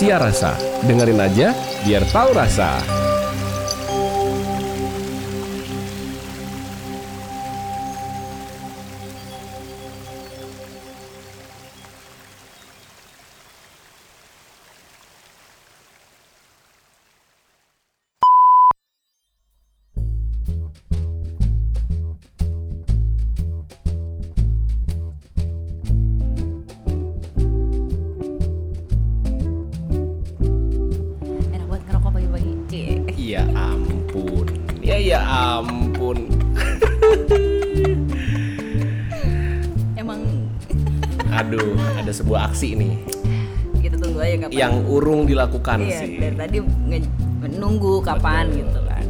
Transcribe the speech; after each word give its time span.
Sia 0.00 0.16
Rasa. 0.16 0.56
Dengerin 0.88 1.20
aja 1.20 1.52
biar 1.84 2.00
tahu 2.08 2.32
rasa. 2.32 2.99
Dilakukan 45.60 45.78
iya, 45.84 45.98
sih. 46.00 46.16
dari 46.16 46.36
tadi 46.36 46.58
menunggu 47.40 48.00
kapan 48.00 48.44
Betul, 48.48 48.58
gitu 48.58 48.80
kan. 48.82 49.04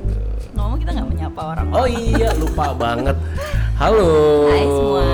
Ngomong 0.50 0.78
kita 0.78 0.90
nggak 0.92 1.08
menyapa 1.08 1.40
orang. 1.46 1.66
Oh 1.70 1.86
iya, 1.86 2.28
lupa 2.36 2.66
banget. 2.82 3.16
Halo. 3.78 4.10
Hai 4.50 4.64
semua. 4.66 5.06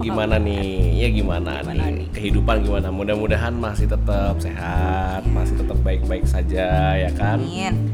Gimana 0.00 0.34
nih? 0.40 0.66
Ya 0.96 1.08
gimana, 1.12 1.52
Gimana 1.60 1.84
nih? 1.84 1.92
nih? 1.94 2.06
Kehidupan 2.10 2.56
gimana? 2.64 2.88
Mudah-mudahan 2.90 3.52
masih 3.52 3.86
tetap 3.86 4.34
sehat, 4.40 5.22
masih 5.28 5.54
tetap 5.54 5.78
baik-baik 5.78 6.24
saja 6.24 6.66
ya 6.96 7.10
kan? 7.12 7.38
Amin. 7.38 7.92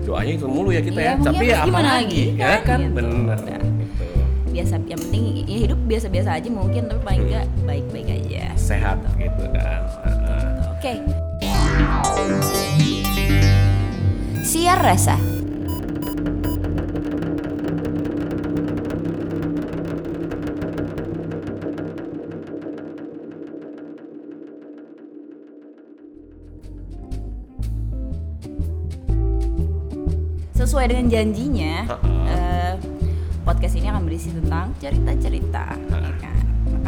Doanya 0.00 0.32
itu 0.32 0.46
mulu 0.46 0.70
ya 0.70 0.80
kita 0.80 0.96
Iya, 0.96 1.12
ya. 1.12 1.14
Tapi 1.20 1.44
ya, 1.44 1.52
ya 1.52 1.58
apa 1.60 1.78
lagi? 1.78 1.84
lagi, 1.84 2.24
Ya 2.32 2.46
kan? 2.46 2.60
kan? 2.64 2.78
Gitu. 2.80 2.94
Bener. 2.94 3.36
Udah. 3.36 3.60
Gitu. 3.60 4.04
Biasa 4.50 4.74
yang 4.82 5.00
penting 5.00 5.22
ya 5.44 5.58
hidup 5.60 5.80
biasa-biasa 5.84 6.30
aja 6.34 6.48
mungkin 6.48 6.82
tapi 6.86 7.00
paling 7.04 7.20
Hmm. 7.20 7.28
enggak 7.28 7.46
baik-baik 7.62 8.08
aja. 8.08 8.44
Sehat 8.56 8.98
gitu 9.14 9.44
kan. 9.52 9.80
Heeh. 10.06 10.46
Oke. 10.72 10.94
Siar 14.44 14.78
rasa. 14.82 15.16
Sesuai 30.60 30.86
dengan 30.92 31.08
janjinya, 31.10 31.88
eh, 32.30 32.74
podcast 33.42 33.74
ini 33.74 33.90
akan 33.90 34.02
berisi 34.06 34.30
tentang 34.30 34.70
cerita-cerita. 34.78 35.64
ya 35.76 36.12
kan? 36.20 36.39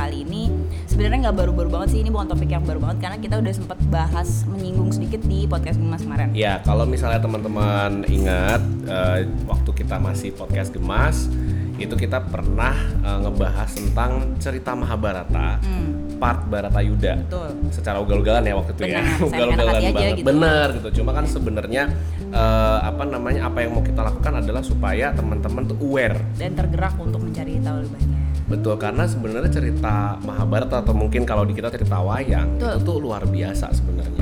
Kali 0.03 0.27
ini 0.27 0.51
sebenarnya 0.85 1.31
nggak 1.31 1.37
baru-baru 1.39 1.69
banget 1.71 1.89
sih, 1.89 2.03
ini 2.03 2.11
bukan 2.11 2.27
topik 2.27 2.51
yang 2.51 2.67
baru 2.67 2.83
banget 2.83 2.99
karena 3.01 3.17
kita 3.17 3.39
udah 3.39 3.55
sempat 3.55 3.79
bahas 3.87 4.43
menyinggung 4.45 4.91
sedikit 4.91 5.23
di 5.23 5.47
podcast 5.47 5.79
Mas 5.79 6.03
kemarin. 6.03 6.35
Ya, 6.35 6.59
kalau 6.61 6.83
misalnya 6.83 7.23
teman-teman 7.23 8.03
ingat 8.11 8.59
eh, 8.83 9.19
waktu 9.47 9.71
kita 9.73 10.03
masih 10.03 10.35
podcast 10.35 10.75
Gemas, 10.75 11.31
itu 11.79 11.95
kita 11.95 12.19
pernah 12.21 12.75
eh, 12.99 13.19
ngebahas 13.23 13.71
tentang 13.71 14.11
cerita 14.37 14.75
Mahabharata, 14.75 15.63
Hmm, 15.63 16.19
part 16.19 16.51
Baratayuda. 16.51 17.23
betul. 17.23 17.51
Secara 17.71 18.03
ugal-ugalan 18.03 18.43
ya 18.43 18.59
waktu 18.59 18.75
itu 18.75 18.83
ya, 18.83 18.99
Benar, 18.99 19.07
saya 19.07 19.23
ugal-ugalan 19.23 19.83
banget. 19.87 20.15
gitu. 20.19 20.27
Bener 20.27 20.67
gitu. 20.75 20.89
Cuma 20.99 21.11
kan 21.15 21.25
sebenarnya 21.25 21.83
eh, 22.27 22.79
apa 22.83 23.07
namanya 23.07 23.47
apa 23.47 23.63
yang 23.63 23.71
mau 23.71 23.87
kita 23.87 24.03
lakukan 24.03 24.35
adalah 24.37 24.67
supaya 24.67 25.15
teman-teman 25.15 25.63
tuh 25.65 25.79
aware 25.79 26.19
Dan 26.35 26.59
tergerak 26.59 26.99
untuk 26.99 27.23
mencari 27.23 27.63
tahu 27.63 27.79
lebih 27.79 27.95
banyak. 27.95 28.22
Betul 28.51 28.77
karena 28.77 29.07
sebenarnya 29.07 29.51
cerita 29.51 30.19
Mahabharata 30.23 30.83
atau 30.83 30.93
mungkin 30.93 31.23
kalau 31.25 31.47
di 31.47 31.57
kita 31.57 31.73
cerita 31.73 32.03
wayang 32.03 32.59
Betul. 32.59 32.73
itu 32.75 32.85
tuh 32.85 32.97
luar 33.01 33.23
biasa 33.25 33.71
sebenarnya 33.73 34.13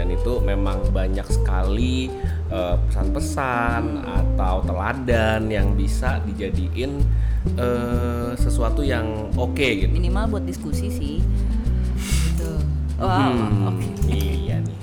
dan 0.00 0.16
itu 0.16 0.40
memang 0.40 0.80
banyak 0.96 1.28
sekali 1.28 2.08
eh, 2.48 2.76
pesan-pesan 2.88 4.00
atau 4.00 4.64
teladan 4.64 5.52
yang 5.52 5.76
bisa 5.76 6.24
dijadiin 6.24 7.04
eh, 7.60 8.32
sesuatu 8.40 8.80
yang 8.80 9.28
oke 9.36 9.60
gitu. 9.60 9.92
Minimal 9.92 10.38
buat 10.40 10.44
diskusi 10.48 10.88
sih. 10.88 11.16
Gitu. 12.00 12.50
Wow, 12.96 13.12
Hmm, 13.12 13.76
oke. 13.76 13.86
Iya 14.08 14.64
nih. 14.64 14.78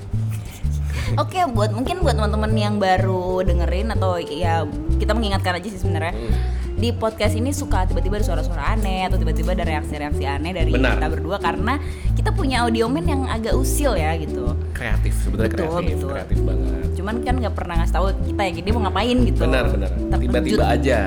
Oke, 1.18 1.40
buat 1.50 1.74
mungkin 1.74 1.98
buat 2.04 2.14
teman-teman 2.14 2.52
yang 2.54 2.76
baru 2.78 3.42
dengerin 3.42 3.90
atau 3.98 4.22
ya 4.22 4.70
kita 5.02 5.18
mengingatkan 5.18 5.58
aja 5.58 5.66
sih 5.66 5.82
sebenarnya. 5.82 6.14
Hmm. 6.14 6.57
Di 6.78 6.94
podcast 6.94 7.34
ini 7.34 7.50
suka 7.50 7.84
tiba-tiba 7.84 8.16
ada 8.16 8.24
suara-suara 8.24 8.72
aneh 8.72 9.02
atau 9.02 9.18
tiba-tiba 9.18 9.50
ada 9.50 9.66
reaksi-reaksi 9.66 10.22
aneh 10.22 10.54
dari 10.54 10.70
Benar. 10.70 10.94
kita 10.94 11.06
berdua 11.10 11.36
karena 11.36 11.74
kita 12.14 12.30
punya 12.30 12.62
audioman 12.62 13.02
yang 13.02 13.26
agak 13.26 13.50
usil 13.52 13.98
ya 13.98 14.14
gitu. 14.14 14.54
Kreatif 14.70 15.10
sebetulnya 15.18 15.50
Betul, 15.50 15.66
kreatif, 15.68 15.94
betul. 15.98 16.10
kreatif 16.14 16.38
banget. 16.40 16.70
Cuman 16.94 17.14
kan 17.20 17.34
nggak 17.36 17.54
pernah 17.54 17.74
ngasih 17.82 17.94
tahu 17.94 18.06
kita 18.24 18.42
ya 18.44 18.62
dia 18.62 18.72
mau 18.72 18.82
ngapain 18.86 19.16
gitu. 19.20 19.38
Benar 19.40 19.64
benar. 19.68 19.90
Tiba-tiba 20.14 20.64
aja. 20.70 20.98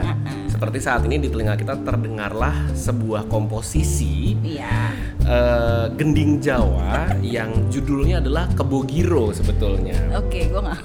Seperti 0.52 0.78
saat 0.78 1.02
ini 1.08 1.16
di 1.18 1.32
telinga 1.32 1.56
kita 1.56 1.74
terdengarlah 1.80 2.53
sebuah 2.76 3.26
komposisi 3.26 4.36
Iya. 4.44 4.92
eh, 5.24 5.86
gending 5.96 6.38
Jawa 6.38 7.16
yang 7.24 7.72
judulnya 7.72 8.20
adalah 8.20 8.52
Kebogiro 8.52 9.32
sebetulnya. 9.32 9.96
Oke, 10.14 10.52
gue 10.52 10.59
nggak 10.59 10.80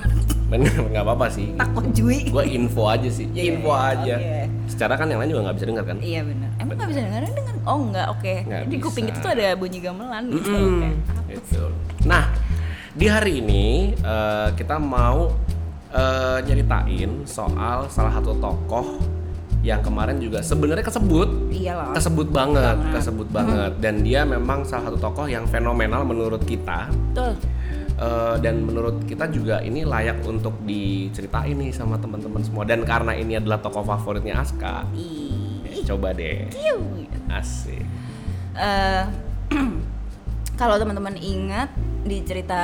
Bener 0.47 0.71
nggak 0.79 1.03
apa-apa 1.03 1.27
sih. 1.27 1.51
takut 1.59 1.83
jui. 1.91 2.31
Gue 2.31 2.47
info 2.47 2.87
aja 2.87 3.11
sih, 3.11 3.27
Iya, 3.35 3.43
info 3.53 3.75
aja. 3.75 4.15
oke. 4.15 4.46
Secara 4.67 4.95
kan 4.95 5.07
yang 5.07 5.19
lain 5.19 5.31
juga 5.31 5.43
nggak 5.47 5.57
bisa 5.57 5.67
dengar 5.67 5.85
kan? 5.85 5.97
Iya 5.99 6.21
benar. 6.23 6.51
Emang 6.57 6.75
nggak 6.75 6.91
bisa 6.91 7.01
dengerin 7.01 7.33
dengan? 7.33 7.55
Oh 7.65 7.79
nggak, 7.85 8.07
oke. 8.11 8.35
Nggak 8.45 8.61
Di 8.67 8.77
kuping 8.77 9.05
kita 9.07 9.19
tuh 9.21 9.33
ada 9.33 9.47
bunyi 9.55 9.79
gamelan 9.79 10.23
gitu. 10.29 10.51
Mm-mm, 10.51 10.81
Oke. 11.17 11.33
gitu. 11.33 11.63
Nah, 12.03 12.25
di 12.93 13.07
hari 13.07 13.33
ini 13.39 13.67
eh, 13.93 14.49
kita 14.53 14.77
mau 14.77 15.31
eh, 15.89 16.39
nyeritain 16.43 17.25
soal 17.25 17.87
salah 17.87 18.13
satu 18.13 18.35
tokoh 18.37 18.99
yang 19.61 19.83
kemarin 19.83 20.19
juga 20.19 20.39
sebenarnya 20.41 20.85
kesebut 20.85 21.51
Iyalah. 21.51 21.91
kesebut 21.91 22.31
banget, 22.31 22.79
Banget. 22.79 22.93
kesebut 22.95 23.29
banget 23.29 23.73
dan 23.81 23.99
dia 23.99 24.23
memang 24.23 24.63
salah 24.63 24.87
satu 24.87 24.99
tokoh 25.01 25.27
yang 25.27 25.43
fenomenal 25.45 26.07
menurut 26.07 26.39
kita 26.47 26.87
Betul. 27.11 27.35
Eh, 27.97 28.37
dan 28.45 28.61
menurut 28.61 29.09
kita 29.09 29.25
juga 29.33 29.65
ini 29.65 29.81
layak 29.81 30.21
untuk 30.29 30.61
diceritain 30.69 31.57
nih 31.57 31.73
sama 31.73 31.97
teman-teman 31.97 32.45
semua. 32.45 32.69
Dan 32.69 32.85
karena 32.85 33.17
ini 33.17 33.41
adalah 33.41 33.57
tokoh 33.65 33.89
favoritnya 33.89 34.37
Aska 34.37 34.85
eh, 34.93 35.81
coba 35.81 36.13
deh. 36.13 36.45
Asik. 37.33 37.81
Eh, 38.53 39.05
kalau 40.61 40.77
teman-teman 40.77 41.17
ingat 41.17 41.73
di 42.05 42.21
cerita 42.21 42.61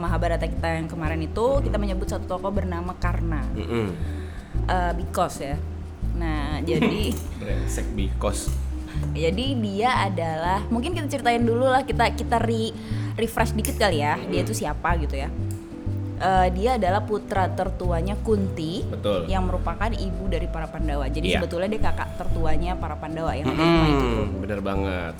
Mahabharata 0.00 0.48
kita 0.48 0.80
yang 0.80 0.88
kemarin 0.88 1.20
itu 1.20 1.60
kita 1.60 1.76
menyebut 1.76 2.08
satu 2.08 2.24
tokoh 2.24 2.48
bernama 2.48 2.96
Karna. 2.96 3.44
Mm-mm. 3.52 3.92
Eh, 4.64 4.92
because 4.96 5.44
ya. 5.44 5.60
Nah, 6.16 6.56
jadi 6.68 7.12
brengsek 7.36 7.84
bikos. 7.92 8.48
Jadi 9.12 9.60
dia 9.60 10.08
adalah 10.08 10.64
mungkin 10.72 10.96
kita 10.96 11.06
ceritain 11.06 11.44
dulu 11.44 11.68
lah 11.68 11.84
kita 11.86 12.16
kita 12.16 12.42
re, 12.42 12.74
refresh 13.20 13.52
dikit 13.52 13.76
kali 13.76 14.00
ya. 14.00 14.16
Dia 14.18 14.40
itu 14.40 14.52
siapa 14.52 14.96
gitu 14.96 15.14
ya. 15.14 15.28
Eh, 16.20 16.48
dia 16.52 16.76
adalah 16.76 17.00
putra 17.00 17.48
tertuanya 17.48 18.12
Kunti 18.20 18.84
betul 18.84 19.24
yang 19.24 19.48
merupakan 19.48 19.88
ibu 19.88 20.28
dari 20.28 20.44
para 20.44 20.68
Pandawa. 20.68 21.08
Jadi 21.08 21.32
Iya. 21.32 21.40
sebetulnya 21.40 21.68
dia 21.72 21.80
kakak 21.80 22.20
tertuanya 22.20 22.76
para 22.76 22.92
Pandawa 22.92 23.32
yang 23.32 23.48
lima 23.48 23.84
itu. 23.88 24.08
Bener 24.36 24.60
banget 24.60 25.14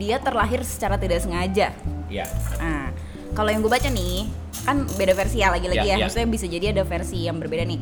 Dia 0.00 0.16
terlahir 0.16 0.64
secara 0.64 0.96
tidak 0.96 1.20
sengaja. 1.20 1.76
ya 2.08 2.24
Nah, 2.56 2.88
kalau 3.36 3.52
yang 3.52 3.60
gue 3.60 3.68
baca 3.68 3.84
nih, 3.86 4.32
kan 4.64 4.88
beda 4.96 5.12
versi 5.12 5.44
ya 5.44 5.52
lagi-lagi 5.52 5.84
Ya, 5.84 5.94
ya. 5.94 5.96
ya. 6.00 6.04
Maksudnya 6.08 6.28
bisa 6.32 6.46
jadi 6.48 6.72
ada 6.72 6.82
versi 6.82 7.20
yang 7.20 7.36
berbeda 7.36 7.68
nih. 7.68 7.80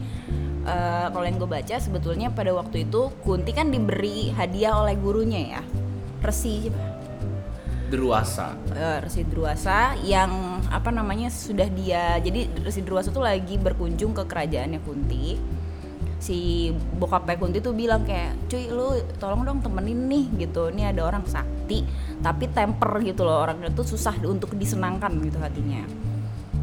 Eh, 0.66 1.06
kalau 1.14 1.24
yang 1.24 1.38
gue 1.38 1.46
baca 1.46 1.76
sebetulnya 1.78 2.28
pada 2.28 2.50
waktu 2.52 2.84
itu 2.84 3.08
Kunti 3.22 3.54
kan 3.54 3.70
diberi 3.70 4.34
hadiah 4.34 4.74
oleh 4.76 4.98
gurunya 4.98 5.56
ya, 5.56 5.62
Resi 6.18 6.68
Druasa 7.88 8.52
eh, 8.76 9.00
Resi 9.00 9.24
Druasa 9.24 9.96
yang 10.04 10.60
apa 10.68 10.92
namanya 10.92 11.32
sudah 11.32 11.66
dia 11.72 12.20
jadi 12.20 12.44
Resi 12.60 12.84
Druasa 12.84 13.08
tuh 13.08 13.24
lagi 13.24 13.56
berkunjung 13.56 14.12
ke 14.12 14.28
kerajaannya 14.28 14.80
Kunti. 14.84 15.40
Si 16.18 16.68
bokapnya 16.74 17.38
Kunti 17.38 17.62
tuh 17.62 17.72
bilang 17.72 18.02
kayak, 18.02 18.50
cuy 18.50 18.68
lu 18.68 18.98
tolong 19.22 19.46
dong 19.46 19.58
temenin 19.62 20.10
nih 20.10 20.46
gitu. 20.46 20.68
Ini 20.68 20.92
ada 20.92 21.08
orang 21.08 21.24
sakti 21.24 21.86
tapi 22.18 22.50
temper 22.50 22.98
gitu 23.06 23.22
loh 23.22 23.46
orangnya 23.46 23.70
tuh 23.70 23.86
susah 23.86 24.18
untuk 24.26 24.52
disenangkan 24.58 25.14
gitu 25.24 25.38
hatinya. 25.38 25.86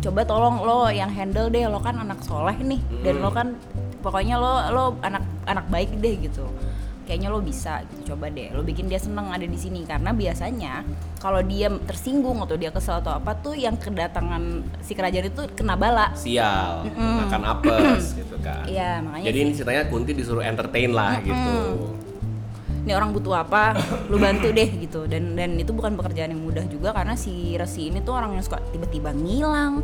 Coba 0.03 0.21
tolong 0.27 0.61
lo 0.61 0.91
yang 0.91 1.09
handle 1.09 1.49
deh 1.49 1.65
lo 1.65 1.81
kan 1.81 1.97
anak 1.97 2.21
soleh 2.21 2.53
nih 2.59 2.81
dan 3.01 3.23
lo 3.23 3.33
kan 3.33 3.57
pokoknya 4.05 4.37
lo 4.37 4.53
lo 4.69 4.83
anak 5.01 5.23
anak 5.49 5.65
baik 5.71 5.97
deh 5.97 6.19
gitu. 6.19 6.45
Kayaknya 7.05 7.29
lo 7.29 7.39
bisa 7.39 7.85
gitu 7.87 8.13
coba 8.13 8.33
deh. 8.33 8.49
Lo 8.51 8.65
bikin 8.65 8.89
dia 8.89 8.97
seneng 8.97 9.29
ada 9.29 9.45
di 9.45 9.55
sini. 9.55 9.85
Karena 9.85 10.11
biasanya 10.11 10.81
kalau 11.21 11.39
dia 11.45 11.69
tersinggung 11.85 12.41
atau 12.41 12.57
dia 12.57 12.73
kesel 12.73 12.99
atau 12.99 13.15
apa 13.15 13.37
tuh 13.37 13.53
yang 13.53 13.77
kedatangan 13.77 14.65
si 14.81 14.97
kerajaan 14.97 15.29
itu 15.29 15.41
kena 15.53 15.77
bala. 15.77 16.11
Sial. 16.17 16.89
Makan 16.97 17.41
apes 17.45 18.11
gitu 18.19 18.35
kan. 18.41 18.65
Iya, 18.65 19.05
makanya 19.05 19.25
jadi 19.29 19.37
ini 19.45 19.51
ceritanya 19.53 19.83
Kunti 19.87 20.11
disuruh 20.17 20.43
entertain 20.43 20.91
lah 20.91 21.21
gitu. 21.21 21.55
Ini 22.85 22.93
orang 22.93 23.17
butuh 23.17 23.41
apa 23.41 23.73
lu 24.09 24.17
bantu 24.21 24.53
deh 24.53 24.69
gitu. 24.81 25.09
Dan 25.09 25.37
dan 25.37 25.57
itu 25.57 25.73
bukan 25.73 25.97
pekerjaan 25.97 26.33
yang 26.33 26.41
mudah 26.41 26.65
juga 26.69 26.93
karena 26.93 27.17
si 27.17 27.57
Resi 27.57 27.89
ini 27.89 28.01
tuh 28.01 28.13
orang 28.17 28.37
yang 28.37 28.43
suka 28.45 28.61
tiba-tiba 28.73 29.13
ngilang. 29.13 29.81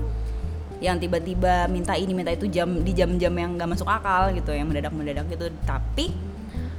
Yang 0.81 1.05
tiba-tiba 1.05 1.69
minta 1.69 1.93
ini 1.93 2.13
minta 2.13 2.33
itu 2.33 2.49
jam 2.49 2.81
di 2.81 2.89
jam-jam 2.97 3.29
yang 3.37 3.53
gak 3.53 3.69
masuk 3.69 3.85
akal 3.85 4.33
gitu. 4.33 4.49
Yang 4.53 4.73
mendadak-mendadak 4.73 5.25
gitu. 5.29 5.45
Tapi 5.65 6.09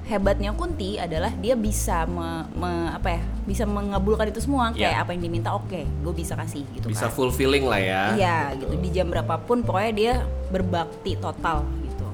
hebatnya 0.03 0.51
Kunti 0.53 0.99
adalah 0.99 1.31
dia 1.33 1.55
bisa 1.55 2.05
me- 2.05 2.47
me- 2.53 2.91
apa 2.91 3.19
ya 3.19 3.23
bisa 3.43 3.63
mengabulkan 3.63 4.29
itu 4.29 4.43
semua 4.43 4.75
kayak 4.75 4.99
Iya. 4.99 5.03
apa 5.03 5.11
yang 5.15 5.23
diminta 5.23 5.55
oke 5.55 5.81
gue 5.87 6.15
bisa 6.15 6.35
kasih 6.35 6.67
gitu 6.75 6.91
bisa 6.91 7.07
kan 7.07 7.15
fulfilling 7.15 7.65
lah 7.65 7.79
ya 7.79 8.03
Iya 8.19 8.39
gitu 8.59 8.75
di 8.77 8.89
jam 8.91 9.07
berapapun 9.09 9.63
pokoknya 9.63 9.93
dia 9.95 10.13
berbakti 10.51 11.15
total 11.17 11.63
gitu. 11.81 12.07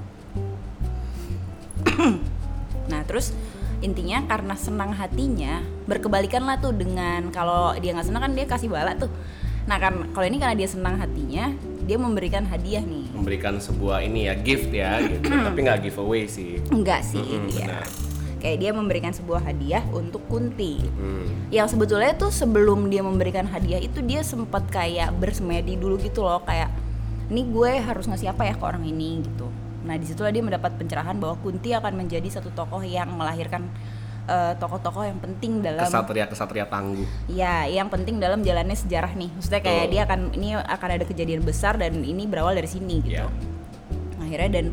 nah 2.93 3.01
terus 3.05 3.33
intinya 3.79 4.21
karena 4.27 4.55
senang 4.59 4.91
hatinya 4.93 5.63
berkebalikan 5.87 6.43
lah 6.43 6.59
tuh 6.59 6.75
dengan 6.75 7.31
kalau 7.33 7.73
dia 7.79 7.95
nggak 7.95 8.07
senang 8.07 8.23
kan 8.27 8.33
dia 8.35 8.45
kasih 8.45 8.69
bala 8.69 8.93
tuh. 8.99 9.09
Nah 9.65 9.77
kan 9.77 10.13
kalau 10.13 10.27
ini 10.27 10.37
karena 10.37 10.57
dia 10.57 10.69
senang 10.69 10.99
hatinya 10.99 11.53
dia 11.87 11.97
memberikan 11.97 12.45
hadiah 12.45 12.83
nih. 12.83 13.08
Memberikan 13.19 13.59
sebuah 13.59 14.01
ini 14.01 14.27
ya 14.27 14.35
gift 14.35 14.71
ya 14.71 14.97
gitu 15.01 15.27
tapi 15.47 15.59
nggak 15.61 15.79
giveaway 15.83 16.25
sih 16.25 16.63
Enggak 16.69 17.03
sih 17.03 17.19
Mm-mm, 17.19 17.51
dia. 17.51 17.67
benar. 17.67 17.87
Kayak 18.39 18.57
dia 18.57 18.71
memberikan 18.71 19.11
sebuah 19.11 19.43
hadiah 19.43 19.83
untuk 19.91 20.23
Kunti. 20.25 20.79
Hmm. 20.95 21.27
yang 21.51 21.67
sebetulnya 21.67 22.15
tuh 22.15 22.31
sebelum 22.31 22.87
dia 22.87 23.01
memberikan 23.01 23.43
hadiah 23.45 23.81
itu 23.81 23.99
dia 24.01 24.23
sempat 24.23 24.69
kayak 24.69 25.11
bersemedi 25.13 25.75
dulu 25.75 25.99
gitu 25.99 26.23
loh 26.23 26.39
kayak 26.41 26.71
ini 27.29 27.43
gue 27.45 27.73
harus 27.79 28.05
ngasih 28.05 28.31
apa 28.31 28.45
ya 28.45 28.55
ke 28.55 28.63
orang 28.63 28.85
ini 28.85 29.21
gitu 29.21 29.49
nah 29.81 29.97
di 29.97 30.05
situlah 30.05 30.29
dia 30.29 30.41
mendapat 30.41 30.77
pencerahan 30.77 31.17
bahwa 31.17 31.35
Kunti 31.39 31.73
akan 31.73 31.97
menjadi 31.97 32.29
satu 32.31 32.53
tokoh 32.53 32.81
yang 32.81 33.11
melahirkan 33.11 33.67
eh, 34.29 34.53
tokoh-tokoh 34.55 35.03
yang 35.03 35.19
penting 35.19 35.59
dalam 35.59 35.83
kesatria 35.83 36.29
kesatria 36.29 36.65
tangguh 36.65 37.09
ya 37.27 37.65
yang 37.65 37.89
penting 37.89 38.21
dalam 38.21 38.41
jalannya 38.41 38.77
sejarah 38.77 39.13
nih 39.13 39.33
maksudnya 39.33 39.61
kayak 39.61 39.83
Betul. 39.83 39.93
dia 39.93 40.01
akan 40.05 40.21
ini 40.37 40.49
akan 40.55 40.89
ada 40.93 41.05
kejadian 41.05 41.41
besar 41.41 41.75
dan 41.75 42.05
ini 42.05 42.25
berawal 42.25 42.53
dari 42.53 42.69
sini 42.69 43.01
gitu 43.01 43.17
Iya. 43.17 43.27
akhirnya 44.21 44.51
dan 44.53 44.67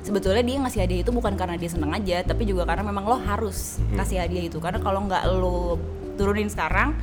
sebetulnya 0.00 0.40
dia 0.40 0.56
ngasih 0.58 0.80
hadiah 0.80 1.00
itu 1.02 1.10
bukan 1.10 1.34
karena 1.34 1.54
dia 1.54 1.68
seneng 1.68 1.90
aja 1.90 2.22
tapi 2.22 2.46
juga 2.46 2.62
karena 2.64 2.80
memang 2.80 3.04
lo 3.04 3.18
harus 3.18 3.76
Mhm. 3.82 3.96
kasih 3.98 4.18
hadiah 4.18 4.44
itu 4.46 4.56
karena 4.56 4.78
kalau 4.78 5.04
nggak 5.04 5.22
lo 5.28 5.76
turunin 6.14 6.46
sekarang 6.46 6.94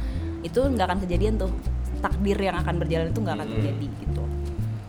itu 0.42 0.58
nggak 0.58 0.86
akan 0.88 1.00
kejadian 1.04 1.36
tuh 1.36 1.52
takdir 1.98 2.38
yang 2.38 2.56
akan 2.56 2.78
berjalan 2.78 3.10
itu 3.10 3.20
nggak 3.20 3.36
akan 3.36 3.48
Mhm. 3.48 3.54
terjadi 3.54 3.88
gitu 4.00 4.24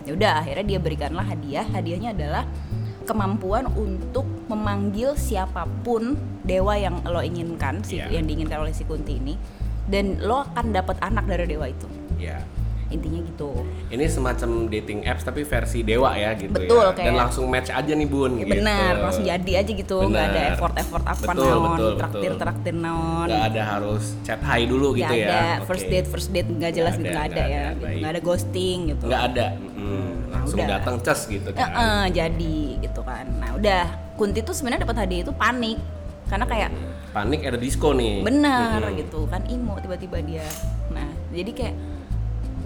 ya 0.04 0.12
udah 0.14 0.32
akhirnya 0.40 0.64
dia 0.64 0.78
berikanlah 0.78 1.26
hadiah 1.26 1.66
hadiahnya 1.66 2.10
adalah 2.14 2.44
kemampuan 3.08 3.64
untuk 3.72 4.28
memanggil 4.46 5.16
siapa 5.16 5.64
pun 5.80 6.14
dewa 6.44 6.76
yang 6.76 7.00
lo 7.02 7.18
inginkan 7.18 7.80
si 7.80 7.96
Iya. 7.96 8.12
yang 8.12 8.24
diinginkan 8.24 8.60
oleh 8.60 8.70
si 8.70 8.84
Kunti 8.84 9.16
ini 9.16 9.34
dan 9.84 10.20
lo 10.20 10.44
akan 10.44 10.70
dapat 10.70 11.00
anak 11.00 11.24
dari 11.24 11.48
dewa 11.48 11.64
itu 11.64 11.88
ya 12.16 12.36
intinya 12.88 13.20
gitu 13.20 13.52
ini 13.88 14.08
semacam 14.08 14.64
dating 14.66 15.04
apps 15.04 15.20
tapi 15.20 15.44
versi 15.44 15.84
dewa 15.84 16.08
ya 16.10 16.32
gitu 16.32 16.56
Betul, 16.56 16.96
ya 16.96 17.04
dan 17.04 17.14
langsung 17.18 17.44
match 17.44 17.68
aja 17.68 17.92
nih 17.92 18.08
bun 18.08 18.40
gitu. 18.40 18.48
benar 18.48 18.96
langsung 18.98 19.28
jadi 19.28 19.52
aja 19.60 19.72
gitu 19.76 19.96
nggak 20.02 20.24
ada 20.24 20.32
Benar. 20.32 20.52
effort 20.56 20.74
effort 20.74 21.04
apa 21.04 21.20
Betul, 21.26 21.44
naon 21.52 21.68
betul, 21.70 21.92
traktir 21.96 22.20
betul. 22.24 22.40
traktir 22.40 22.74
naon 22.74 23.28
nggak 23.28 23.44
ada 23.46 23.62
harus 23.66 24.04
chat 24.24 24.40
hi 24.40 24.64
dulu 24.64 24.92
nggak 24.92 25.00
gitu 25.04 25.14
ya 25.14 25.28
ada 25.28 25.40
Oke. 25.60 25.66
first 25.68 25.86
date 25.86 26.08
first 26.08 26.28
date 26.32 26.48
nggak 26.48 26.72
jelas 26.72 26.94
Nggak 26.96 27.04
gitu 27.04 27.12
ada, 27.12 27.20
nggak 27.20 27.28
ada, 27.28 27.44
nggak 27.44 27.48
ya 27.52 27.60
ada, 27.60 27.68
gitu. 27.68 27.84
baik. 27.84 27.96
nggak 28.00 28.10
ada 28.10 28.20
ghosting 28.24 28.78
gitu 28.86 29.04
nggak 29.04 29.22
ada 29.26 29.46
langsung 30.48 30.64
udah. 30.64 30.72
datang 30.80 30.96
cas 31.04 31.20
gitu 31.28 31.48
kan. 31.52 31.68
Eh, 31.68 32.06
jadi 32.16 32.56
gitu 32.80 33.00
kan. 33.04 33.28
Nah 33.36 33.54
udah. 33.60 33.84
Kunti 34.16 34.40
tuh 34.42 34.56
sebenarnya 34.56 34.88
dapat 34.88 35.04
hadiah 35.04 35.22
itu 35.28 35.32
panik. 35.36 35.78
Karena 36.28 36.44
kayak 36.44 36.70
panik 37.12 37.40
ada 37.44 37.56
disco 37.60 37.92
nih. 37.92 38.24
Benar 38.24 38.84
Mm-mm. 38.84 39.00
gitu 39.00 39.28
kan 39.28 39.44
imo 39.48 39.76
tiba-tiba 39.80 40.18
dia. 40.24 40.48
Nah 40.92 41.08
jadi 41.32 41.50
kayak 41.52 41.76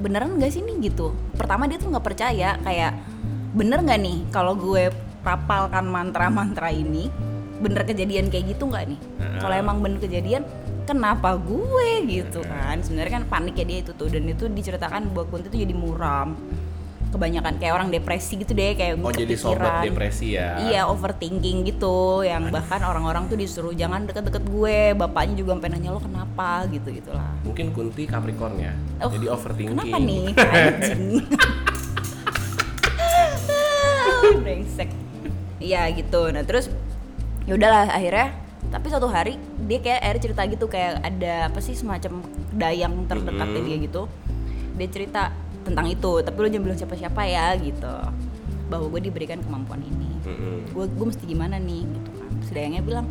beneran 0.03 0.39
gak 0.39 0.51
sih 0.51 0.63
nih 0.67 0.91
gitu? 0.91 1.15
Pertama 1.39 1.71
dia 1.71 1.79
tuh 1.79 1.95
nggak 1.95 2.03
percaya 2.03 2.59
kayak 2.63 2.95
bener 3.55 3.85
nggak 3.85 4.01
nih 4.03 4.19
kalau 4.35 4.59
gue 4.59 4.91
rapalkan 5.23 5.87
mantra-mantra 5.87 6.75
ini? 6.75 7.07
Bener 7.63 7.87
kejadian 7.87 8.35
kayak 8.35 8.59
gitu 8.59 8.67
nggak 8.67 8.91
nih? 8.91 9.01
Kalau 9.39 9.55
emang 9.55 9.79
bener 9.79 10.03
kejadian 10.03 10.43
kenapa 10.83 11.39
gue? 11.39 12.03
Gitu 12.03 12.43
kan. 12.43 12.83
Sebenarnya 12.83 13.23
kan 13.23 13.25
paniknya 13.31 13.65
dia 13.69 13.79
itu 13.87 13.93
tuh. 13.95 14.11
Dan 14.11 14.27
itu 14.27 14.51
diceritakan 14.51 15.15
bahwa 15.15 15.31
Kunti 15.31 15.47
tuh 15.55 15.61
jadi 15.63 15.75
muram 15.77 16.35
kebanyakan 17.13 17.57
kayak 17.57 17.73
orang 17.73 17.89
depresi 17.89 18.37
gitu 18.37 18.51
deh 18.51 18.73
kayak 18.73 18.97
oh 18.97 19.09
jadi 19.09 19.35
sobat 19.35 19.83
depresi 19.83 20.33
ya? 20.33 20.57
Iya 20.59 20.81
overthinking 20.87 21.67
gitu 21.67 22.23
yang 22.23 22.49
bahkan 22.49 22.81
orang-orang 22.81 23.27
tuh 23.27 23.37
disuruh 23.37 23.73
jangan 23.73 24.05
deket-deket 24.05 24.43
gue 24.43 24.93
bapaknya 24.95 25.35
juga 25.37 25.55
sampai 25.55 25.69
nanya 25.71 25.91
lo 25.91 25.99
kenapa? 25.99 26.65
gitu 26.67 26.89
gitulah. 26.91 27.31
Mungkin 27.45 27.71
Kunti 27.71 28.05
Capricorn 28.05 28.57
ya 28.57 28.73
Oh, 28.99 29.07
jadi 29.07 29.29
overthinking. 29.29 29.77
kenapa 29.77 29.97
nih? 30.01 30.25
Anjing. 30.33 31.23
Brengsek. 34.35 34.89
Iya 35.59 35.87
gitu. 35.93 36.29
Nah 36.29 36.43
terus 36.43 36.67
ya 37.45 37.53
udahlah 37.53 37.89
akhirnya 37.89 38.33
tapi 38.65 38.89
suatu 38.89 39.07
hari 39.07 39.37
dia 39.61 39.79
kayak 39.79 40.01
akhirnya 40.01 40.23
cerita 40.23 40.41
gitu 40.47 40.65
kayak 40.67 41.03
ada 41.03 41.51
apa 41.51 41.59
sih 41.59 41.75
semacam 41.75 42.23
dayang 42.51 43.05
terdekatnya 43.05 43.55
Mhm. 43.55 43.63
dia 43.63 43.77
gitu. 43.81 44.03
Dia 44.73 44.89
cerita 44.89 45.21
tentang 45.63 45.87
itu 45.87 46.13
tapi 46.21 46.37
lo 46.37 46.47
jangan 46.47 46.65
bilang 46.67 46.79
siapa-siapa 46.79 47.23
ya 47.25 47.47
gitu. 47.57 47.95
Bahwa 48.67 48.87
gue 48.89 49.01
diberikan 49.03 49.39
kemampuan 49.39 49.81
ini. 49.81 50.11
Gue 50.71 50.87
gue 50.87 51.07
mesti 51.07 51.25
gimana 51.25 51.57
nih 51.57 51.83
gitu 51.85 52.11
kan. 52.15 52.31
Terus 52.41 52.51
dayangnya 52.53 52.83
bilang 52.83 53.07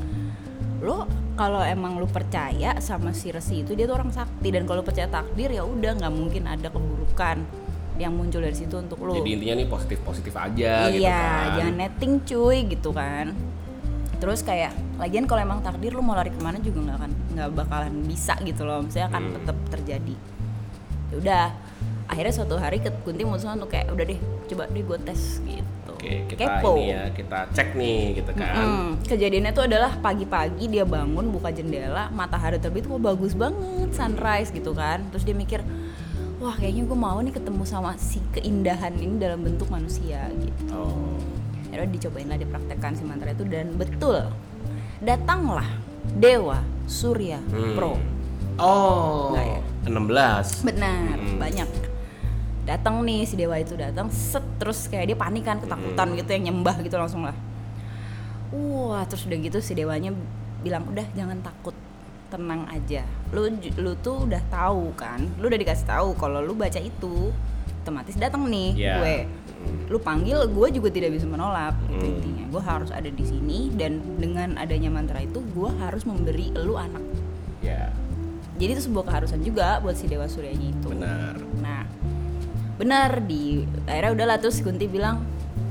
lo 0.82 1.06
kalau 1.38 1.62
emang 1.62 1.96
lu 1.96 2.06
percaya 2.06 2.74
sama 2.78 3.14
si 3.14 3.30
resi 3.30 3.62
itu 3.62 3.74
dia 3.74 3.86
tuh 3.86 3.96
orang 3.96 4.10
sakti. 4.10 4.50
Dan 4.50 4.66
kalau 4.66 4.82
lu 4.82 4.86
percaya 4.86 5.06
takdir 5.06 5.50
ya 5.50 5.62
udah 5.62 5.96
nggak 5.96 6.14
mungkin 6.14 6.44
ada 6.46 6.68
keburukan 6.68 7.46
yang 8.00 8.18
muncul 8.18 8.42
dari 8.42 8.58
situ 8.58 8.74
untuk 8.76 8.98
lo 9.00 9.14
jadi 9.14 9.30
intinya 9.30 9.56
nih 9.62 9.68
positif 9.70 10.02
positif 10.02 10.34
aja 10.34 10.90
gitu 10.90 11.06
iya 11.06 11.22
kan. 11.22 11.50
jangan 11.62 11.76
netting 11.78 12.14
cuy 12.26 12.58
gitu 12.66 12.90
kan. 12.90 13.30
Terus 14.18 14.42
kayak 14.42 14.74
lagian 14.98 15.26
kalau 15.26 15.42
emang 15.42 15.62
takdir 15.62 15.94
lu 15.94 16.02
mau 16.02 16.14
lari 16.14 16.30
ke 16.30 16.38
mana 16.38 16.58
juga 16.58 16.82
nggak 16.82 16.98
akan 16.98 17.12
nggak 17.38 17.50
bakalan 17.54 17.94
bisa 18.02 18.34
gitu 18.42 18.66
loh. 18.66 18.82
Misalnya 18.82 19.08
akan 19.14 19.22
Hmm. 19.22 19.34
tetap 19.38 19.58
terjadi. 19.70 20.16
Ya 21.10 21.16
udah 21.22 21.46
akhirnya 22.12 22.34
suatu 22.34 22.56
hari 22.56 22.78
Kunti 23.02 23.24
mutusin 23.24 23.56
untuk 23.56 23.72
kayak 23.72 23.88
udah 23.90 24.04
deh 24.04 24.20
coba 24.46 24.68
deh 24.68 24.84
gue 24.84 24.98
tes 25.02 25.40
gitu 25.40 25.92
Oke, 25.92 26.26
kita 26.28 26.60
Kepo. 26.60 26.76
ini 26.76 26.92
ya, 26.92 27.04
kita 27.10 27.46
cek 27.54 27.70
nih 27.72 28.02
gitu 28.18 28.32
kan. 28.34 28.58
Mm, 28.58 28.90
kejadiannya 29.06 29.52
tuh 29.52 29.64
adalah 29.64 29.92
pagi-pagi 29.96 30.66
dia 30.66 30.82
bangun 30.82 31.30
buka 31.30 31.50
jendela 31.50 32.10
matahari 32.12 32.58
terbit 32.58 32.84
wah 32.86 32.98
bagus 32.98 33.32
banget 33.32 33.90
sunrise 33.92 34.50
gitu 34.50 34.74
kan 34.74 35.06
terus 35.08 35.22
dia 35.22 35.32
mikir 35.32 35.62
wah 36.38 36.52
kayaknya 36.52 36.84
gue 36.84 36.98
mau 36.98 37.16
nih 37.18 37.32
ketemu 37.32 37.64
sama 37.64 37.94
si 37.96 38.18
keindahan 38.32 38.92
ini 38.94 39.16
dalam 39.16 39.40
bentuk 39.40 39.70
manusia 39.70 40.26
gitu 40.34 40.74
Oh. 40.74 41.16
akhirnya 41.70 41.88
dicobain 41.88 42.28
lah 42.28 42.36
dipraktekkan 42.36 42.92
si 42.92 43.06
mantra 43.06 43.30
itu 43.30 43.46
dan 43.46 43.72
betul 43.72 44.26
datanglah 45.00 45.70
dewa 46.12 46.60
surya 46.86 47.38
Hmm. 47.48 47.78
pro 47.78 47.94
Oh. 48.58 49.32
Nggak 49.32 49.46
ya? 49.48 49.60
16. 49.88 50.62
benar 50.62 51.14
Hmm. 51.16 51.38
banyak 51.38 51.70
datang 52.62 53.02
nih 53.02 53.24
si 53.24 53.34
dewa 53.34 53.56
itu 53.56 53.74
datang 53.74 54.08
set 54.08 54.46
terus 54.56 54.86
kayak 54.86 55.06
dia 55.06 55.18
panik 55.18 55.42
kan 55.42 55.58
ketakutan 55.58 56.08
Hmm. 56.08 56.18
gitu 56.18 56.30
yang 56.32 56.44
nyembah 56.48 56.76
gitu 56.80 56.96
langsung 56.96 57.24
lah. 57.24 57.34
Wah 58.52 59.04
terus 59.06 59.24
udah 59.24 59.38
gitu 59.40 59.58
si 59.60 59.72
dewanya 59.72 60.12
bilang 60.60 60.86
udah 60.86 61.08
jangan 61.12 61.40
takut 61.40 61.74
tenang 62.28 62.68
aja. 62.68 63.04
Lu 63.32 63.48
lu 63.76 63.92
tuh 63.98 64.24
udah 64.24 64.40
tahu 64.48 64.92
kan? 64.94 65.24
Lu 65.38 65.48
udah 65.48 65.58
dikasih 65.58 65.86
tahu 65.86 66.14
kalau 66.16 66.40
lu 66.40 66.54
baca 66.54 66.78
itu 66.78 67.32
otomatis 67.82 68.14
datang 68.14 68.46
nih 68.46 68.78
Iya. 68.78 68.94
gue. 68.96 69.16
Lu 69.88 69.98
panggil 69.98 70.38
gue 70.46 70.68
juga 70.72 70.90
tidak 70.90 71.16
bisa 71.16 71.26
menolak. 71.26 71.74
Gitu 71.88 71.98
Hmm. 71.98 72.14
intinya. 72.14 72.46
Gue 72.48 72.62
harus 72.62 72.90
ada 72.90 73.08
di 73.08 73.24
sini 73.24 73.72
dan 73.72 74.00
dengan 74.16 74.56
adanya 74.56 74.88
mantra 74.88 75.18
itu 75.18 75.42
gue 75.42 75.70
harus 75.78 76.04
memberi 76.04 76.52
lu 76.54 76.76
anak. 76.76 77.02
Ya, 77.62 77.94
jadi 78.58 78.74
itu 78.74 78.90
sebuah 78.90 79.06
keharusan 79.06 79.42
juga 79.42 79.78
buat 79.80 79.94
si 79.94 80.06
dewa 80.06 80.26
suryanya 80.26 80.72
itu. 80.72 80.88
Benar. 80.90 81.38
Nah, 81.62 81.81
benar 82.82 83.22
di 83.22 83.62
akhirnya 83.86 84.12
udahlah 84.18 84.38
terus 84.42 84.58
Kunti 84.60 84.90
bilang, 84.90 85.22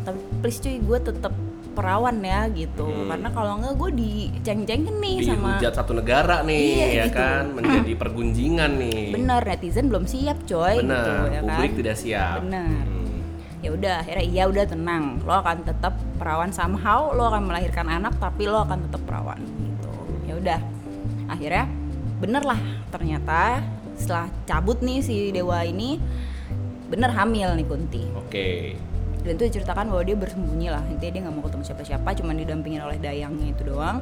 tapi 0.06 0.22
please 0.38 0.62
cuy 0.62 0.78
gue 0.78 0.98
tetap 1.02 1.34
perawan 1.70 2.18
ya 2.18 2.46
gitu, 2.50 2.82
Hmm. 2.82 3.10
karena 3.10 3.28
kalau 3.30 3.52
enggak 3.58 3.74
gue 3.74 3.90
diceng-cengin 3.94 4.96
nih 4.98 5.16
sama 5.22 5.58
Dihujat 5.58 5.74
satu 5.74 5.92
negara 5.94 6.42
nih, 6.42 6.66
Iya, 6.66 6.86
ya 6.86 7.04
gitu. 7.06 7.18
kan, 7.18 7.42
menjadi 7.54 7.92
pergunjingan 7.94 8.70
nih. 8.76 9.02
bener 9.10 9.42
netizen 9.42 9.86
belum 9.86 10.04
siap 10.04 10.38
coy 10.44 10.82
Benar, 10.82 10.98
gitu 10.98 11.10
ya 11.10 11.40
kan. 11.40 11.46
publik 11.50 11.72
tidak 11.78 11.96
siap. 11.96 12.38
Benar. 12.42 12.84
Hmm. 12.86 13.18
Ya 13.60 13.70
udah 13.70 13.94
akhirnya 14.00 14.24
iya 14.24 14.44
udah 14.46 14.64
tenang, 14.66 15.04
lo 15.20 15.34
akan 15.36 15.56
tetap 15.62 15.94
perawan 16.16 16.50
somehow, 16.50 17.12
lo 17.12 17.28
akan 17.28 17.42
melahirkan 17.44 17.86
anak 17.86 18.16
tapi 18.18 18.46
lo 18.46 18.62
akan 18.62 18.78
tetap 18.86 19.02
perawan. 19.06 19.40
udah 20.30 20.56
akhirnya 21.28 21.68
bener 22.16 22.40
lah 22.40 22.56
ternyata 22.88 23.60
setelah 23.92 24.32
cabut 24.48 24.80
nih 24.80 25.04
si 25.04 25.28
dewa 25.28 25.60
ini 25.60 26.00
bener 26.90 27.08
hamil 27.08 27.54
nih 27.54 27.64
Kunti 27.64 28.02
Oke. 28.12 28.74
dan 29.20 29.36
itu 29.36 29.44
diceritakan 29.46 29.86
bahwa 29.86 30.00
dia 30.00 30.16
bersembunyi 30.16 30.68
lah 30.68 30.80
intinya 30.86 31.12
dia 31.12 31.22
nggak 31.22 31.34
mau 31.34 31.44
ketemu 31.44 31.62
siapa-siapa 31.62 32.08
cuma 32.14 32.32
didampingin 32.32 32.80
oleh 32.80 32.96
dayangnya 32.96 33.46
itu 33.48 33.62
doang 33.64 34.00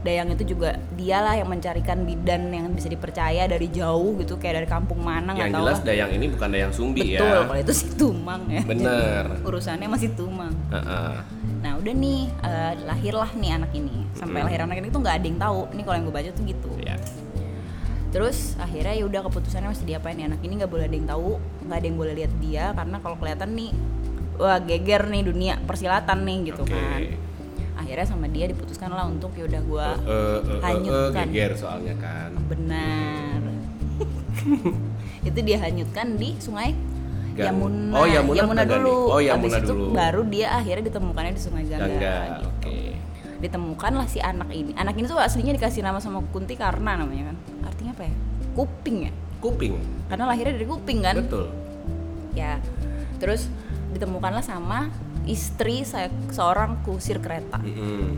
dayang 0.00 0.28
itu 0.30 0.44
juga 0.46 0.74
dialah 0.90 1.36
yang 1.36 1.46
mencarikan 1.46 2.02
bidan 2.02 2.48
yang 2.48 2.66
bisa 2.70 2.88
dipercaya 2.88 3.44
dari 3.44 3.68
jauh 3.68 4.16
gitu 4.18 4.34
kayak 4.34 4.54
dari 4.58 4.68
kampung 4.68 4.98
mana 4.98 5.30
nggak 5.30 5.38
Yang 5.38 5.52
tahu 5.52 5.60
jelas 5.62 5.76
lah 5.76 5.84
dayang 5.86 6.10
ini 6.12 6.26
bukan 6.28 6.48
dayang 6.50 6.72
sumbi 6.72 7.00
betul 7.12 7.28
ya. 7.28 7.44
kalau 7.44 7.60
itu 7.60 7.72
sih 7.72 7.88
tumang 7.94 8.42
ya 8.48 8.62
Bener. 8.64 9.22
Jadi, 9.30 9.44
urusannya 9.44 9.86
masih 9.86 10.10
tumang 10.12 10.52
Heeh. 10.70 11.12
nah 11.60 11.72
udah 11.76 11.94
nih 11.94 12.20
eh, 12.42 12.72
lahirlah 12.84 13.30
nih 13.34 13.50
anak 13.54 13.70
ini 13.72 13.96
sampai 14.12 14.40
Mm. 14.40 14.46
lahir 14.48 14.60
anak 14.62 14.76
ini 14.78 14.88
tuh 14.88 15.00
nggak 15.00 15.14
ada 15.14 15.26
yang 15.26 15.38
tahu 15.38 15.60
nih 15.70 15.82
kalau 15.82 15.94
yang 15.94 16.04
gue 16.04 16.14
baca 16.14 16.30
tuh 16.30 16.44
gitu 16.44 16.70
Ya. 16.80 16.96
Terus 18.14 18.54
akhirnya 18.56 18.94
ya 18.94 19.04
udah 19.04 19.26
keputusannya 19.26 19.68
masih 19.68 19.84
diapain 19.84 20.14
nih 20.14 20.30
anak 20.30 20.38
ini 20.40 20.54
nggak 20.56 20.70
boleh 20.70 20.86
ada 20.86 20.94
yang 20.94 21.08
tahu 21.10 21.30
nggak 21.66 21.76
ada 21.76 21.86
yang 21.86 21.98
boleh 21.98 22.14
lihat 22.14 22.32
dia 22.38 22.64
karena 22.70 22.96
kalau 23.02 23.16
kelihatan 23.18 23.50
nih 23.52 23.70
wah 24.36 24.58
geger 24.60 25.02
nih 25.04 25.22
dunia 25.24 25.54
persilatan 25.60 26.22
nih 26.22 26.38
gitu 26.48 26.62
Oke. 26.62 26.70
kan 26.70 27.00
akhirnya 27.74 28.06
sama 28.06 28.30
dia 28.30 28.46
diputuskan 28.46 28.86
lah 28.88 29.04
untuk 29.04 29.34
ya 29.34 29.44
udah 29.44 29.62
gua 29.66 29.88
Eh, 29.98 30.06
eh, 30.06 30.38
eh, 30.38 30.46
eh, 30.46 30.60
hanyutkan 30.62 31.26
geger 31.28 31.52
soalnya 31.58 31.94
kan. 31.98 32.30
benar 32.46 33.40
itu 35.28 35.38
dia 35.40 35.58
hanyutkan 35.58 36.14
di 36.14 36.38
sungai 36.38 36.70
Yamuna, 37.34 37.98
Oh, 37.98 38.06
Yamuna 38.06 38.62
ganti. 38.62 38.78
dulu. 38.78 39.10
Oh, 39.10 39.18
Yamuna 39.18 39.58
itu 39.58 39.66
dulu. 39.66 39.90
baru 39.90 40.22
dia 40.22 40.54
akhirnya 40.54 40.86
ditemukannya 40.86 41.34
di 41.34 41.42
Sungai 41.42 41.66
Gangga. 41.66 41.82
Gangga. 41.90 42.14
gitu. 42.30 42.46
Oke. 42.46 42.78
Ditemukanlah 43.42 44.06
si 44.06 44.22
anak 44.22 44.54
ini. 44.54 44.70
Anak 44.78 44.94
ini 44.94 45.10
tuh 45.10 45.18
aslinya 45.18 45.50
dikasih 45.50 45.82
nama 45.82 45.98
sama 45.98 46.22
Kunti 46.30 46.54
karena 46.54 46.94
namanya 46.94 47.34
kan. 47.34 47.36
Artinya 47.84 48.00
apa 48.00 48.04
ya? 48.08 48.14
Kuping 48.56 48.96
ya. 49.04 49.12
Kuping. 49.44 49.72
Karena 50.08 50.24
lahirnya 50.24 50.56
dari 50.56 50.64
kuping 50.64 50.98
kan. 51.04 51.14
Betul. 51.20 51.44
Ya. 52.32 52.56
Terus 53.20 53.52
ditemukanlah 53.92 54.40
sama 54.40 54.88
istri 55.28 55.84
saya 55.84 56.08
seorang 56.32 56.80
kusir 56.80 57.16
kereta 57.16 57.56
Mm-mm. 57.56 58.12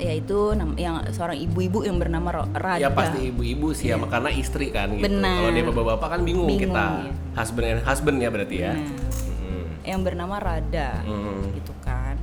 yaitu 0.00 0.52
nam- 0.56 0.76
yang 0.76 1.00
seorang 1.08 1.36
ibu-ibu 1.36 1.84
yang 1.84 1.96
bernama 1.96 2.44
Rada. 2.52 2.76
Ya 2.80 2.88
pasti 2.88 3.28
ibu-ibu 3.28 3.72
sih 3.72 3.92
ya, 3.92 4.00
karena 4.00 4.28
istri 4.28 4.68
kan 4.68 4.92
gitu. 4.92 5.08
Benar. 5.08 5.40
Kalau 5.40 5.52
dia 5.52 5.64
bapak-bapak 5.68 6.08
kan 6.08 6.20
bingung, 6.20 6.48
Bingung, 6.48 6.72
kita. 6.72 6.84
ya. 7.08 7.12
Husband 7.32 7.64
and 7.66 7.80
husband 7.82 8.16
ya 8.20 8.28
berarti 8.28 8.56
ya. 8.60 8.72
Nah, 8.76 8.92
Mm-mm. 8.92 9.64
yang 9.88 10.00
bernama 10.04 10.36
Rada. 10.36 11.00
Mm. 11.04 11.56
gitu 11.56 11.72
kan 11.80 12.20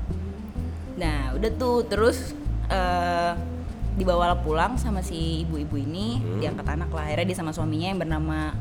nah 1.00 1.32
udah 1.32 1.52
tuh 1.56 1.88
terus 1.88 2.36
eh 2.68 3.32
dibawa 4.00 4.32
pulang 4.39 4.79
sama 4.79 5.03
si 5.03 5.44
ibu-ibu 5.44 5.75
ini 5.75 6.18
Hmm. 6.18 6.39
diangkat 6.39 6.65
anak. 6.65 6.89
Lah 6.89 7.03
akhirnya 7.03 7.27
dia 7.27 7.38
sama 7.38 7.51
suaminya 7.51 7.91
yang 7.91 8.00
bernama 8.00 8.56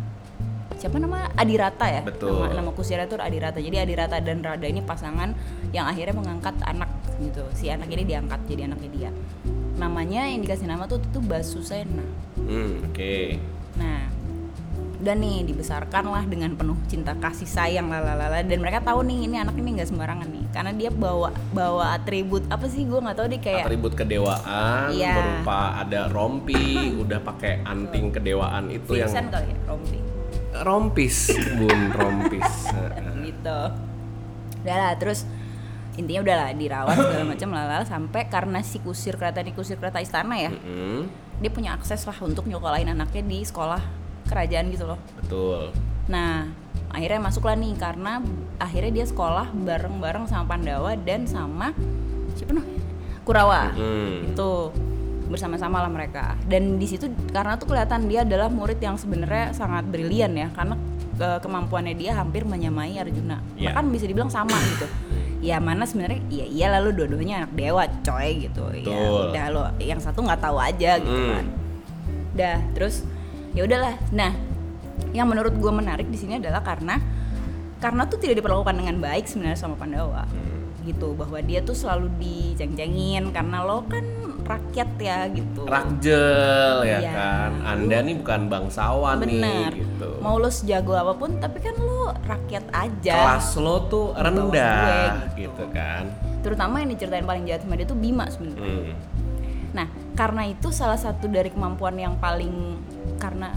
siapa 0.75 0.99
nama? 0.99 1.31
Adirata 1.35 1.87
ya? 1.87 2.03
Betul. 2.03 2.51
nama, 2.51 2.59
nama 2.59 2.71
kusirnya 2.75 3.07
tuh 3.07 3.23
Adirata. 3.23 3.63
Jadi 3.63 3.79
Adirata 3.79 4.19
dan 4.19 4.43
Rada 4.43 4.67
ini 4.67 4.83
pasangan 4.83 5.31
yang 5.71 5.87
akhirnya 5.87 6.15
mengangkat 6.15 6.59
anak 6.67 6.91
gitu. 7.19 7.47
Si 7.55 7.71
anak 7.71 7.87
ini 7.91 8.03
diangkat 8.03 8.43
jadi 8.51 8.67
anaknya 8.67 8.91
dia. 8.91 9.11
Namanya 9.79 10.27
yang 10.27 10.43
dikasih 10.43 10.67
nama 10.67 10.91
tuh 10.91 10.99
tuh 11.15 11.23
Basusena 11.23 12.03
Hmm, 12.35 12.91
Oke. 12.91 13.39
Nah, 13.79 14.11
udah 14.99 15.15
nih 15.15 15.47
dibesarkan 15.47 16.11
lah 16.11 16.27
dengan 16.27 16.59
penuh 16.59 16.75
cinta 16.87 17.15
kasih 17.15 17.47
sayang 17.47 17.87
lalalala. 17.87 18.43
Dan 18.43 18.59
mereka 18.59 18.83
tahu 18.83 19.07
nih 19.07 19.31
ini 19.31 19.37
anak 19.39 19.55
ini 19.55 19.79
nggak 19.79 19.89
sembarangan 19.89 20.27
nih. 20.27 20.45
Karena 20.51 20.73
dia 20.75 20.91
bawa 20.91 21.31
bawa 21.51 21.95
atribut 21.95 22.43
apa 22.51 22.67
sih? 22.67 22.83
Gue 22.83 22.99
nggak 22.99 23.15
tahu 23.15 23.27
deh 23.29 23.39
kayak 23.39 23.65
Atribut 23.67 23.95
kedewaan 23.95 24.91
Iya. 24.91 25.15
berupa 25.15 25.59
ada 25.79 26.11
rompi, 26.11 26.93
udah 26.99 27.21
pakai 27.23 27.63
anting 27.63 28.11
kedewaan 28.11 28.69
itu 28.69 28.99
yang 28.99 29.07
Vincent 29.07 29.31
kali 29.31 29.47
ya 29.51 29.57
rompi. 29.67 29.99
Rompis, 30.59 31.17
bun 31.55 31.81
rompis. 31.95 32.51
Gitu. 33.29 33.61
Udah 34.65 34.77
lah 34.77 34.93
terus 34.99 35.23
intinya 35.95 36.23
udah 36.23 36.37
lah 36.39 36.51
dirawat 36.55 36.95
segala 36.95 37.25
macam 37.35 37.49
lalala 37.51 37.85
sampai 37.85 38.23
karena 38.27 38.59
si 38.63 38.79
kusir 38.79 39.15
kereta 39.15 39.43
ini 39.43 39.51
kusir 39.51 39.77
kereta 39.77 39.99
istana 39.99 40.39
ya 40.39 40.51
Mm-mm, 40.51 41.11
dia 41.39 41.51
punya 41.51 41.75
akses 41.75 42.07
lah 42.07 42.15
untuk 42.23 42.47
nyokolain 42.47 42.87
anaknya 42.87 43.23
di 43.23 43.43
sekolah 43.43 43.83
kerajaan 44.29 44.69
gitu 44.69 44.85
loh. 44.85 45.01
betul. 45.17 45.73
Nah, 46.07 46.49
akhirnya 46.89 47.21
masuklah 47.21 47.53
nih 47.53 47.73
karena 47.75 48.21
akhirnya 48.57 48.93
dia 48.95 49.07
sekolah 49.07 49.53
bareng-bareng 49.53 50.25
sama 50.25 50.45
Pandawa 50.47 50.97
dan 50.97 51.25
sama 51.25 51.73
siapa 52.33 52.53
noh? 52.53 52.65
Kurawa. 53.25 53.73
Hmm. 53.73 54.33
Itu 54.33 54.73
bersama-sama 55.29 55.85
lah 55.85 55.93
mereka. 55.93 56.37
Dan 56.49 56.81
di 56.81 56.89
situ 56.89 57.09
karena 57.29 57.61
tuh 57.61 57.69
kelihatan 57.69 58.09
dia 58.09 58.25
adalah 58.25 58.49
murid 58.49 58.81
yang 58.81 58.97
sebenarnya 58.97 59.53
sangat 59.53 59.85
brilian 59.85 60.33
ya 60.33 60.49
karena 60.57 60.81
eh, 61.21 61.37
kemampuannya 61.37 61.93
dia 61.93 62.17
hampir 62.17 62.49
menyamai 62.49 62.97
Arjuna. 62.97 63.37
Iya. 63.53 63.69
Bahkan 63.69 63.85
bisa 63.93 64.09
dibilang 64.09 64.33
sama 64.33 64.57
gitu. 64.57 64.89
Ya 65.39 65.61
mana 65.61 65.85
sebenarnya 65.85 66.25
ya 66.33 66.47
iya 66.49 66.67
lalu 66.81 66.97
dua-duanya 66.97 67.45
anak 67.45 67.53
dewa 67.53 67.85
coy 68.01 68.49
gitu. 68.49 68.65
Ya 68.73 68.81
Betul. 68.81 69.23
udah 69.29 69.45
lo 69.53 69.63
yang 69.77 70.01
satu 70.01 70.25
nggak 70.25 70.41
tahu 70.41 70.57
aja 70.57 70.97
gitu 70.97 71.13
Hmm. 71.13 71.31
kan. 71.37 71.47
Udah, 72.33 72.57
terus 72.73 73.03
ya 73.53 73.63
udahlah. 73.65 73.95
Nah, 74.13 74.33
yang 75.13 75.29
menurut 75.29 75.55
gue 75.57 75.73
menarik 75.73 76.09
di 76.09 76.19
sini 76.19 76.37
adalah 76.37 76.61
karena 76.61 77.01
karena 77.79 78.03
tuh 78.11 78.19
tidak 78.19 78.43
diperlakukan 78.43 78.75
dengan 78.75 78.99
baik 78.99 79.31
sebenarnya 79.31 79.59
sama 79.59 79.79
Pandawa. 79.79 80.27
Gitu, 80.83 81.13
bahwa 81.13 81.37
dia 81.45 81.61
tuh 81.61 81.77
selalu 81.77 82.09
diceng-cengin 82.17 83.29
karena 83.29 83.61
lo 83.61 83.85
kan 83.85 84.01
rakyat 84.49 84.91
ya 84.97 85.29
gitu. 85.29 85.69
Rakjel 85.69 86.77
ya 86.89 86.99
Iya. 87.05 87.13
kan. 87.13 87.51
Anda 87.61 88.01
nih 88.01 88.17
bukan 88.25 88.49
bangsawan 88.49 89.21
Bener. 89.21 89.77
nih 89.77 89.85
gitu. 89.85 90.09
Mau 90.25 90.41
lo 90.41 90.49
sejago 90.49 90.97
apa 90.97 91.13
pun 91.13 91.37
tapi 91.37 91.61
kan 91.61 91.77
lo 91.77 92.17
rakyat 92.25 92.65
aja. 92.73 93.15
Kelas 93.21 93.49
lo 93.61 93.85
tuh 93.93 94.17
rendah 94.17 94.49
gue, 94.49 95.45
gitu. 95.45 95.53
gitu 95.53 95.65
kan. 95.77 96.09
Terutama 96.41 96.81
yang 96.81 96.89
diceritain 96.89 97.29
paling 97.29 97.45
jahat 97.45 97.69
sama 97.69 97.77
dia 97.77 97.85
tuh 97.85 97.99
Bima 97.99 98.25
sebenarnya. 98.33 98.65
Hmm. 98.65 98.97
Nah, 99.77 99.87
karena 100.17 100.49
itu 100.49 100.73
salah 100.73 100.97
satu 100.97 101.29
dari 101.29 101.53
kemampuan 101.53 102.01
yang 102.01 102.17
paling 102.17 102.81
karena 103.19 103.53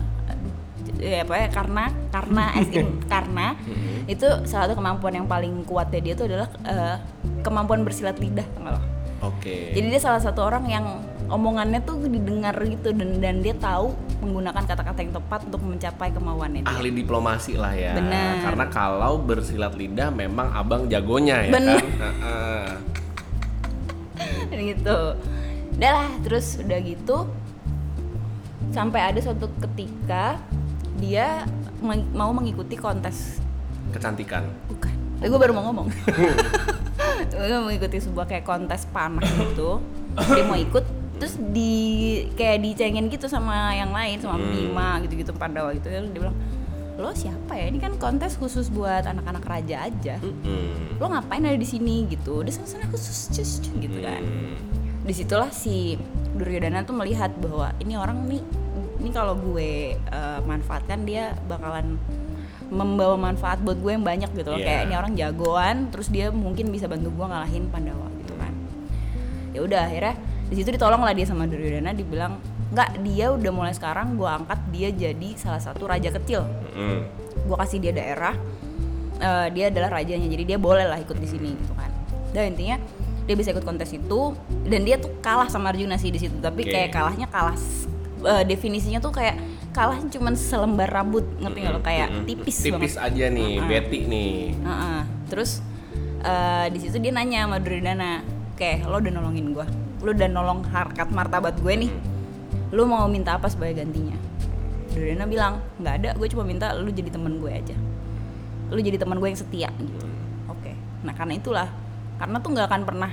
ya 1.01 1.25
apa 1.25 1.33
ya 1.33 1.47
karena 1.49 1.83
karena 2.13 2.43
as 2.57 2.69
in 2.69 2.87
karena 3.13 3.57
itu 4.05 4.27
salah 4.49 4.69
satu 4.69 4.77
kemampuan 4.77 5.13
yang 5.17 5.27
paling 5.29 5.65
kuatnya 5.65 6.01
dia 6.01 6.13
itu 6.17 6.25
adalah 6.25 6.49
eh, 6.65 6.97
kemampuan 7.45 7.85
bersilat 7.85 8.17
lidah 8.17 8.45
lo? 8.61 8.81
Oke. 9.21 9.69
Jadi 9.77 9.87
dia 9.93 10.01
salah 10.01 10.17
satu 10.17 10.41
orang 10.41 10.65
yang 10.65 10.85
omongannya 11.29 11.85
tuh 11.85 12.09
didengar 12.09 12.57
gitu 12.65 12.89
dan 12.89 13.21
dan 13.21 13.45
dia 13.45 13.53
tahu 13.53 13.93
menggunakan 14.19 14.65
kata-kata 14.65 14.99
yang 15.05 15.13
tepat 15.13 15.45
untuk 15.45 15.61
mencapai 15.61 16.09
kemauannya 16.09 16.65
dia. 16.65 16.69
ahli 16.73 16.89
diplomasi 16.89 17.53
lah 17.53 17.73
ya. 17.77 17.93
Benar. 17.93 18.49
Karena 18.49 18.65
kalau 18.73 19.21
bersilat 19.21 19.77
lidah 19.77 20.09
memang 20.09 20.49
abang 20.57 20.89
jagonya 20.89 21.37
ya 21.45 21.51
Benar. 21.53 21.77
kan. 21.77 21.93
Heeh. 22.01 22.65
Dan 24.49 24.59
gitu. 24.73 24.97
Udah 25.71 25.91
lah, 25.97 26.09
terus 26.25 26.59
udah 26.61 26.79
gitu 26.81 27.17
sampai 28.71 29.01
ada 29.05 29.19
suatu 29.19 29.51
ketika 29.61 30.39
dia 30.95 31.43
meng- 31.79 32.11
mau 32.11 32.31
mengikuti 32.31 32.73
kontes 32.73 33.39
Kecantikan. 33.89 34.47
bukan. 34.65 34.93
Eh, 35.19 35.27
gue 35.27 35.37
baru 35.37 35.51
mau 35.51 35.67
ngomong. 35.67 35.87
gue 37.31 37.47
mau 37.51 37.67
mengikuti 37.67 37.99
sebuah 37.99 38.25
kayak 38.25 38.41
kontes 38.41 38.87
panah 38.87 39.21
gitu. 39.21 39.83
Dia 40.15 40.43
mau 40.43 40.55
ikut 40.55 40.85
terus 41.15 41.37
di 41.37 41.73
kayak 42.33 42.57
dicengin 42.59 43.05
gitu 43.07 43.27
sama 43.27 43.71
yang 43.71 43.91
lain 43.91 44.17
sama 44.17 44.35
Hmm. 44.35 44.49
Bima 44.49 44.97
gitu-gitu 44.99 45.29
Pandawa 45.31 45.69
gitu. 45.71 45.85
Terus 45.85 46.09
dia 46.09 46.19
bilang, 46.19 46.37
"Lo 46.95 47.11
siapa 47.11 47.53
ya? 47.53 47.67
Ini 47.67 47.77
kan 47.77 47.93
kontes 47.95 48.33
khusus 48.33 48.67
buat 48.67 49.03
anak-anak 49.03 49.43
raja 49.43 49.85
aja. 49.85 50.15
Mm-mm. 50.17 50.97
Lo 50.97 51.05
ngapain 51.07 51.43
ada 51.43 51.53
di 51.53 51.67
sini 51.67 52.07
gitu?" 52.07 52.41
Udah 52.41 52.49
sana-sana 52.51 52.87
khusus 52.87 53.29
cus, 53.29 53.61
cus, 53.61 53.69
gitu 53.75 53.97
kan. 53.99 54.23
Hmm. 54.23 54.55
Di 55.01 55.13
situlah 55.13 55.49
si 55.49 55.97
Duryodhana 56.31 56.83
tuh 56.83 56.93
melihat 56.93 57.33
bahwa 57.37 57.73
ini 57.77 57.93
orang 57.95 58.25
nih 58.25 58.41
ini 59.01 59.09
kalau 59.09 59.33
gue 59.33 59.97
eh, 59.97 60.39
manfaatkan 60.45 61.03
dia 61.03 61.33
bakalan 61.45 61.97
membawa 62.69 63.17
manfaat 63.19 63.59
buat 63.59 63.75
gue 63.75 63.91
yang 63.91 64.05
banyak 64.05 64.31
gitu 64.31 64.47
loh 64.47 64.55
Iya. 64.55 64.63
kayak 64.63 64.81
ini 64.87 64.95
orang 64.95 65.13
jagoan 65.13 65.77
terus 65.89 66.07
dia 66.07 66.29
mungkin 66.29 66.69
bisa 66.69 66.87
bantu 66.87 67.11
gue 67.11 67.25
ngalahin 67.25 67.67
Pandawa 67.67 68.07
gitu 68.21 68.33
kan 68.37 68.53
ya 69.51 69.59
udah 69.59 69.81
akhirnya 69.85 70.15
di 70.47 70.55
situ 70.55 70.69
ditolong 70.71 71.01
lah 71.01 71.11
dia 71.11 71.25
sama 71.25 71.49
Duryodhana 71.49 71.91
dibilang 71.91 72.39
nggak 72.71 73.03
dia 73.03 73.27
udah 73.27 73.51
mulai 73.51 73.73
sekarang 73.75 74.15
gue 74.15 74.29
angkat 74.29 74.59
dia 74.71 74.87
jadi 74.87 75.29
salah 75.35 75.59
satu 75.59 75.83
raja 75.83 76.07
kecil 76.13 76.47
Mm-mm. 76.71 77.03
gue 77.43 77.57
kasih 77.59 77.83
dia 77.83 77.91
daerah 77.91 78.37
eh, 79.17 79.47
dia 79.51 79.67
adalah 79.67 79.99
rajanya 79.99 80.29
jadi 80.29 80.55
dia 80.55 80.57
boleh 80.61 80.87
lah 80.87 80.95
ikut 80.95 81.17
di 81.17 81.27
sini 81.27 81.51
gitu 81.51 81.73
kan 81.75 81.91
dan 82.31 82.55
intinya 82.55 82.79
dia 83.31 83.39
bisa 83.39 83.55
ikut 83.55 83.63
kontes 83.63 83.95
itu 83.95 84.35
dan 84.67 84.83
dia 84.83 84.99
tuh 84.99 85.15
kalah 85.23 85.47
sama 85.47 85.71
Arjuna 85.71 85.95
sih 85.95 86.11
di 86.11 86.19
situ. 86.19 86.35
Tapi 86.37 86.67
Oke. 86.67 86.71
kayak 86.75 86.91
kalahnya 86.91 87.31
kalah 87.31 87.55
eh, 88.27 88.43
definisinya 88.43 88.99
tuh 88.99 89.15
kayak 89.15 89.39
kalah 89.71 90.03
cuman 90.03 90.35
selembar 90.35 90.91
rambut 90.91 91.23
ngerti 91.39 91.57
nggak 91.63 91.73
lo? 91.73 91.79
Kayak 91.79 92.07
Mm-mm. 92.11 92.27
tipis 92.27 92.59
Tipis 92.59 92.99
banget. 92.99 93.07
aja 93.07 93.25
nih, 93.31 93.51
Uh-uh. 93.55 93.67
Betty 93.71 93.99
nih. 94.03 94.35
Heeh. 94.59 95.01
terus 95.31 95.63
eh, 96.19 96.67
di 96.67 96.79
situ 96.83 96.99
dia 96.99 97.15
nanya 97.15 97.47
sama 97.47 97.63
Duryodhana 97.63 98.19
kayak 98.59 98.83
lo 98.83 98.99
udah 98.99 99.13
nolongin 99.15 99.55
gue 99.55 99.67
lo 100.03 100.11
udah 100.11 100.27
nolong 100.27 100.59
harkat 100.67 101.07
martabat 101.07 101.55
gue 101.55 101.87
nih? 101.87 101.91
Lu 102.75 102.83
mau 102.83 103.07
minta 103.07 103.39
apa 103.39 103.47
sebagai 103.47 103.79
gantinya? 103.79 104.19
Duryodhana 104.91 105.23
bilang 105.23 105.53
nggak 105.79 105.93
ada 106.03 106.09
gue 106.19 106.27
cuma 106.27 106.43
minta 106.43 106.75
lu 106.75 106.91
jadi 106.91 107.07
temen 107.07 107.39
gue 107.39 107.47
aja. 107.47 107.75
Lu 108.67 108.79
jadi 108.79 108.99
teman 108.99 109.23
gue 109.23 109.29
yang 109.31 109.39
setia. 109.39 109.71
Gitu 109.71 110.03
oke. 110.45 110.71
Nah 111.07 111.15
karena 111.15 111.39
itulah 111.39 111.67
karena 112.21 112.37
tuh 112.37 112.49
nggak 112.51 112.67
akan 112.67 112.81
pernah 112.85 113.11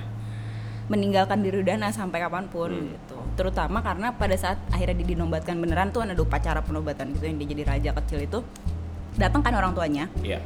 meninggalkan 0.86 1.40
Duryodhana 1.40 1.88
sampai 1.90 2.18
kapan 2.18 2.44
pun 2.46 2.68
Hmm. 2.68 2.88
gitu 2.90 3.16
terutama 3.34 3.78
karena 3.78 4.10
pada 4.10 4.34
saat 4.34 4.58
akhirnya 4.68 4.96
dia 4.96 5.14
dinobatkan 5.14 5.56
beneran 5.56 5.88
tuh 5.88 6.02
ada 6.02 6.16
upacara 6.16 6.60
penobatan 6.60 7.12
gitu 7.12 7.24
yang 7.24 7.36
dia 7.36 7.48
jadi 7.50 7.62
raja 7.66 7.90
kecil 7.94 8.18
itu 8.20 8.38
datang 9.14 9.40
kan 9.40 9.52
orang 9.52 9.72
tuanya 9.72 10.08
Iya. 10.18 10.40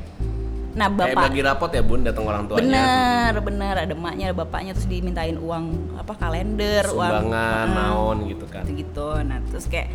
nah 0.73 0.89
Kayak 0.89 1.15
bapak 1.15 1.23
bagi 1.27 1.41
rapot 1.43 1.71
ya 1.71 1.81
bun 1.81 2.01
datang 2.01 2.25
orang 2.25 2.43
tuanya. 2.47 2.63
bener 2.63 3.33
bener 3.41 3.75
ada 3.79 3.93
emaknya 3.93 4.25
ada 4.29 4.37
bapaknya 4.37 4.71
terus 4.73 4.87
dimintain 4.87 5.37
uang 5.37 5.65
apa 5.95 6.13
kalender 6.17 6.85
uang 6.87 7.13
Sumbangan, 7.23 7.67
naon 7.71 8.17
gitu 8.27 8.47
kan. 8.47 8.65
gitu 8.67 9.09
nah 9.23 9.39
terus 9.43 9.67
kayak 9.67 9.89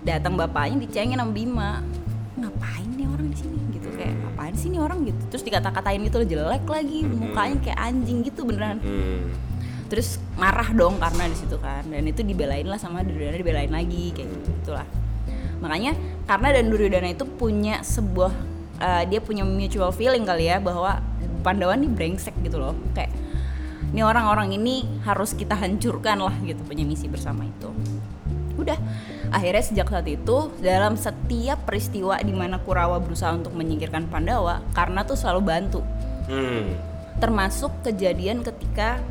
datang 0.00 0.32
bapaknya 0.34 0.80
dicengin 0.80 1.16
sama 1.16 1.30
Bima 1.30 1.70
ngapain 2.34 2.88
nih 2.90 3.06
orang 3.06 3.26
di 3.26 3.36
sini 3.36 3.58
ngapain 4.50 4.58
sih 4.58 4.68
nih 4.74 4.82
orang 4.82 4.98
gitu? 5.06 5.22
Terus 5.30 5.42
dikata-katain 5.46 6.00
gitu 6.02 6.16
loh 6.18 6.26
jelek 6.26 6.66
lagi 6.66 6.98
mukanya 7.06 7.56
kayak 7.62 7.78
anjing 7.78 8.18
gitu 8.26 8.42
beneran. 8.42 8.78
Hmm. 8.82 9.30
terus 9.90 10.22
marah 10.38 10.70
dong 10.70 11.02
karena 11.02 11.26
di 11.26 11.34
situ 11.34 11.58
kan 11.58 11.82
dan 11.82 12.06
itu 12.06 12.22
dibelain 12.22 12.62
lah 12.62 12.78
sama 12.78 13.02
Duryodhana 13.02 13.42
dibelain 13.42 13.74
lagi 13.74 14.14
kayak 14.14 14.30
gitu 14.38 14.48
gitulah. 14.62 14.86
Makanya 15.58 15.98
karena 16.30 16.48
dan 16.54 16.70
Duryodhana 16.70 17.10
itu 17.10 17.26
punya 17.26 17.82
sebuah 17.82 18.30
eh, 18.78 19.02
dia 19.10 19.18
punya 19.18 19.42
mutual 19.42 19.90
feeling 19.90 20.22
kali 20.22 20.46
ya 20.46 20.62
bahwa 20.62 21.02
Pandawa 21.42 21.74
nih 21.74 21.90
brengsek 21.90 22.38
gitu 22.46 22.62
loh. 22.62 22.78
Kayak 22.94 23.10
ini 23.90 24.06
orang-orang 24.06 24.54
ini 24.54 24.86
harus 25.02 25.34
kita 25.34 25.58
hancurkan 25.58 26.22
lah 26.22 26.38
gitu 26.46 26.62
punya 26.62 26.86
misi 26.86 27.10
bersama 27.10 27.42
itu. 27.42 27.74
Udah 28.62 28.78
akhirnya 29.30 29.62
sejak 29.62 29.86
saat 29.86 30.06
itu 30.06 30.50
dalam 30.58 30.94
setiap 30.94 31.62
peristiwa 31.62 32.18
di 32.18 32.30
mana 32.30 32.58
Kurawa 32.58 32.98
berusaha 32.98 33.30
untuk 33.32 33.54
menyingkirkan 33.54 34.06
Pandawa 34.06 34.60
karena 34.72 35.02
tuh 35.02 35.14
selalu 35.14 35.42
bantu 35.42 35.80
Hmm. 36.26 36.78
termasuk 37.18 37.74
kejadian 37.82 38.40
ketika 38.40 39.02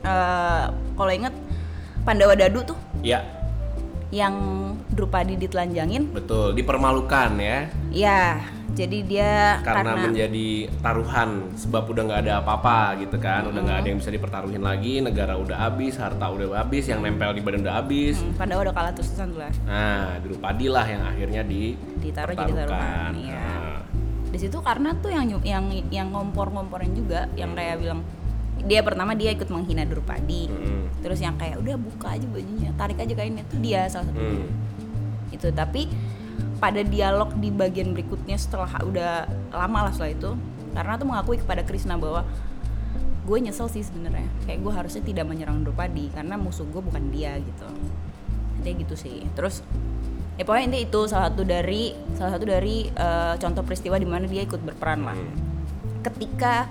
eh, 0.00 0.64
kalau 0.96 1.12
inget 1.12 1.34
Pandawa 2.02 2.32
Dadu 2.32 2.64
tuh 2.64 2.78
Ya, 3.00 3.20
yang 4.08 4.34
Drupadi 4.88 5.36
ditelanjangin 5.36 6.12
betul. 6.12 6.52
Dipermalukan 6.52 7.32
ya. 7.36 7.58
ya 7.90 8.40
jadi 8.72 8.98
dia 9.04 9.32
Karena, 9.60 10.00
menjadi 10.00 10.48
taruhan 10.80 11.52
sebab 11.60 11.92
udah 11.92 12.02
nggak 12.08 12.20
ada 12.24 12.32
apa-apa 12.40 12.96
gitu 13.04 13.20
kan. 13.20 13.44
Udah 13.44 13.60
nggak 13.60 13.78
ada 13.84 13.88
yang 13.92 13.98
bisa 14.00 14.10
dipertaruhin 14.10 14.64
lagi. 14.64 15.04
Negara 15.04 15.36
udah 15.36 15.68
habis, 15.68 16.00
harta 16.00 16.24
udah 16.32 16.64
habis, 16.64 16.88
yang 16.88 17.04
nempel 17.04 17.36
di 17.36 17.44
badan 17.44 17.68
udah 17.68 17.76
habis. 17.84 18.16
hmm, 18.20 18.40
Pandawa 18.40 18.64
udah 18.68 18.74
kalah 18.74 18.92
terus 18.96 19.12
lah 19.16 19.52
Nah, 19.68 20.16
Drupadi 20.24 20.66
lah 20.72 20.86
yang 20.88 21.02
akhirnya 21.04 21.42
di 21.44 21.76
Ditaruh 22.00 22.34
jadi 22.34 22.52
taruhan, 22.64 23.12
iya. 23.14 23.38
Nah, 23.38 23.78
di 24.32 24.38
situ 24.40 24.58
karena 24.64 24.96
tuh 24.96 25.12
yang 25.12 25.28
yang 25.44 25.64
yang 25.92 26.08
ngompor-ngomporin 26.08 26.96
juga 26.96 27.28
yang 27.36 27.52
kayak 27.52 27.84
bilang 27.84 28.00
dia 28.64 28.80
pertama 28.80 29.12
dia 29.12 29.28
ikut 29.36 29.44
menghina 29.52 29.84
Drupadi 29.84 30.48
mm, 30.48 31.04
terus 31.04 31.20
yang 31.20 31.36
kayak 31.36 31.60
udah 31.60 31.76
buka 31.76 32.16
aja 32.16 32.24
bajunya 32.24 32.72
tarik 32.80 32.96
aja 32.96 33.12
kainnya 33.12 33.44
tuh 33.44 33.60
dia 33.60 33.84
salah 33.92 34.08
satu 34.08 34.24
mm, 34.24 34.48
itu 35.36 35.48
tapi 35.52 35.84
pada 36.62 36.80
dialog 36.86 37.34
di 37.38 37.50
bagian 37.50 37.90
berikutnya 37.90 38.38
setelah 38.38 38.70
udah 38.82 39.26
lama 39.50 39.88
lah 39.88 39.92
setelah 39.92 40.12
itu. 40.14 40.30
Karena 40.72 40.96
tuh 40.96 41.06
mengakui 41.08 41.36
kepada 41.36 41.62
Krishna 41.66 42.00
bahwa 42.00 42.24
gue 43.22 43.38
nyesel 43.38 43.68
sih 43.68 43.84
sebenarnya. 43.84 44.28
Kayak 44.46 44.58
gue 44.62 44.72
harusnya 44.72 45.02
tidak 45.04 45.26
menyerang 45.28 45.62
Drupadi 45.66 46.08
karena 46.14 46.38
musuh 46.40 46.64
gue 46.68 46.80
bukan 46.80 47.12
dia 47.12 47.36
gitu. 47.38 47.68
Intinya 48.60 48.74
gitu 48.86 48.94
sih. 48.96 49.26
Terus 49.36 49.60
ya 50.40 50.48
pokoknya 50.48 50.72
intinya 50.72 50.84
itu 50.88 51.00
salah 51.10 51.28
satu 51.28 51.42
dari 51.44 51.92
salah 52.16 52.32
satu 52.38 52.44
dari 52.48 52.88
eh, 52.88 53.34
contoh 53.36 53.62
peristiwa 53.66 53.96
di 54.00 54.08
mana 54.08 54.24
dia 54.24 54.42
ikut 54.46 54.60
berperan 54.62 55.04
lah. 55.04 55.18
Ketika 56.02 56.66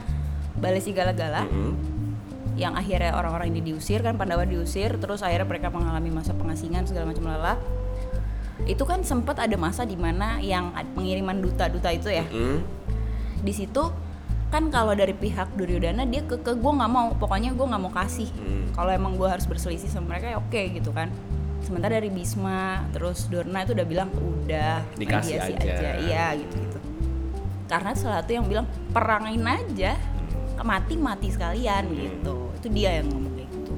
Balai 0.59 0.83
Sigala-Gala 0.83 1.47
mm, 1.47 1.73
yang 2.59 2.75
akhirnya 2.75 3.15
orang-orang 3.15 3.55
ini 3.55 3.73
diusir 3.73 4.03
kan 4.03 4.19
Pandawa 4.19 4.43
diusir 4.43 4.99
terus 4.99 5.23
akhirnya 5.23 5.47
mereka 5.47 5.71
mengalami 5.71 6.11
masa 6.11 6.35
pengasingan 6.35 6.83
segala 6.83 7.09
macam 7.09 7.25
lala 7.31 7.55
itu 8.69 8.83
kan 8.85 9.01
sempat 9.01 9.37
ada 9.37 9.57
masa 9.57 9.81
di 9.83 9.97
mana 9.97 10.37
yang 10.37 10.69
pengiriman 10.93 11.41
duta-duta 11.41 11.89
itu 11.89 12.09
ya. 12.09 12.25
Mm, 12.29 12.61
di 13.41 13.53
situ 13.53 13.89
kan 14.51 14.67
kalau 14.67 14.91
dari 14.91 15.15
pihak 15.15 15.55
Duryodhana 15.55 16.03
dia 16.05 16.21
ke 16.27 16.35
ke 16.37 16.53
gue 16.53 16.71
nggak 16.75 16.91
mau 16.91 17.15
pokoknya 17.15 17.55
gue 17.55 17.65
nggak 17.65 17.81
mau 17.81 17.91
kasih. 17.91 18.29
Mm. 18.35 18.75
kalau 18.75 18.91
emang 18.91 19.13
gue 19.17 19.27
harus 19.27 19.43
berselisih 19.47 19.89
sama 19.91 20.15
mereka 20.15 20.31
ya 20.31 20.37
oke 20.37 20.61
gitu 20.75 20.91
kan. 20.91 21.09
Sementara 21.61 22.01
dari 22.01 22.09
Bisma 22.09 22.85
terus 22.91 23.29
Dorna 23.29 23.61
itu 23.63 23.71
udah 23.77 23.87
bilang 23.87 24.09
udah 24.11 24.81
Dikasih 24.97 25.37
mediasi 25.37 25.53
aja." 25.69 25.89
iya 26.01 26.25
gitu 26.35 26.55
gitu 26.57 26.77
karena 27.71 27.95
salah 27.95 28.19
satu 28.19 28.35
yang 28.35 28.43
bilang 28.51 28.67
perangin 28.91 29.47
aja. 29.47 29.95
Mati 30.61 30.93
mati 30.93 31.31
sekalian 31.31 31.87
Hmm. 31.87 31.95
gitu. 31.95 32.35
Itu 32.59 32.67
dia 32.69 32.99
yang 32.99 33.07
ngomong 33.09 33.33
kayak 33.33 33.49
gitu. 33.49 33.73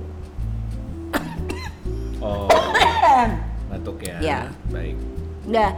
Oh, 2.19 2.49
batuk 3.73 3.97
ya. 4.05 4.17
Ya. 4.21 4.39
Baik. 4.69 4.95
udah. 5.45 5.71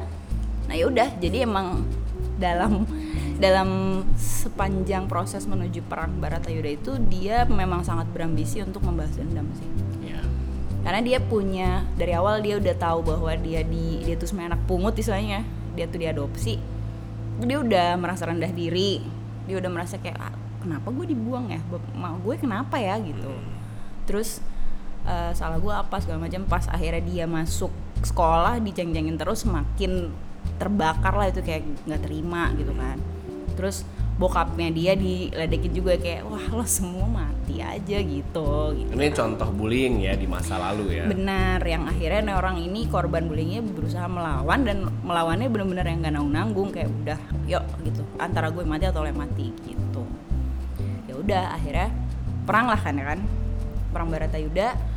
Nah 0.68 0.76
ya 0.76 0.86
udah. 0.86 1.10
Jadi 1.18 1.38
emang 1.42 1.88
dalam 2.36 2.84
dalam 3.44 3.70
sepanjang 4.16 5.08
proses 5.08 5.44
menuju 5.44 5.84
perang 5.84 6.20
Baratayuda 6.20 6.72
itu 6.72 6.92
dia 7.08 7.44
memang 7.44 7.84
sangat 7.84 8.08
berambisi 8.12 8.64
untuk 8.64 8.84
membahas 8.84 9.16
dendam 9.16 9.48
sih. 9.56 9.68
Ya. 10.06 10.22
karena 10.86 11.02
dia 11.02 11.18
punya 11.18 11.82
dari 11.98 12.14
awal 12.14 12.46
dia 12.46 12.62
udah 12.62 12.76
tahu 12.78 13.02
bahwa 13.02 13.34
dia 13.42 13.66
di 13.66 14.06
dia 14.06 14.14
tuh 14.16 14.30
sebenarnya 14.30 14.56
anak 14.56 14.64
pungut 14.68 14.94
istilahnya. 14.94 15.42
Dia 15.74 15.90
tuh 15.90 16.00
diadopsi. 16.00 16.56
Dia 17.42 17.58
udah 17.60 17.88
merasa 17.98 18.30
rendah 18.30 18.54
diri. 18.54 19.02
Dia 19.50 19.60
udah 19.60 19.68
merasa 19.68 19.98
kayak 20.00 20.16
"Ah, 20.16 20.32
kenapa 20.62 20.88
gue 20.94 21.10
dibuang 21.10 21.52
ya? 21.52 21.60
Bap- 21.68 21.92
ma 21.92 22.16
gue 22.16 22.36
kenapa 22.38 22.78
ya? 22.80 22.96
Gitu. 23.02 23.28
Terus 24.06 24.40
eh, 25.04 25.32
salah 25.36 25.58
gue 25.58 25.74
apa 25.74 25.98
segala 26.00 26.24
macam. 26.24 26.46
Pas 26.48 26.70
akhirnya 26.70 27.02
dia 27.02 27.26
masuk 27.28 27.74
sekolah 28.04 28.60
diceng-cengin 28.60 29.16
terus 29.16 29.48
makin 29.48 30.12
terbakar 30.56 31.14
lah 31.16 31.28
itu 31.32 31.44
kayak 31.44 31.64
nggak 31.88 32.02
terima 32.04 32.52
gitu 32.56 32.74
kan. 32.76 32.98
Terus 33.56 33.88
bokapnya 34.16 34.72
dia 34.72 34.96
diledekin 34.96 35.76
juga 35.76 36.00
kayak 36.00 36.24
wah 36.24 36.48
lo 36.56 36.64
semua 36.64 37.04
mati 37.04 37.60
aja 37.60 38.00
gitu 38.00 38.72
gitu. 38.72 38.92
Ini 38.96 39.12
contoh 39.12 39.52
bullying 39.52 40.00
ya 40.00 40.16
di 40.16 40.24
masa 40.24 40.56
lalu 40.56 40.96
ya. 40.96 41.04
benar 41.04 41.60
yang 41.68 41.84
akhirnya 41.84 42.36
orang 42.40 42.64
ini 42.64 42.88
korban 42.88 43.28
bullyingnya 43.28 43.60
berusaha 43.64 44.08
melawan 44.08 44.64
dan 44.64 44.78
melawannya 45.04 45.52
benar-benar 45.52 45.86
yang 45.88 46.00
gak 46.00 46.16
nanggung 46.16 46.72
kayak 46.72 46.88
udah 47.04 47.20
yuk 47.44 47.64
gitu. 47.84 48.02
Antara 48.16 48.48
gue 48.56 48.64
mati 48.64 48.88
atau 48.88 49.04
lo 49.04 49.08
yang 49.12 49.20
mati 49.20 49.52
gitu. 49.68 50.04
Ya 51.12 51.14
udah 51.20 51.44
akhirnya 51.60 51.92
perang 52.48 52.72
lah 52.72 52.80
kan 52.80 52.96
ya 52.96 53.06
kan. 53.12 53.20
Perang 53.92 54.08
Baratayuda 54.12 54.95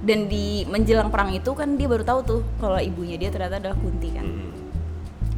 dan 0.00 0.32
di 0.32 0.64
menjelang 0.64 1.12
perang 1.12 1.32
itu 1.36 1.52
kan 1.52 1.76
dia 1.76 1.84
baru 1.84 2.04
tahu 2.04 2.20
tuh 2.24 2.40
kalau 2.56 2.80
ibunya 2.80 3.20
dia 3.20 3.28
ternyata 3.28 3.60
adalah 3.60 3.76
Kunti 3.76 4.08
kan. 4.12 4.24
Mm, 4.24 4.50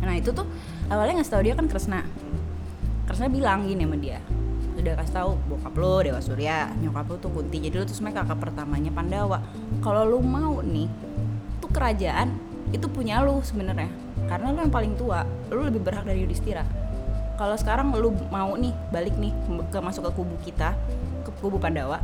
nah 0.06 0.14
itu 0.14 0.30
tuh 0.30 0.46
awalnya 0.86 1.18
nggak 1.18 1.30
tahu 1.30 1.42
dia 1.42 1.54
kan 1.58 1.66
Kresna. 1.66 2.06
Kresna 3.06 3.26
bilang 3.26 3.66
gini 3.66 3.82
sama 3.82 3.98
dia 3.98 4.22
udah 4.82 4.98
kasih 4.98 5.14
tahu 5.14 5.30
bokap 5.46 5.74
lo 5.78 6.02
Dewa 6.02 6.18
Surya 6.18 6.72
nyokap 6.82 7.06
lo 7.06 7.16
tuh 7.22 7.30
Kunti. 7.30 7.58
Jadi 7.62 7.74
lo 7.78 7.84
tuh 7.86 7.94
sebenarnya 7.94 8.26
kakak 8.26 8.38
pertamanya 8.42 8.90
Pandawa. 8.90 9.38
Kalau 9.78 10.02
lo 10.02 10.18
mau 10.18 10.58
nih 10.64 10.90
tuh 11.62 11.70
kerajaan 11.70 12.34
itu 12.74 12.86
punya 12.90 13.22
lo 13.22 13.38
sebenarnya. 13.46 13.90
Karena 14.26 14.50
lo 14.50 14.58
yang 14.58 14.74
paling 14.74 14.98
tua 14.98 15.22
lo 15.54 15.62
lebih 15.62 15.82
berhak 15.82 16.02
dari 16.02 16.26
Yudhistira. 16.26 16.66
Kalau 17.38 17.56
sekarang 17.58 17.94
lo 17.94 18.10
mau 18.30 18.58
nih 18.58 18.74
balik 18.90 19.14
nih 19.18 19.32
ke 19.70 19.78
masuk 19.78 20.08
ke 20.08 20.12
kubu 20.18 20.36
kita 20.42 20.74
ke 21.22 21.30
kubu 21.38 21.62
Pandawa 21.62 22.02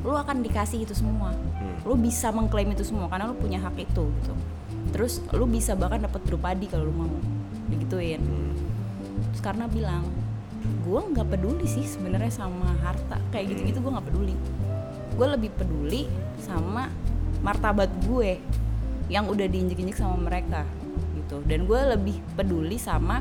lo 0.00 0.16
akan 0.16 0.40
dikasih 0.40 0.88
itu 0.88 0.96
semua. 0.96 1.32
Hmm. 1.32 1.76
lo 1.84 1.96
bisa 1.96 2.32
mengklaim 2.32 2.72
itu 2.72 2.84
semua 2.84 3.08
karena 3.08 3.28
lo 3.28 3.36
punya 3.36 3.60
hak 3.60 3.76
itu 3.76 4.04
gitu. 4.08 4.34
Terus 4.92 5.20
lo 5.32 5.44
bisa 5.44 5.76
bahkan 5.76 6.00
dapat 6.00 6.20
Drupadi 6.24 6.66
kalau 6.68 6.88
lo 6.88 6.94
mau 6.94 7.12
digituin. 7.70 8.20
Mm. 8.20 8.52
terus 9.30 9.42
karena 9.46 9.70
bilang 9.70 10.02
gue 10.82 11.00
nggak 11.00 11.28
peduli 11.30 11.66
sih 11.68 11.84
sebenarnya 11.84 12.32
sama 12.32 12.72
harta. 12.80 13.20
Kayak 13.32 13.56
gitu 13.56 13.60
gitu 13.72 13.78
gue 13.84 13.92
nggak 13.92 14.06
peduli. 14.08 14.34
Gue 15.16 15.26
lebih 15.28 15.50
peduli 15.52 16.08
sama 16.40 16.88
martabat 17.40 17.88
gue 18.04 18.40
yang 19.12 19.26
udah 19.28 19.46
diinjek-injek 19.48 19.96
sama 20.00 20.16
mereka 20.16 20.64
gitu. 21.16 21.44
Dan 21.44 21.68
gue 21.68 21.80
lebih 21.96 22.16
peduli 22.36 22.76
sama 22.80 23.20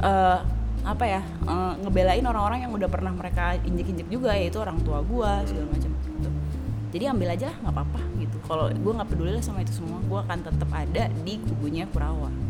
eh, 0.00 0.40
apa 0.86 1.04
ya 1.04 1.20
eh, 1.24 1.72
ngebelain 1.84 2.24
orang-orang 2.24 2.64
yang 2.64 2.72
udah 2.72 2.88
pernah 2.88 3.12
mereka 3.12 3.58
injek-injek 3.66 4.08
juga 4.08 4.32
yaitu 4.34 4.62
orang 4.62 4.78
tua 4.82 5.02
gue 5.02 5.30
segala 5.50 5.66
macam 5.74 5.92
jadi 6.88 7.12
ambil 7.12 7.36
aja 7.36 7.52
lah, 7.52 7.56
nggak 7.64 7.74
apa-apa 7.74 8.00
gitu 8.20 8.36
kalau 8.48 8.64
gue 8.72 8.92
nggak 8.96 9.08
peduli 9.08 9.30
lah 9.36 9.44
sama 9.44 9.60
itu 9.60 9.76
semua 9.76 10.00
gue 10.00 10.18
akan 10.18 10.38
tetap 10.40 10.70
ada 10.72 11.04
di 11.24 11.36
kubunya 11.40 11.84
Kurawa 11.88 12.48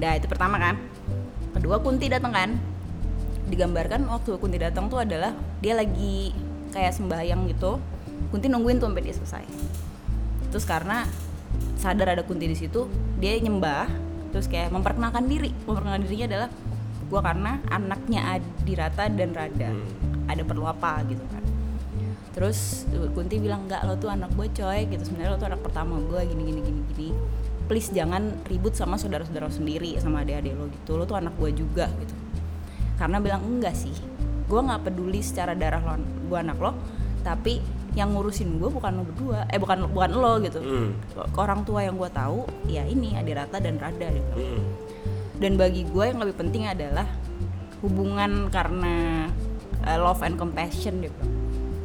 Nah 0.00 0.16
itu 0.16 0.26
pertama 0.26 0.56
kan. 0.56 0.80
Kedua 1.52 1.76
Kunti 1.84 2.08
datang 2.08 2.32
kan. 2.32 2.56
Digambarkan 3.52 4.08
waktu 4.08 4.40
Kunti 4.40 4.56
datang 4.56 4.88
tuh 4.88 5.04
adalah 5.04 5.36
dia 5.60 5.76
lagi 5.76 6.32
kayak 6.72 6.96
sembahyang 6.96 7.44
gitu. 7.52 7.76
Kunti 8.32 8.48
nungguin 8.48 8.80
tuh 8.80 8.88
sampai 8.88 9.04
dia 9.04 9.14
selesai. 9.14 9.44
Terus 10.50 10.64
karena 10.64 11.04
sadar 11.76 12.16
ada 12.16 12.24
Kunti 12.24 12.48
di 12.48 12.56
situ 12.56 12.88
dia 13.20 13.36
nyembah 13.36 13.86
terus 14.30 14.46
kayak 14.46 14.70
memperkenalkan 14.70 15.26
diri 15.26 15.50
memperkenalkan 15.66 16.06
dirinya 16.06 16.26
adalah 16.30 16.48
gue 17.10 17.20
karena 17.20 17.52
anaknya 17.66 18.20
Adirata 18.38 19.10
dan 19.10 19.34
Rada 19.34 19.74
ada 20.30 20.42
perlu 20.46 20.70
apa 20.70 21.02
gitu 21.10 21.24
kan 21.26 21.39
terus 22.40 22.88
Kunti 23.12 23.36
bilang 23.36 23.68
nggak 23.68 23.84
lo 23.84 24.00
tuh 24.00 24.08
anak 24.08 24.32
gue 24.32 24.48
coy 24.48 24.88
gitu 24.88 25.02
sebenarnya 25.04 25.36
lo 25.36 25.38
tuh 25.38 25.48
anak 25.52 25.60
pertama 25.60 26.00
gue 26.00 26.20
gini 26.24 26.42
gini 26.48 26.60
gini 26.64 26.80
gini 26.96 27.08
please 27.68 27.92
jangan 27.92 28.32
ribut 28.48 28.72
sama 28.72 28.96
saudara-saudara 28.96 29.52
sendiri 29.52 30.00
sama 30.00 30.24
adik-adik 30.24 30.56
lo 30.56 30.72
gitu 30.72 30.96
lo 30.96 31.04
tuh 31.04 31.20
anak 31.20 31.36
gue 31.36 31.52
juga 31.52 31.92
gitu 32.00 32.16
karena 32.96 33.20
bilang 33.20 33.44
enggak 33.44 33.76
sih 33.76 33.92
gue 34.48 34.60
nggak 34.60 34.88
peduli 34.88 35.20
secara 35.20 35.52
darah 35.52 35.84
lo 35.84 36.00
gue 36.00 36.38
anak 36.40 36.56
lo 36.56 36.72
tapi 37.20 37.60
yang 37.92 38.16
ngurusin 38.16 38.56
gue 38.56 38.72
bukan 38.72 38.90
lo 38.96 39.02
berdua 39.04 39.44
eh 39.52 39.60
bukan 39.60 39.92
bukan 39.92 40.10
lo 40.16 40.32
gitu 40.40 40.64
Hmm. 40.64 40.96
orang 41.36 41.60
tua 41.68 41.84
yang 41.84 42.00
gue 42.00 42.08
tahu 42.08 42.48
ya 42.72 42.88
ini 42.88 43.20
Adirata 43.20 43.60
dan 43.60 43.76
Rada 43.76 44.08
dia 44.08 44.16
bilang. 44.16 44.40
Mm. 44.40 44.62
dan 45.44 45.52
bagi 45.60 45.82
gue 45.84 46.04
yang 46.08 46.24
lebih 46.24 46.36
penting 46.40 46.64
adalah 46.64 47.04
hubungan 47.84 48.48
karena 48.48 49.28
uh, 49.84 49.98
love 50.00 50.24
and 50.24 50.36
compassion 50.40 51.04
dia 51.04 51.12
bilang. 51.12 51.39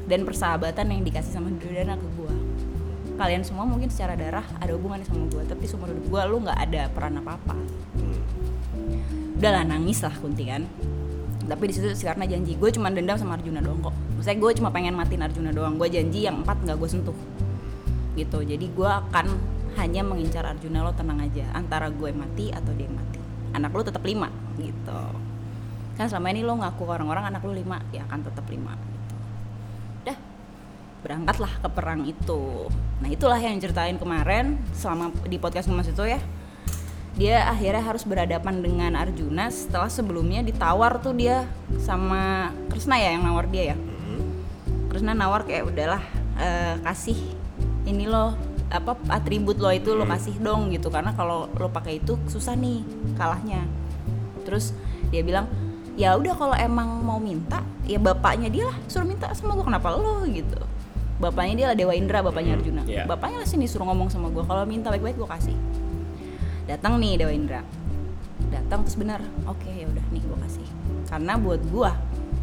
Dan 0.06 0.22
persahabatan 0.22 0.86
yang 0.90 1.02
dikasih 1.02 1.34
sama 1.34 1.50
Duryodhana 1.58 1.98
ke 1.98 2.08
gue 2.18 2.34
kalian 3.16 3.48
semua 3.48 3.64
mungkin 3.64 3.88
secara 3.88 4.14
darah 4.20 4.44
ada 4.60 4.72
hubungannya 4.76 5.08
sama 5.08 5.26
gue 5.32 5.44
tapi 5.48 5.64
seumur 5.66 5.88
hidup 5.88 6.06
gue 6.12 6.22
lu 6.28 6.38
nggak 6.44 6.60
ada 6.60 6.82
peran 6.92 7.20
apa 7.20 7.40
apa 7.40 7.56
Hmm. 7.96 9.40
udahlah 9.40 9.64
nangis 9.64 10.04
lah 10.04 10.12
Kunti 10.12 10.52
kan? 10.52 10.68
Tapi 11.46 11.64
di 11.70 11.74
situ 11.78 11.88
sih 11.94 12.10
karena 12.10 12.26
janji 12.26 12.58
gue 12.58 12.70
cuma 12.74 12.90
dendam 12.90 13.16
sama 13.16 13.38
Arjuna 13.38 13.62
doang 13.62 13.78
kok. 13.80 13.96
Maksudnya 14.18 14.38
gue 14.42 14.52
cuma 14.58 14.70
pengen 14.74 14.98
matiin 14.98 15.22
Arjuna 15.22 15.54
doang. 15.54 15.78
Gue 15.78 15.88
janji 15.94 16.26
yang 16.26 16.42
empat 16.42 16.66
nggak 16.66 16.76
gue 16.76 16.90
sentuh. 16.90 17.18
Gitu. 18.18 18.40
Jadi 18.42 18.66
gue 18.74 18.90
akan 18.90 19.26
hanya 19.78 20.02
mengincar 20.02 20.44
Arjuna 20.50 20.82
lo 20.82 20.92
tenang 20.98 21.22
aja 21.22 21.46
antara 21.54 21.94
gue 21.94 22.10
mati 22.12 22.50
atau 22.50 22.74
dia 22.74 22.90
mati. 22.90 23.22
Anak 23.54 23.72
lo 23.78 23.82
tetap 23.86 24.02
lima. 24.02 24.34
Gitu. 24.58 25.02
Kan 25.96 26.06
selama 26.10 26.34
ini 26.34 26.42
lo 26.42 26.58
ngaku 26.58 26.82
ke 26.82 26.92
orang-orang 26.98 27.30
anak 27.30 27.46
lo 27.46 27.54
lima. 27.54 27.78
Ya 27.94 28.10
akan 28.10 28.26
tetap 28.26 28.50
lima 28.50 28.74
berangkatlah 31.06 31.54
ke 31.62 31.70
perang 31.70 32.02
itu. 32.10 32.66
Nah 32.98 33.10
itulah 33.14 33.38
yang 33.38 33.62
ceritain 33.62 34.02
kemarin 34.02 34.58
selama 34.74 35.14
di 35.30 35.38
podcast 35.38 35.70
Mas 35.70 35.86
itu 35.86 36.02
ya. 36.02 36.18
Dia 37.16 37.46
akhirnya 37.46 37.86
harus 37.86 38.04
berhadapan 38.04 38.60
dengan 38.60 38.98
Arjuna 38.98 39.54
setelah 39.54 39.88
sebelumnya 39.88 40.42
ditawar 40.42 40.98
tuh 41.00 41.14
dia 41.14 41.46
sama 41.78 42.50
Krishna 42.74 42.98
ya 42.98 43.14
yang 43.14 43.24
nawar 43.24 43.46
dia 43.46 43.72
ya. 43.72 43.78
Hmm. 43.78 44.42
Krishna 44.90 45.14
nawar 45.14 45.46
kayak 45.46 45.70
udahlah 45.70 46.02
eh, 46.42 46.76
kasih 46.82 47.22
ini 47.86 48.10
lo 48.10 48.34
apa 48.74 48.98
atribut 49.14 49.62
lo 49.62 49.70
itu 49.70 49.94
lo 49.94 50.10
kasih 50.10 50.42
dong 50.42 50.74
gitu. 50.74 50.90
Karena 50.90 51.14
kalau 51.14 51.48
lo 51.54 51.70
pakai 51.70 52.02
itu 52.02 52.18
susah 52.26 52.58
nih 52.58 52.82
kalahnya. 53.14 53.62
Terus 54.44 54.74
dia 55.14 55.22
bilang 55.22 55.46
ya 55.96 56.18
udah 56.20 56.34
kalau 56.36 56.56
emang 56.60 57.00
mau 57.00 57.22
minta 57.22 57.64
ya 57.88 57.96
bapaknya 57.96 58.52
dia 58.52 58.68
lah 58.68 58.78
suruh 58.92 59.08
minta 59.08 59.32
sama 59.32 59.56
gue 59.56 59.64
kenapa 59.64 59.96
lo? 59.96 60.28
gitu 60.28 60.60
bapaknya 61.16 61.54
dia 61.56 61.66
lah 61.72 61.76
Dewa 61.76 61.94
Indra 61.96 62.20
bapaknya 62.20 62.54
Hmm, 62.54 62.60
Arjuna. 62.60 62.82
iya. 62.86 63.04
bapaknya 63.08 63.40
lah 63.40 63.48
sini 63.48 63.66
suruh 63.66 63.88
ngomong 63.88 64.12
sama 64.12 64.28
gue 64.28 64.44
kalau 64.44 64.68
minta 64.68 64.92
baik-baik 64.92 65.16
gue 65.16 65.30
kasih. 65.30 65.56
Datang 66.66 67.00
nih 67.00 67.16
Dewa 67.16 67.32
Indra. 67.32 67.62
Datang 68.52 68.84
terus 68.84 68.98
benar. 68.98 69.22
Oke 69.46 69.70
ya 69.70 69.88
udah 69.88 70.06
nih 70.12 70.22
gue 70.22 70.38
kasih. 70.44 70.68
Karena 71.08 71.40
buat 71.40 71.62
gue 71.64 71.92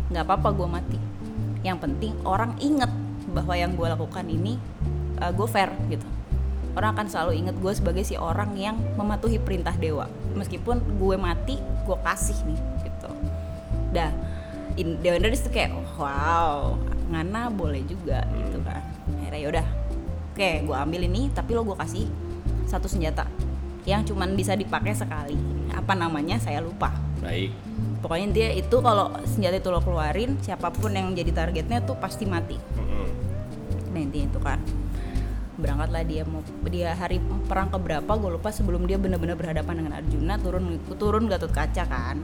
nggak 0.08 0.24
apa-apa 0.24 0.48
gue 0.52 0.68
mati. 0.68 0.98
Yang 1.62 1.78
penting 1.84 2.12
orang 2.24 2.56
inget 2.58 2.88
bahwa 3.32 3.54
yang 3.54 3.76
gue 3.76 3.86
lakukan 3.86 4.24
ini 4.24 4.56
gue 5.22 5.46
fair 5.46 5.70
gitu. 5.86 6.06
Orang 6.72 6.96
akan 6.96 7.06
selalu 7.06 7.32
inget 7.36 7.56
gue 7.60 7.72
sebagai 7.76 8.02
si 8.02 8.16
orang 8.16 8.56
yang 8.56 8.80
mematuhi 8.96 9.36
perintah 9.36 9.76
dewa. 9.76 10.08
Meskipun 10.32 10.80
gue 10.96 11.16
mati 11.20 11.60
gue 11.60 11.96
kasih 12.00 12.38
nih 12.48 12.60
gitu. 12.82 13.10
Dah. 13.92 14.10
Dewa 14.72 15.14
Indra 15.20 15.28
di 15.28 15.36
situ 15.36 15.52
kayak 15.52 15.76
wow 16.00 16.80
ngana 17.12 17.52
boleh 17.52 17.84
juga 17.84 18.24
gitu 18.32 18.58
kan. 18.64 18.80
Akhirnya 19.20 19.40
yaudah 19.44 19.66
oke 20.32 20.50
gue 20.64 20.76
ambil 20.76 21.00
ini 21.04 21.28
tapi 21.28 21.52
lo 21.52 21.60
gue 21.68 21.76
kasih 21.76 22.08
satu 22.64 22.88
senjata 22.88 23.28
yang 23.84 24.06
cuman 24.06 24.32
bisa 24.32 24.54
dipakai 24.54 24.94
sekali. 24.94 25.36
Apa 25.74 25.92
namanya? 25.92 26.38
Saya 26.38 26.62
lupa. 26.62 26.94
Baik. 27.22 27.54
pokoknya 28.02 28.34
dia 28.34 28.48
itu 28.50 28.82
kalau 28.82 29.14
senjata 29.30 29.62
itu 29.62 29.70
lo 29.70 29.78
keluarin 29.78 30.34
siapa 30.42 30.74
pun 30.74 30.90
yang 30.90 31.14
jadi 31.14 31.30
targetnya 31.30 31.86
tuh 31.86 31.94
pasti 31.94 32.26
mati. 32.26 32.58
Mm-mm. 32.58 33.06
nah 33.94 34.00
intinya 34.02 34.26
itu 34.26 34.40
kan. 34.42 34.58
Berangkatlah 35.54 36.02
dia 36.02 36.26
mau 36.26 36.42
dia 36.66 36.98
hari 36.98 37.22
perang 37.46 37.70
keberapa 37.70 38.10
gue 38.18 38.30
lupa 38.34 38.50
sebelum 38.50 38.90
dia 38.90 38.98
benar-benar 38.98 39.38
berhadapan 39.38 39.84
dengan 39.84 40.02
Arjuna 40.02 40.34
turun 40.42 40.82
turun 40.98 41.30
Gatot 41.30 41.54
Kaca 41.54 41.86
kan. 41.86 42.18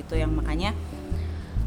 Gitu 0.00 0.16
yang 0.16 0.32
makanya 0.32 0.72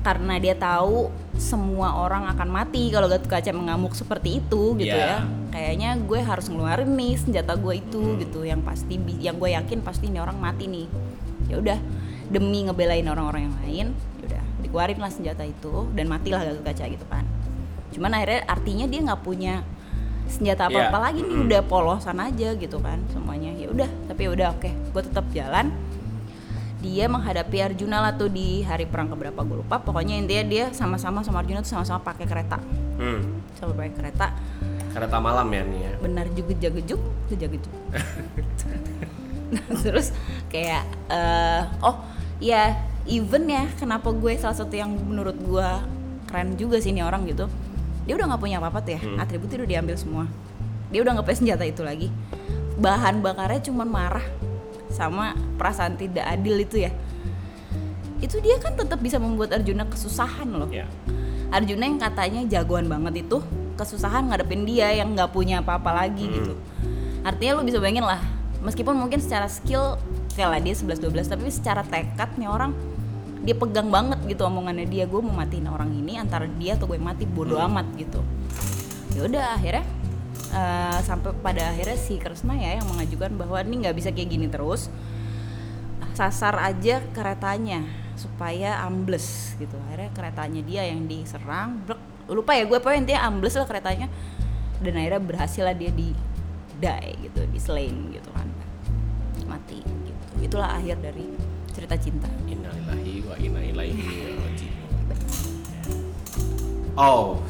karena 0.04 0.36
dia 0.36 0.52
tahu 0.54 1.08
semua 1.34 1.96
orang 1.96 2.28
akan 2.28 2.50
mati 2.52 2.92
kalau 2.92 3.08
Gatot 3.08 3.26
Kaca 3.26 3.50
mengamuk 3.50 3.96
seperti 3.96 4.44
itu 4.44 4.76
gitu 4.76 4.92
Iya. 4.92 5.24
ya 5.24 5.26
kayaknya 5.50 5.90
gue 5.98 6.20
harus 6.20 6.52
ngeluarin 6.52 6.92
nih 6.92 7.16
senjata 7.16 7.56
gue 7.56 7.80
itu 7.80 8.20
gitu. 8.20 8.44
Yang 8.44 8.62
pasti 8.62 8.96
yang 9.18 9.40
gue 9.40 9.50
yakin 9.50 9.80
pasti 9.80 10.12
ini 10.12 10.20
orang 10.20 10.38
mati 10.38 10.68
nih. 10.68 10.88
Ya 11.48 11.56
udah 11.58 11.80
demi 12.28 12.68
ngebelain 12.68 13.06
orang-orang 13.06 13.48
yang 13.48 13.56
lain 13.64 13.88
ya 14.20 14.24
udah 14.28 14.44
dikeluarin 14.60 15.00
lah 15.00 15.12
senjata 15.12 15.44
itu 15.44 15.88
dan 15.96 16.06
matilah 16.06 16.44
Gatot 16.44 16.64
Kaca 16.64 16.86
gitu 16.86 17.06
kan. 17.08 17.24
Cuman 17.96 18.12
akhirnya 18.12 18.42
artinya 18.46 18.86
dia 18.86 19.00
nggak 19.02 19.22
punya 19.24 19.64
senjata 20.26 20.68
apa 20.68 20.90
apa 20.90 20.98
Iya. 20.98 21.04
lagi 21.06 21.20
nih 21.22 21.38
udah 21.46 21.62
polosan 21.64 22.18
aja 22.20 22.50
gitu 22.56 22.78
kan 22.80 23.00
semuanya. 23.10 23.56
Ya 23.56 23.72
udah 23.72 23.90
tapi 24.06 24.28
ya 24.28 24.30
udah 24.36 24.48
oke. 24.52 24.70
Gue 24.92 25.02
tetap 25.02 25.26
jalan 25.32 25.72
dia 26.84 27.08
menghadapi 27.08 27.64
Arjuna 27.64 28.04
lah 28.04 28.12
tuh 28.14 28.28
di 28.28 28.60
hari 28.62 28.84
perang 28.84 29.08
keberapa 29.08 29.40
gue 29.40 29.64
lupa. 29.64 29.80
Pokoknya 29.80 30.20
intinya 30.20 30.44
dia 30.44 30.66
sama-sama 30.76 31.24
sama 31.24 31.40
Arjuna 31.40 31.64
tuh 31.64 31.80
sama-sama 31.80 32.04
pakai 32.04 32.28
kereta. 32.28 32.60
Hmm. 33.00 33.40
sama 33.56 33.72
pakai 33.80 33.94
kereta. 33.96 34.28
Kereta 34.92 35.18
malam 35.18 35.48
ya 35.50 35.64
nih 35.64 35.80
ya. 35.82 35.92
benar 35.98 36.28
juga 36.30 36.54
jagejuk 36.54 37.02
tuh 37.26 37.34
jagejuk 37.34 37.74
nah, 39.50 39.66
terus 39.88 40.14
kayak 40.54 40.84
eh, 41.10 41.62
oh 41.82 41.98
ya 42.38 42.78
even 43.10 43.50
ya 43.50 43.66
kenapa 43.74 44.14
gue 44.14 44.38
salah 44.38 44.54
satu 44.54 44.78
yang 44.78 44.94
menurut 44.94 45.34
gue 45.34 45.70
keren 46.30 46.54
juga 46.62 46.78
sih 46.78 46.94
ini 46.94 47.02
orang 47.02 47.26
gitu. 47.26 47.50
Dia 48.06 48.14
udah 48.14 48.36
nggak 48.36 48.42
punya 48.44 48.58
apa-apa 48.62 48.84
tuh 48.84 48.94
ya 48.94 49.02
Hmm. 49.02 49.18
atribut 49.18 49.48
itu 49.50 49.64
udah 49.64 49.70
diambil 49.74 49.96
semua. 49.98 50.26
Dia 50.94 51.00
udah 51.02 51.12
nggak 51.18 51.26
punya 51.26 51.40
senjata 51.42 51.64
itu 51.66 51.82
lagi. 51.82 52.08
Bahan 52.78 53.22
bakarnya 53.26 53.66
cuman 53.66 53.88
marah 53.90 54.26
sama 54.94 55.34
perasaan 55.58 55.98
tidak 55.98 56.24
adil 56.24 56.56
itu 56.56 56.78
ya 56.80 56.92
itu 58.22 58.40
dia 58.40 58.56
kan 58.56 58.72
tetap 58.74 59.02
bisa 59.02 59.20
membuat 59.20 59.52
Arjuna 59.52 59.84
kesusahan 59.84 60.48
loh 60.48 60.70
Ya. 60.72 60.88
Arjuna 61.52 61.86
yang 61.86 62.00
katanya 62.00 62.42
jagoan 62.48 62.88
banget 62.88 63.28
itu 63.28 63.38
kesusahan 63.76 64.26
ngadepin 64.26 64.64
dia 64.64 64.90
yang 64.90 65.12
nggak 65.12 65.30
punya 65.30 65.60
apa-apa 65.60 65.92
lagi 65.92 66.26
Hmm. 66.26 66.34
gitu. 66.34 66.54
Artinya 67.22 67.52
lu 67.58 67.64
bisa 67.64 67.78
bayangin 67.78 68.02
lah, 68.02 68.18
meskipun 68.62 68.96
mungkin 68.96 69.20
secara 69.20 69.46
skill 69.46 70.02
kayak 70.34 70.50
lah 70.50 70.60
dia 70.60 70.74
11-12 70.74 71.30
tapi 71.30 71.46
secara 71.50 71.86
tekad 71.86 72.38
nih 72.38 72.50
orang 72.50 72.74
dia 73.44 73.54
pegang 73.54 73.92
banget 73.92 74.18
gitu 74.26 74.48
omongannya 74.48 74.88
dia 74.88 75.06
gue 75.06 75.20
mau 75.20 75.36
matiin 75.36 75.68
orang 75.68 75.92
ini 75.92 76.18
antara 76.18 76.48
dia 76.48 76.74
atau 76.74 76.88
gue 76.88 76.98
mati 76.98 77.28
bodoh 77.28 77.60
Hmm. 77.60 77.70
amat 77.70 77.86
gitu. 78.00 78.24
Ya 79.14 79.28
udah 79.28 79.46
akhirnya 79.54 79.86
eh, 80.54 81.00
sampai 81.02 81.34
pada 81.42 81.74
akhirnya 81.74 81.98
si 81.98 82.22
Kresna 82.22 82.54
ya 82.56 82.78
yang 82.78 82.88
mengajukan 82.88 83.34
bahwa 83.36 83.58
ini 83.66 83.86
nggak 83.86 83.96
bisa 83.98 84.10
kayak 84.14 84.30
gini 84.30 84.48
terus 84.48 84.88
sasar 86.14 86.62
aja 86.62 87.02
keretanya 87.12 87.82
supaya 88.14 88.86
ambles 88.86 89.58
gitu 89.58 89.74
akhirnya 89.90 90.14
keretanya 90.14 90.62
dia 90.62 90.86
yang 90.86 91.10
diserang 91.10 91.82
brek. 91.82 91.98
lupa 92.30 92.54
ya 92.54 92.70
gue 92.70 92.78
pokoknya 92.78 93.00
intinya 93.04 93.22
ambles 93.34 93.58
lah 93.58 93.66
keretanya 93.66 94.08
dan 94.80 94.94
akhirnya 94.96 95.22
berhasil 95.26 95.66
lah 95.66 95.74
dia 95.74 95.90
di 95.90 96.14
die 96.78 97.12
gitu 97.28 97.42
di 97.50 97.60
slain 97.60 98.14
gitu 98.14 98.30
kan 98.32 98.48
mati 99.50 99.82
gitu 99.82 100.24
itulah 100.46 100.70
akhir 100.78 101.02
dari 101.02 101.26
cerita 101.74 101.98
cinta 101.98 102.30
Innalillahi 102.46 103.26
wa 103.26 103.36
inna 103.42 103.62
ilaihi 103.66 104.38
raji'un. 104.38 104.82
Oh. 106.94 107.42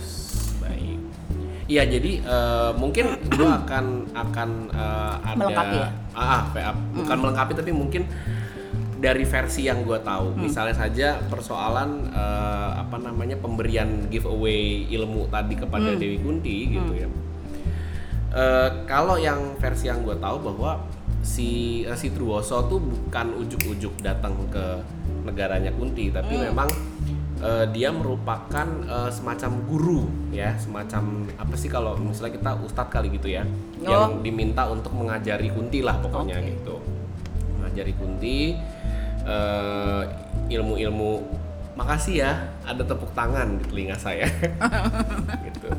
Iya, 1.63 1.83
jadi 1.87 2.11
eh, 2.19 2.71
mungkin 2.75 3.05
gua 3.33 3.63
akan 3.63 3.85
akan 4.11 4.49
eh, 4.71 5.15
ada 5.23 5.39
Melengkapi 5.39 5.77
ya? 5.79 5.89
ah, 6.13 6.21
ah, 6.21 6.41
VA. 6.51 6.71
bukan 6.91 7.17
melengkapi 7.23 7.51
tapi 7.55 7.71
mungkin 7.71 8.03
dari 8.99 9.23
versi 9.23 9.67
yang 9.67 9.83
gua 9.87 9.99
tahu. 10.03 10.35
Misalnya 10.35 10.75
saja 10.75 11.19
persoalan 11.31 12.11
eh, 12.11 12.71
apa 12.83 12.99
namanya 12.99 13.39
pemberian 13.39 14.11
giveaway 14.11 14.87
ilmu 14.91 15.31
tadi 15.31 15.55
kepada 15.55 15.95
Dewi 15.95 16.19
Kunti 16.19 16.55
gitu 16.75 16.91
ya. 16.95 17.07
Eh, 18.33 18.69
kalau 18.89 19.21
yang 19.21 19.53
versi 19.61 19.85
yang 19.85 20.01
gue 20.01 20.17
tahu 20.17 20.41
bahwa 20.41 20.81
si 21.21 21.81
eh, 21.85 21.93
si 21.93 22.09
Truwoso 22.09 22.65
tuh 22.65 22.81
bukan 22.81 23.29
ujuk-ujuk 23.45 24.01
datang 24.01 24.33
ke 24.49 24.81
negaranya 25.21 25.69
Kunti, 25.69 26.09
tapi 26.09 26.41
memang 26.41 26.65
eh, 27.43 27.65
dia 27.69 27.91
merupakan 27.91 28.63
eh, 28.87 29.11
semacam 29.11 29.51
guru 29.67 30.01
ya, 30.31 30.55
semacam 30.55 31.27
apa 31.35 31.55
sih 31.59 31.67
kalau 31.67 31.99
misalnya 31.99 32.39
kita 32.39 32.51
ustadz 32.63 32.89
kali 32.89 33.11
gitu 33.11 33.27
ya, 33.27 33.43
Oh. 33.83 33.91
yang 33.91 34.23
diminta 34.23 34.63
untuk 34.71 34.95
mengajari 34.95 35.51
Kunti 35.51 35.83
lah 35.83 35.99
pokoknya 35.99 36.39
Oke. 36.39 36.55
gitu, 36.55 36.75
mengajari 37.59 37.93
Kunti 37.93 38.55
eh, 39.23 40.01
ilmu-ilmu. 40.49 41.43
Makasih 41.73 42.15
ya, 42.21 42.31
ada 42.61 42.85
tepuk 42.85 43.09
tangan 43.17 43.57
di 43.57 43.65
telinga 43.65 43.97
saya, 43.97 44.29
gitu. 45.49 45.73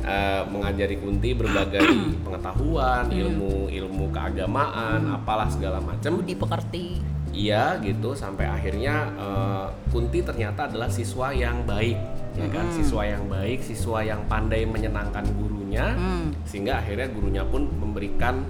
Eh, 0.00 0.42
mengajari 0.48 0.96
Kunti 0.96 1.36
berbagai 1.36 1.84
pengetahuan, 2.24 3.04
ilmu 3.12 3.68
ilmu 3.68 4.08
keagamaan, 4.08 5.12
apalah 5.12 5.44
segala 5.52 5.76
macam. 5.76 6.18
Budi 6.18 6.32
pekerti. 6.34 7.04
Iya 7.30 7.78
gitu 7.78 8.10
sampai 8.12 8.44
akhirnya 8.44 8.94
eh, 9.12 9.66
Kunti 9.88 10.18
ternyata 10.20 10.66
adalah 10.66 10.86
siswa 10.86 11.30
yang 11.30 11.62
baik 11.62 11.98
ya 12.30 12.46
kan 12.46 12.70
siswa 12.70 13.02
yang 13.02 13.26
baik 13.26 13.58
siswa 13.60 13.98
yang 14.00 14.22
pandai 14.24 14.62
menyenangkan 14.62 15.26
gurunya 15.32 15.58
Hmm. 15.92 16.30
sehingga 16.42 16.78
akhirnya 16.78 17.06
gurunya 17.08 17.42
pun 17.42 17.66
memberikan 17.72 18.42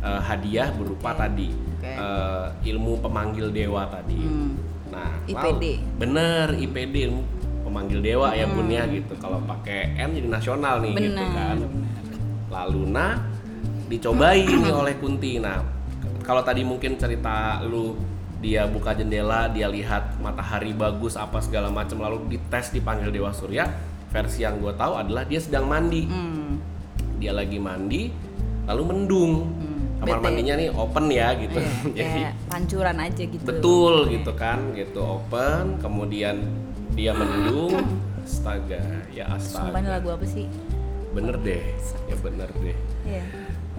eh, 0.00 0.20
hadiah 0.20 0.68
berupa 0.70 1.12
tadi 1.12 1.48
Oke. 1.48 1.88
eh, 1.88 2.46
ilmu 2.66 2.98
pemanggil 2.98 3.48
dewa 3.48 3.84
tadi 3.86 4.16
Hmm. 4.18 4.56
nah 4.88 5.12
IPD. 5.24 5.64
lalu- 5.64 5.80
bener 5.96 6.46
IPD 6.54 6.94
ilmu 7.06 7.22
pemanggil 7.62 8.00
dewa 8.00 8.32
ya 8.32 8.44
bun 8.46 8.66
ya 8.66 8.84
gitu 8.86 9.16
kalau 9.16 9.40
pakai 9.42 9.96
N 9.96 10.12
jadi 10.12 10.28
nasional 10.28 10.80
nih 10.80 10.92
gitu 10.98 11.12
Hmm. 11.14 11.28
Benar. 11.30 11.36
kan 11.36 11.56
lalu 12.50 12.82
nah 12.86 13.12
dicobain 13.86 14.44
nih 14.44 14.72
oleh 14.82 14.94
Kunti 14.94 15.36
nah 15.36 15.60
kalau 16.20 16.40
tadi 16.40 16.62
mungkin 16.62 16.94
cerita 16.94 17.60
lu 17.62 17.96
dia 18.42 18.66
buka 18.66 18.90
jendela 18.92 19.46
dia 19.46 19.64
lihat 19.66 20.18
matahari 20.18 20.74
bagus 20.74 21.14
apa 21.14 21.38
segala 21.38 21.70
macam 21.70 21.96
lalu 21.96 22.26
dites 22.28 22.68
dipanggil 22.68 23.08
dewa 23.08 23.30
surya 23.30 23.70
versi 24.10 24.42
yang 24.42 24.58
gue 24.58 24.74
tahu 24.74 24.98
adalah 24.98 25.22
dia 25.22 25.38
sedang 25.38 25.64
mandi 25.64 26.04
Hmm. 26.04 26.58
dia 27.16 27.30
lagi 27.30 27.56
mandi 27.56 28.10
lalu 28.64 28.82
mendung 28.84 29.32
Hmm. 29.48 29.80
kamar 29.98 30.18
Bete. 30.18 30.24
mandinya 30.24 30.54
nih 30.56 30.68
open 30.68 31.04
ya 31.06 31.28
gitu 31.36 31.58
Iya, 31.58 31.72
jadi 31.96 32.20
pancuran 32.44 32.96
aja 32.98 33.22
gitu. 33.24 33.44
betul 33.44 33.94
gitu 34.10 34.32
kan 34.34 34.58
gitu 34.74 35.00
open 35.00 35.78
kemudian 35.78 36.42
dia 36.92 37.14
mendung 37.14 37.78
astaga 38.26 38.82
ya 39.08 39.30
Sumpah 39.38 39.70
astaga 39.70 39.88
lagu 39.92 40.08
apa 40.10 40.26
sih? 40.26 40.50
bener 41.12 41.36
deh 41.38 41.62
ya 42.04 42.16
bener 42.18 42.50
deh 42.58 42.76
Iya. 43.04 43.22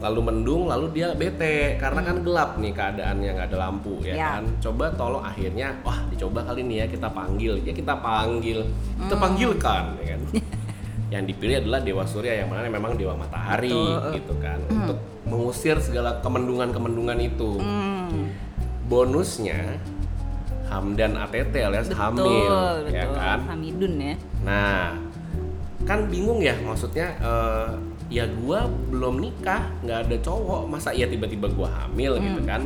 Lalu 0.03 0.19
mendung 0.21 0.67
lalu 0.67 0.91
dia 0.91 1.15
bete 1.15 1.79
karena 1.79 2.03
kan 2.03 2.19
gelap 2.19 2.59
nih 2.59 2.71
keadaannya 2.71 3.29
nggak 3.31 3.47
ada 3.47 3.57
lampu 3.61 4.03
ya, 4.03 4.13
Ya. 4.13 4.27
kan 4.35 4.43
coba 4.59 4.91
tolong 4.91 5.23
akhirnya 5.23 5.79
wah 5.79 6.03
dicoba 6.05 6.43
kali 6.43 6.59
ini 6.61 6.83
ya 6.83 6.85
kita 6.85 7.07
panggil 7.07 7.63
ya 7.63 7.71
kita 7.71 7.95
panggil 7.97 8.67
kita 8.99 9.15
Hmm. 9.15 9.23
panggilkan 9.23 9.83
ya 9.97 10.05
kan 10.11 10.21
yang 11.13 11.23
dipilih 11.23 11.55
adalah 11.59 11.79
dewa 11.79 12.03
surya 12.03 12.33
yang 12.35 12.49
mana 12.49 12.67
memang 12.67 12.93
dewa 12.93 13.15
matahari 13.15 13.71
Betul. 13.71 14.11
gitu 14.13 14.33
kan 14.37 14.59
untuk 14.67 14.99
mengusir 15.23 15.79
segala 15.79 16.19
kemendungan-kemendungan 16.19 17.17
itu 17.17 17.49
Hmm. 17.57 18.27
bonusnya 18.85 19.79
Hamdan 20.67 21.15
ATT 21.15 21.53
alias 21.61 21.87
Betul, 21.87 22.01
hamil 22.01 22.51
betul. 22.81 22.91
ya 22.91 23.05
kan 23.09 23.39
Hamidun 23.45 23.93
ya. 23.95 24.13
Nah, 24.41 24.97
kan 25.83 25.99
bingung 26.07 26.41
ya 26.41 26.55
maksudnya 26.59 27.13
eh, 27.15 27.69
ya 28.13 28.29
gua 28.29 28.63
belum 28.87 29.17
nikah, 29.19 29.73
nggak 29.81 29.99
ada 30.05 30.17
cowok, 30.19 30.61
masa 30.67 30.93
iya 30.93 31.05
tiba-tiba 31.05 31.49
gua 31.49 31.65
hamil 31.75 32.13
gitu 32.19 32.39
Hmm. 32.39 32.47
kan. 32.47 32.61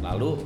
Lalu 0.00 0.38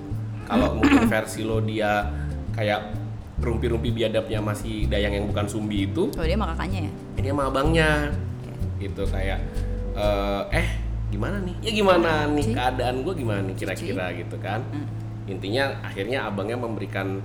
kalau 0.46 0.72
mungkin 0.80 1.04
versi 1.06 1.40
lo 1.42 1.60
dia 1.60 2.08
kayak 2.50 2.96
rumpi-rumpi 3.38 3.88
biadabnya 3.90 4.40
masih 4.40 4.84
dayang 4.86 5.12
yang 5.14 5.26
bukan 5.26 5.44
sumbi 5.44 5.84
itu, 5.86 6.08
Kalau 6.10 6.24
dia 6.24 6.34
mah 6.34 6.48
kakaknya 6.50 6.80
ya. 6.82 6.92
ini 7.16 7.26
sama 7.28 7.42
abangnya. 7.46 7.90
Gitu 8.76 9.02
kayak 9.06 9.38
eh, 9.92 10.42
eh 10.54 10.68
gimana 11.08 11.36
nih? 11.40 11.54
Ya 11.60 11.70
gimana 11.74 12.10
nih 12.26 12.44
Cici. 12.44 12.56
keadaan 12.56 12.96
gua 13.00 13.12
gimana 13.14 13.40
nih 13.42 13.54
kira-kira 13.54 14.06
gitu 14.14 14.36
kan. 14.36 14.64
Hmm. 14.66 14.88
Intinya 15.26 15.78
akhirnya 15.82 16.24
abangnya 16.26 16.56
memberikan 16.56 17.20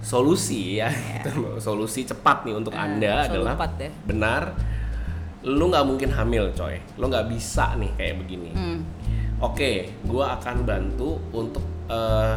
solusi 0.00 0.76
ya, 0.76 0.90
solusi 1.60 2.02
cepat 2.02 2.42
nih 2.42 2.54
untuk 2.56 2.72
Eh, 2.72 2.80
anda 2.80 3.22
adalah 3.22 3.54
ya. 3.76 3.90
benar 4.02 4.42
lu 5.42 5.64
nggak 5.66 5.84
mungkin 5.84 6.10
hamil 6.10 6.52
coy 6.52 6.76
lu 6.94 7.04
nggak 7.06 7.26
bisa 7.26 7.72
nih 7.74 7.90
kayak 7.94 8.14
begini 8.18 8.50
Hmm. 8.50 8.78
oke 9.40 9.70
gua 10.04 10.36
akan 10.36 10.56
bantu 10.62 11.16
untuk 11.32 11.64
eh, 11.86 12.36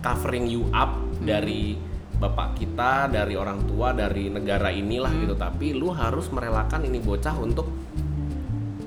covering 0.00 0.46
you 0.46 0.68
up 0.70 0.92
Hmm. 0.92 1.24
dari 1.24 1.74
bapak 2.14 2.54
kita 2.54 3.08
dari 3.08 3.34
orang 3.34 3.64
tua 3.64 3.90
dari 3.90 4.28
negara 4.28 4.68
inilah 4.68 5.08
Hmm. 5.08 5.22
gitu 5.22 5.34
tapi 5.34 5.72
lu 5.72 5.88
harus 5.90 6.28
merelakan 6.28 6.84
ini 6.84 6.98
bocah 6.98 7.34
untuk 7.36 7.66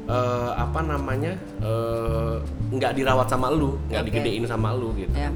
eh, 0.07 0.51
apa 0.55 0.79
namanya 0.81 1.33
eh, 1.59 2.35
nggak 2.69 2.93
dirawat 2.93 3.27
sama 3.27 3.49
lu 3.49 3.75
nggak 3.87 4.01
Oke. 4.01 4.07
digedein 4.13 4.45
sama 4.45 4.71
lu 4.71 4.93
gitu 4.93 5.11
Ya. 5.13 5.31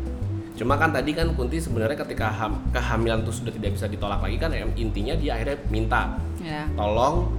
Cuma 0.51 0.77
kan 0.77 0.93
tadi 0.93 1.11
kan 1.11 1.25
Kunti 1.33 1.57
sebenarnya 1.57 1.97
ketika 1.97 2.29
ham- 2.29 2.61
kehamilan 2.69 3.25
itu 3.25 3.33
sudah 3.33 3.49
tidak 3.49 3.73
bisa 3.73 3.89
ditolak 3.89 4.21
lagi 4.21 4.37
kan 4.37 4.53
intinya 4.75 5.17
dia 5.17 5.33
akhirnya 5.33 5.57
minta 5.67 6.21
Ya. 6.37 6.69
tolong 6.71 7.33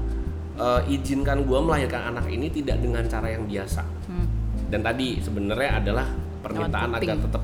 eh, 0.54 0.80
izinkan 0.90 1.42
gua 1.42 1.60
melahirkan 1.60 2.10
anak 2.10 2.26
ini 2.26 2.48
tidak 2.48 2.78
dengan 2.78 3.04
cara 3.04 3.28
yang 3.28 3.44
biasa. 3.44 3.82
Hmm. 4.06 4.26
Dan 4.66 4.80
tadi 4.80 5.18
sebenarnya 5.18 5.70
adalah 5.78 6.06
permintaan 6.40 6.90
agar 6.94 7.16
tetap 7.18 7.42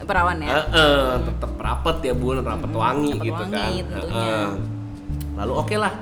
Perawan 0.00 0.36
ya. 0.36 0.52
eh, 0.52 0.66
eh, 0.68 1.12
tetap 1.24 1.56
rapet 1.56 1.96
ya 2.02 2.12
bun, 2.12 2.36
rapet 2.38 2.68
wangi 2.70 3.14
rapet 3.14 3.24
gitu 3.24 3.42
wangi 3.42 3.54
kan. 3.54 3.72
tentunya. 3.88 4.20
Eh, 4.20 4.44
eh. 4.44 4.48
Lalu 5.34 5.52
oke 5.56 5.76
lah 5.76 5.94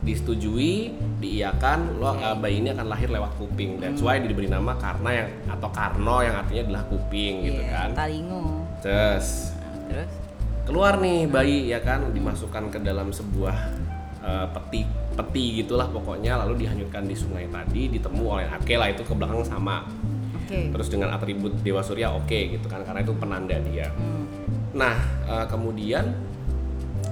disetujui, 0.00 0.72
diiakan, 1.18 1.98
lo 1.98 2.14
eh, 2.14 2.32
bayi 2.34 2.58
ini 2.58 2.70
akan 2.70 2.86
lahir 2.86 3.08
lewat 3.08 3.36
kuping. 3.36 3.76
That's 3.76 3.98
Hmm. 3.98 4.06
why 4.06 4.16
diberi 4.18 4.46
nama 4.46 4.72
karena 4.74 5.10
yang 5.14 5.28
atau 5.50 5.68
Karno 5.68 6.16
yang 6.20 6.36
artinya 6.36 6.62
adalah 6.64 6.84
kuping 6.86 7.34
gitu 7.44 7.60
Iya, 7.60 7.70
kan. 7.70 7.88
Talingo. 7.92 8.42
Terus 8.80 9.26
Terus 9.86 10.10
keluar 10.62 10.96
nih 10.96 11.26
bayi 11.26 11.66
ya 11.66 11.82
kan 11.82 12.08
dimasukkan 12.08 12.70
ke 12.70 12.78
dalam 12.78 13.10
sebuah 13.10 13.56
eh, 14.20 14.46
peti 14.48 14.86
peti 15.20 15.60
gitulah 15.60 15.84
pokoknya 15.86 16.40
lalu 16.40 16.64
dihanyutkan 16.64 17.04
di 17.04 17.12
sungai 17.12 17.44
tadi 17.46 17.92
ditemu 17.92 18.24
oleh 18.24 18.48
oke 18.48 18.72
lah 18.72 18.88
itu 18.88 19.04
ke 19.04 19.12
belakang 19.12 19.44
sama 19.44 19.84
Oke. 20.40 20.72
terus 20.72 20.88
dengan 20.88 21.12
atribut 21.12 21.52
dewa 21.60 21.78
surya 21.78 22.08
oke 22.10 22.32
gitu 22.50 22.64
kan 22.66 22.80
karena 22.82 23.04
itu 23.04 23.12
penanda 23.14 23.60
dia 23.60 23.92
Hmm. 23.92 24.24
nah 24.72 24.96
eh, 25.26 25.46
kemudian 25.46 26.10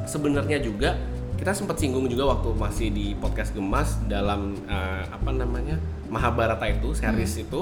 sebenarnya 0.04 0.58
juga 0.58 0.96
kita 1.36 1.54
sempat 1.54 1.78
singgung 1.78 2.08
juga 2.08 2.34
waktu 2.34 2.48
masih 2.56 2.88
di 2.90 3.14
podcast 3.14 3.52
gemas 3.52 4.00
dalam 4.06 4.56
eh, 4.64 5.04
apa 5.06 5.30
namanya 5.30 5.76
Mahabharata 6.08 6.64
itu 6.66 6.96
series 6.96 7.44
itu 7.44 7.60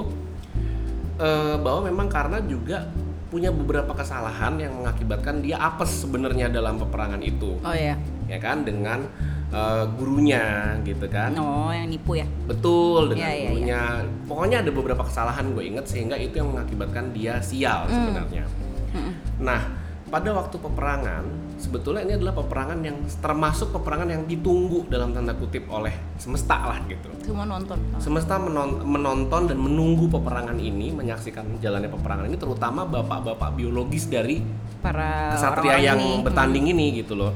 eh, 1.19 1.55
bahwa 1.59 1.85
memang 1.85 2.07
karena 2.07 2.39
juga 2.41 2.87
punya 3.27 3.51
beberapa 3.51 3.91
kesalahan 3.91 4.55
yang 4.55 4.71
mengakibatkan 4.73 5.43
dia 5.43 5.59
apes 5.59 6.07
sebenarnya 6.07 6.47
dalam 6.47 6.79
peperangan 6.79 7.19
itu 7.19 7.59
Oh 7.59 7.75
ya. 7.75 7.99
Ya 8.27 8.37
kan 8.37 8.61
dengan 8.61 9.07
eh, 9.47 9.83
gurunya 9.93 10.43
gitu 10.81 11.07
kan 11.07 11.31
Oh, 11.33 11.71
yang 11.71 11.87
nipu 11.87 12.13
ya. 12.13 12.27
betul 12.43 13.09
dengan 13.09 13.23
Iya, 13.23 13.31
iya, 13.33 13.47
gurunya 13.47 13.81
pokoknya 14.23 14.57
ada 14.59 14.71
beberapa 14.71 15.01
kesalahan 15.01 15.45
gue 15.49 15.63
inget 15.65 15.85
sehingga 15.85 16.15
itu 16.15 16.35
yang 16.35 16.51
mengakibatkan 16.51 17.11
dia 17.11 17.39
sial 17.39 17.87
sebenarnya 17.87 18.43
Mm-mm. 18.89 19.11
nah 19.39 19.61
pada 20.07 20.31
waktu 20.31 20.55
peperangan 20.57 21.23
sebetulnya 21.57 21.99
ini 22.01 22.15
adalah 22.15 22.31
peperangan 22.33 22.79
yang 22.79 22.95
termasuk 23.17 23.71
peperangan 23.71 24.07
yang 24.07 24.23
ditunggu 24.23 24.87
dalam 24.87 25.11
tanda 25.11 25.33
kutip 25.33 25.67
oleh 25.67 25.91
semesta 26.15 26.55
lah 26.65 26.79
gitu 26.85 27.11
Semua 27.21 27.43
nonton. 27.43 27.75
semesta 27.97 28.37
menon- 28.37 28.83
menonton 28.83 29.41
dan 29.45 29.57
menunggu 29.57 30.07
peperangan 30.07 30.55
ini 30.55 30.91
menyaksikan 30.91 31.57
jalannya 31.57 31.89
peperangan 31.89 32.23
ini 32.25 32.35
terutama 32.35 32.83
bapak-bapak 32.85 33.51
biologis 33.53 34.07
dari 34.07 34.39
Para 34.77 35.33
kesatria 35.33 35.75
yang 35.81 35.99
ini. 35.99 36.21
bertanding 36.21 36.65
ini 36.69 36.85
gitu 36.95 37.17
loh. 37.17 37.33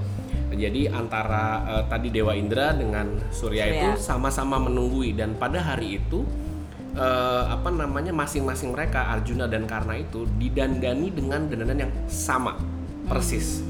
Jadi 0.51 0.85
antara 0.85 1.43
eh, 1.65 1.83
tadi 1.87 2.07
Dewa 2.09 2.35
Indra 2.35 2.75
dengan 2.75 3.07
Surya, 3.29 3.65
Surya. 3.65 3.71
itu 3.71 3.89
sama-sama 3.97 4.59
menunggui 4.59 5.15
dan 5.15 5.33
pada 5.33 5.57
hari 5.57 5.97
itu 5.97 6.27
eh, 6.93 7.43
apa 7.47 7.71
namanya 7.71 8.11
masing-masing 8.11 8.71
mereka 8.71 9.07
Arjuna 9.09 9.47
dan 9.47 9.63
Karna 9.63 9.95
itu 9.95 10.27
didandani 10.35 11.07
dengan 11.07 11.47
dandanan 11.47 11.87
yang 11.87 11.91
sama 12.05 12.59
persis. 13.07 13.63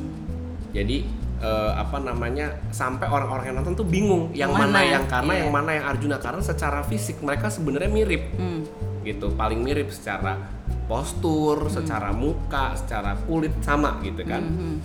Jadi 0.74 1.06
eh, 1.38 1.72
apa 1.74 1.98
namanya 1.98 2.50
sampai 2.70 3.06
orang-orang 3.06 3.50
yang 3.50 3.58
nonton 3.58 3.76
tuh 3.76 3.86
bingung 3.86 4.34
yang 4.34 4.50
mana, 4.50 4.78
mana? 4.78 4.82
yang 4.82 5.06
Karna 5.06 5.32
Iya. 5.32 5.40
yang 5.42 5.52
mana 5.52 5.70
yang 5.74 5.86
Arjuna 5.86 6.18
karena 6.18 6.42
secara 6.42 6.82
fisik 6.82 7.22
mereka 7.22 7.50
sebenarnya 7.50 7.90
mirip 7.90 8.24
Hmm. 8.38 8.62
gitu 9.02 9.34
paling 9.34 9.62
mirip 9.62 9.90
secara 9.90 10.38
postur, 10.86 11.70
secara 11.70 12.10
muka, 12.12 12.74
secara 12.76 13.16
kulit 13.24 13.54
sama 13.62 13.98
gitu 14.02 14.22
kan. 14.22 14.44
Mhm. 14.44 14.76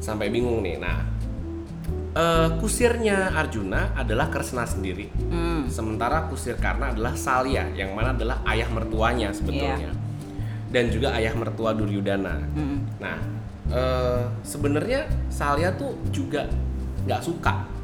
Sampai 0.00 0.30
bingung 0.30 0.62
nih. 0.62 0.78
Nah, 0.78 1.02
eh, 2.16 2.48
kusirnya 2.56 3.36
Arjuna 3.36 3.92
adalah 3.92 4.32
Kresna 4.32 4.64
sendiri. 4.64 5.12
Hmm. 5.28 5.68
Sementara 5.68 6.24
kusir 6.32 6.56
Karna 6.56 6.96
adalah 6.96 7.12
Salya 7.12 7.68
yang 7.76 7.92
mana 7.92 8.16
adalah 8.16 8.40
ayah 8.48 8.68
mertuanya 8.72 9.30
sebetulnya. 9.36 9.92
Dan 10.72 10.90
juga 10.90 11.14
ayah 11.14 11.36
mertua 11.36 11.76
Duryudana. 11.76 12.40
Hmm. 12.56 12.78
Nah, 12.98 13.18
eh, 13.70 14.24
sebenarnya 14.40 15.06
Salia 15.28 15.76
tuh 15.76 15.94
juga 16.08 16.48
nggak 17.06 17.22
suka 17.22 17.76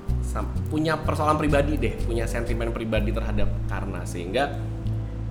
punya 0.72 0.96
persoalan 0.96 1.36
pribadi 1.36 1.76
deh, 1.76 1.92
punya 2.08 2.24
sentimen 2.24 2.72
pribadi 2.72 3.12
terhadap 3.12 3.52
Karna 3.68 4.00
sehingga 4.08 4.56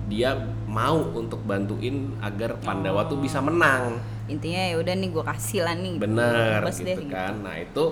dia 0.06 0.36
mau 0.70 1.10
untuk 1.16 1.42
bantuin 1.42 2.14
agar 2.22 2.54
Pandawa 2.62 3.10
tuh 3.10 3.18
bisa 3.18 3.42
menang. 3.42 3.98
intinya 4.30 4.62
ya 4.70 4.78
udah 4.78 4.94
nih 4.94 5.08
gue 5.10 5.24
kasih 5.26 5.60
lah 5.66 5.74
nih 5.74 5.98
Bener 5.98 6.62
gitu 6.70 6.86
deh, 6.86 7.10
kan. 7.10 7.42
Nah, 7.42 7.58
itu 7.58 7.84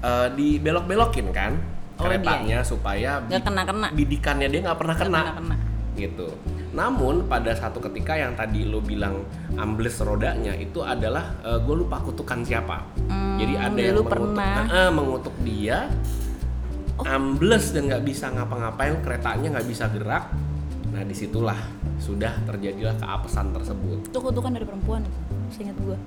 eh, 0.00 0.28
dibelok-belokin 0.32 1.28
kan 1.30 1.54
Oh, 2.00 2.08
keretanya 2.08 2.64
supaya 2.64 3.20
Nggak 3.28 3.44
kena-kena. 3.44 3.86
bidikannya 3.92 4.48
dia 4.48 4.60
nggak 4.64 4.78
pernah 4.80 4.96
kena 4.96 5.20
Nggak 5.20 5.36
kena 5.36 5.56
gitu. 6.00 6.28
Namun 6.72 7.28
pada 7.28 7.52
satu 7.52 7.76
ketika 7.82 8.16
yang 8.16 8.32
tadi 8.32 8.64
lo 8.64 8.80
bilang 8.80 9.20
ambles 9.52 10.00
rodanya 10.00 10.56
itu 10.56 10.80
adalah 10.80 11.36
gue 11.60 11.76
lupa 11.76 12.00
kutukan 12.00 12.40
siapa. 12.40 12.88
Hmm, 13.04 13.36
Jadi 13.36 13.54
ada 13.58 13.76
yang 13.76 14.00
mengutuk, 14.00 14.08
pernah. 14.08 14.54
Ah, 14.64 14.74
ah, 14.86 14.88
mengutuk 14.88 15.36
dia, 15.44 15.92
ambles 17.02 17.72
dan 17.72 17.90
nggak 17.90 18.04
bisa 18.06 18.32
ngapa-ngapain, 18.32 18.96
keretanya 19.02 19.58
nggak 19.58 19.68
bisa 19.68 19.84
gerak. 19.90 20.24
Nah 20.90 21.02
di 21.04 21.12
situlah 21.12 21.58
sudah 22.00 22.32
terjadilah 22.48 22.96
keapesan 22.96 23.52
tersebut. 23.52 24.08
itu 24.08 24.18
kutukan 24.18 24.50
dari 24.50 24.64
perempuan 24.64 25.04
seingat 25.52 25.76
gue 25.76 25.98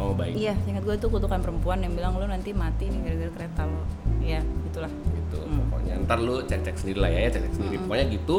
Oh 0.00 0.16
baik. 0.16 0.32
iya 0.32 0.56
seingat 0.64 0.82
gue 0.88 0.96
itu 0.96 1.06
kutukan 1.12 1.44
perempuan 1.44 1.84
yang 1.84 1.92
bilang 1.92 2.16
lu 2.16 2.24
nanti 2.24 2.56
mati 2.56 2.88
nih 2.88 3.00
gara-gara 3.04 3.32
kereta 3.36 3.62
lo 3.68 3.84
iya 4.24 4.40
gitulah. 4.64 4.88
Gitu 4.88 5.38
pokoknya. 5.44 5.94
Ntar 6.08 6.18
lu 6.24 6.40
cek 6.40 6.60
cek 6.64 6.76
sendiri 6.80 6.98
lah 7.04 7.10
ya 7.12 7.28
cek 7.28 7.42
cek 7.44 7.54
sendiri 7.60 7.76
pokoknya 7.84 8.06
gitu 8.08 8.38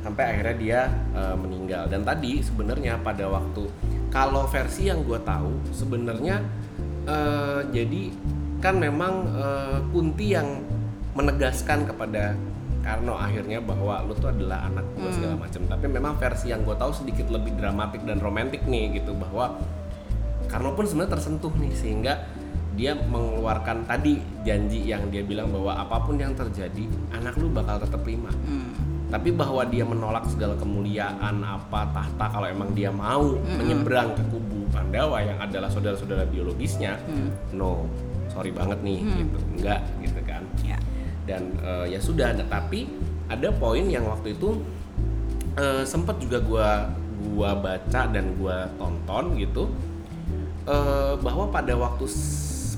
sampai 0.00 0.24
akhirnya 0.32 0.56
dia 0.56 0.80
eh, 1.12 1.36
meninggal. 1.36 1.82
Dan 1.92 2.08
tadi 2.08 2.40
sebenarnya 2.40 2.96
pada 3.04 3.28
waktu 3.28 3.68
kalau 4.08 4.48
versi 4.48 4.88
yang 4.88 5.04
gue 5.04 5.20
tahu 5.20 5.52
sebenarnya 5.76 6.40
eh, 7.04 7.60
jadi 7.68 8.02
kan 8.64 8.80
memang 8.80 9.14
eh, 9.36 9.78
Kunti 9.92 10.32
yang 10.32 10.64
menegaskan 11.12 11.84
kepada 11.84 12.32
Karno 12.78 13.18
akhirnya 13.18 13.60
bahwa 13.60 14.00
lu 14.06 14.16
tuh 14.16 14.32
adalah 14.32 14.64
anak 14.64 14.86
gue 14.96 15.10
segala 15.12 15.36
macam. 15.36 15.60
Tapi 15.68 15.86
memang 15.92 16.16
versi 16.16 16.48
yang 16.48 16.64
gue 16.64 16.72
tahu 16.72 16.94
sedikit 16.96 17.28
lebih 17.28 17.52
dramatik 17.60 18.00
dan 18.08 18.16
romantis 18.22 18.64
nih 18.64 18.96
gitu. 19.02 19.12
Bahwa 19.12 19.60
Karno 20.48 20.72
pun 20.72 20.84
sebenarnya 20.88 21.20
tersentuh 21.20 21.52
nih 21.60 21.72
sehingga 21.76 22.14
dia 22.78 22.94
mengeluarkan 22.94 23.90
tadi 23.90 24.22
janji 24.46 24.86
yang 24.86 25.10
dia 25.10 25.26
bilang 25.26 25.50
bahwa 25.50 25.74
apa 25.74 25.98
pun 25.98 26.14
yang 26.14 26.30
terjadi 26.32 26.86
anak 27.10 27.34
lu 27.36 27.50
bakal 27.50 27.82
tetap 27.82 28.00
prima. 28.06 28.30
Hmm. 28.46 28.70
Tapi 29.08 29.32
bahwa 29.32 29.64
dia 29.66 29.88
menolak 29.88 30.28
segala 30.28 30.54
kemuliaan 30.54 31.40
apa 31.42 31.88
tahta 31.90 32.28
kalau 32.28 32.46
emang 32.46 32.70
dia 32.76 32.92
mau 32.92 33.34
menyeberang 33.40 34.12
ke 34.14 34.22
kubu 34.28 34.68
Pandawa 34.68 35.24
yang 35.24 35.40
adalah 35.40 35.72
saudara-saudara 35.72 36.28
biologisnya, 36.28 37.00
no, 37.56 37.88
sorry 38.28 38.52
banget 38.52 38.84
nih 38.84 39.00
gitu, 39.00 39.38
enggak 39.56 39.80
gitu 40.04 40.20
kan. 40.28 40.44
ya 40.60 40.76
Dan 41.24 41.56
eh, 41.56 41.96
ya 41.96 42.00
sudah, 42.04 42.36
tapi 42.52 42.84
ada 43.32 43.48
poin 43.56 43.88
yang 43.88 44.04
waktu 44.04 44.36
itu 44.36 44.60
eh, 45.56 45.88
sempat 45.88 46.20
juga 46.20 46.44
gua 46.44 46.92
gua 47.32 47.56
baca 47.56 48.12
dan 48.12 48.36
gua 48.36 48.68
tonton 48.76 49.40
gitu 49.40 49.72
eh, 50.68 51.14
bahwa 51.18 51.48
pada 51.48 51.72
waktu 51.74 52.04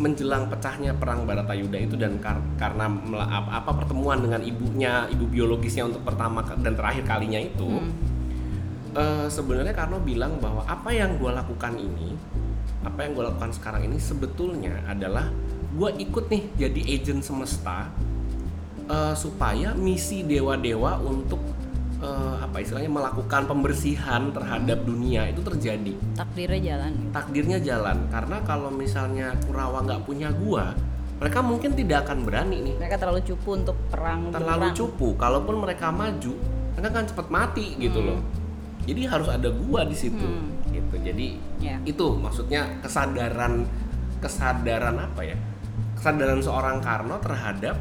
menjelang 0.00 0.48
pecahnya 0.48 0.96
perang 0.96 1.28
Baratayuda 1.28 1.76
itu 1.76 1.94
dan 2.00 2.16
kar- 2.24 2.40
karena 2.56 2.88
apa, 3.20 3.60
apa 3.60 3.70
pertemuan 3.84 4.24
dengan 4.24 4.40
ibunya 4.40 5.04
ibu 5.12 5.28
biologisnya 5.28 5.84
untuk 5.84 6.00
pertama 6.08 6.40
dan 6.40 6.72
terakhir 6.72 7.04
kalinya 7.04 7.36
itu 7.36 7.84
eh, 8.96 9.26
sebenarnya 9.28 9.76
Karno 9.76 10.00
bilang 10.00 10.40
bahwa 10.40 10.64
apa 10.64 10.88
yang 10.96 11.20
gue 11.20 11.28
lakukan 11.28 11.76
ini 11.76 12.16
apa 12.80 13.04
yang 13.04 13.12
gue 13.12 13.24
lakukan 13.28 13.52
sekarang 13.52 13.92
ini 13.92 14.00
sebetulnya 14.00 14.80
adalah 14.88 15.28
gue 15.76 15.90
ikut 16.00 16.32
nih 16.32 16.42
jadi 16.56 16.80
agent 16.96 17.20
semesta 17.20 17.92
eh, 18.88 19.12
supaya 19.12 19.76
misi 19.76 20.24
dewa-dewa 20.24 20.96
untuk 21.04 21.44
eh, 22.00 22.34
apa 22.40 22.56
istilahnya 22.64 22.90
melakukan 22.90 23.44
pembersihan 23.44 24.32
terhadap 24.32 24.82
dunia 24.88 25.28
itu 25.28 25.40
terjadi. 25.44 25.92
Takdirnya 26.16 26.60
jalan. 26.74 26.92
Takdirnya 27.12 27.58
jalan. 27.60 27.96
Karena 28.08 28.36
kalau 28.42 28.72
misalnya 28.72 29.36
Kurawa 29.44 29.84
nggak 29.84 30.02
punya 30.08 30.32
gua 30.32 30.72
mereka 31.20 31.44
mungkin 31.44 31.76
tidak 31.76 32.08
akan 32.08 32.24
berani 32.24 32.64
nih. 32.64 32.74
Mereka 32.80 32.96
terlalu 32.96 33.20
cupu 33.28 33.52
untuk 33.52 33.76
perang 33.92 34.32
terlalu 34.32 34.72
berperang. 34.72 34.76
cupu. 34.76 35.08
Kalaupun 35.20 35.54
mereka 35.60 35.92
maju 35.92 36.32
mereka 36.72 36.88
akan 36.96 37.04
cepat 37.12 37.26
mati 37.28 37.76
gitu 37.76 38.00
loh. 38.00 38.18
Jadi 38.88 39.04
harus 39.04 39.28
ada 39.28 39.52
gua 39.52 39.84
di 39.84 39.92
situ 39.92 40.28
gitu. 40.72 40.96
Jadi 40.96 41.36
Ya. 41.60 41.76
itu 41.84 42.16
maksudnya 42.16 42.64
kesadaran 42.80 43.68
kesadaran 44.24 44.96
apa 44.96 45.20
ya? 45.20 45.36
Kesadaran 46.00 46.40
seorang 46.40 46.80
Karno 46.80 47.20
terhadap 47.20 47.76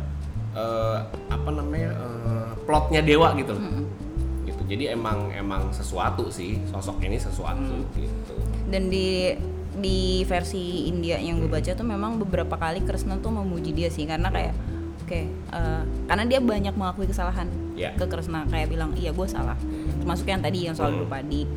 eh, 0.51 0.97
apa 1.32 1.49
namanya 1.55 1.95
eh, 1.95 2.51
plotnya 2.67 2.99
dewa 2.99 3.32
gitu 3.39 3.55
loh. 3.55 3.63
Gitu 3.63 4.09
jadi 4.69 4.93
emang 4.93 5.34
emang 5.34 5.73
sesuatu 5.73 6.29
sih 6.29 6.62
sosok 6.69 7.01
ini 7.01 7.17
sesuatu 7.17 7.73
gitu. 7.97 8.38
Dan 8.69 8.93
di 8.93 9.34
di 9.73 10.21
versi 10.23 10.86
India 10.86 11.17
yang 11.17 11.41
gue 11.41 11.49
baca 11.49 11.73
tuh 11.73 11.82
memang 11.84 12.21
beberapa 12.21 12.53
kali 12.53 12.86
Krishna 12.86 13.17
tuh 13.17 13.34
memuji 13.34 13.73
dia 13.73 13.89
sih. 13.89 14.05
Karena 14.05 14.29
kayak 14.29 14.53
oke 15.01 15.19
eh, 15.25 15.82
karena 16.05 16.23
dia 16.29 16.39
banyak 16.39 16.77
mengakui 16.77 17.10
kesalahan 17.10 17.49
Ya. 17.73 17.97
ke 17.97 18.05
Krishna. 18.05 18.45
Kayak 18.45 18.69
bilang 18.69 18.93
iya 18.93 19.10
gue 19.10 19.25
salah. 19.25 19.58
Termasuk 19.97 20.29
yang 20.29 20.45
tadi 20.45 20.69
yang 20.69 20.77
soal 20.77 20.93
Hmm. 20.93 21.01
Drupadi 21.01 21.49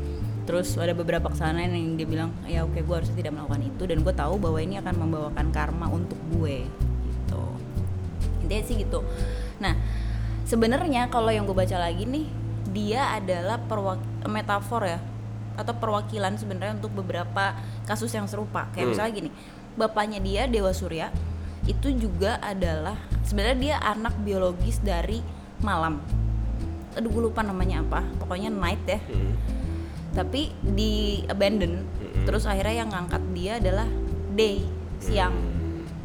terus 0.43 0.75
ada 0.75 0.91
beberapa 0.91 1.31
kesalahan 1.31 1.71
yang 1.71 1.95
dia 1.95 2.03
bilang 2.03 2.35
ya 2.51 2.67
oke 2.67 2.75
gue 2.75 2.95
harusnya 2.97 3.15
tidak 3.15 3.37
melakukan 3.37 3.61
itu. 3.61 3.83
Dan 3.85 4.01
gue 4.01 4.15
tahu 4.17 4.41
bahwa 4.41 4.57
ini 4.57 4.81
akan 4.81 4.95
membawakan 4.97 5.47
karma 5.53 5.87
untuk 5.87 6.17
gue 6.33 6.65
gitu. 7.05 7.43
Intinya 8.41 8.65
sih 8.65 8.77
gitu. 8.81 9.05
Nah 9.61 9.77
sebenarnya 10.49 11.07
kalau 11.09 11.29
yang 11.29 11.45
gue 11.45 11.55
baca 11.55 11.77
lagi 11.77 12.09
nih 12.09 12.27
dia 12.73 13.13
adalah 13.13 13.61
perwak 13.61 14.01
metafor 14.27 14.89
ya 14.89 14.99
atau 15.53 15.77
perwakilan 15.77 16.41
sebenarnya 16.41 16.81
untuk 16.81 16.97
beberapa 16.97 17.53
kasus 17.85 18.09
yang 18.17 18.25
serupa. 18.25 18.73
Kayak 18.73 18.89
Hmm. 18.89 18.93
misalnya 18.97 19.13
gini 19.13 19.31
bapaknya 19.77 20.19
dia 20.21 20.43
Dewa 20.49 20.73
Surya 20.73 21.13
itu 21.69 21.95
juga 21.95 22.43
adalah 22.43 22.97
sebenarnya 23.23 23.59
dia 23.61 23.77
anak 23.79 24.17
biologis 24.25 24.81
dari 24.81 25.21
malam. 25.63 26.01
Aduh 26.97 27.09
gue 27.09 27.23
lupa 27.29 27.45
namanya 27.45 27.85
apa 27.85 28.05
pokoknya 28.21 28.49
night 28.53 28.83
ya. 28.89 29.01
Hmm. 29.01 29.37
tapi 30.13 30.53
di 30.61 31.25
abandon 31.25 31.89
terus 32.29 32.45
akhirnya 32.45 32.85
yang 32.85 32.93
ngangkat 32.93 33.23
dia 33.33 33.57
adalah 33.57 33.89
day 34.37 34.61
siang. 35.01 35.33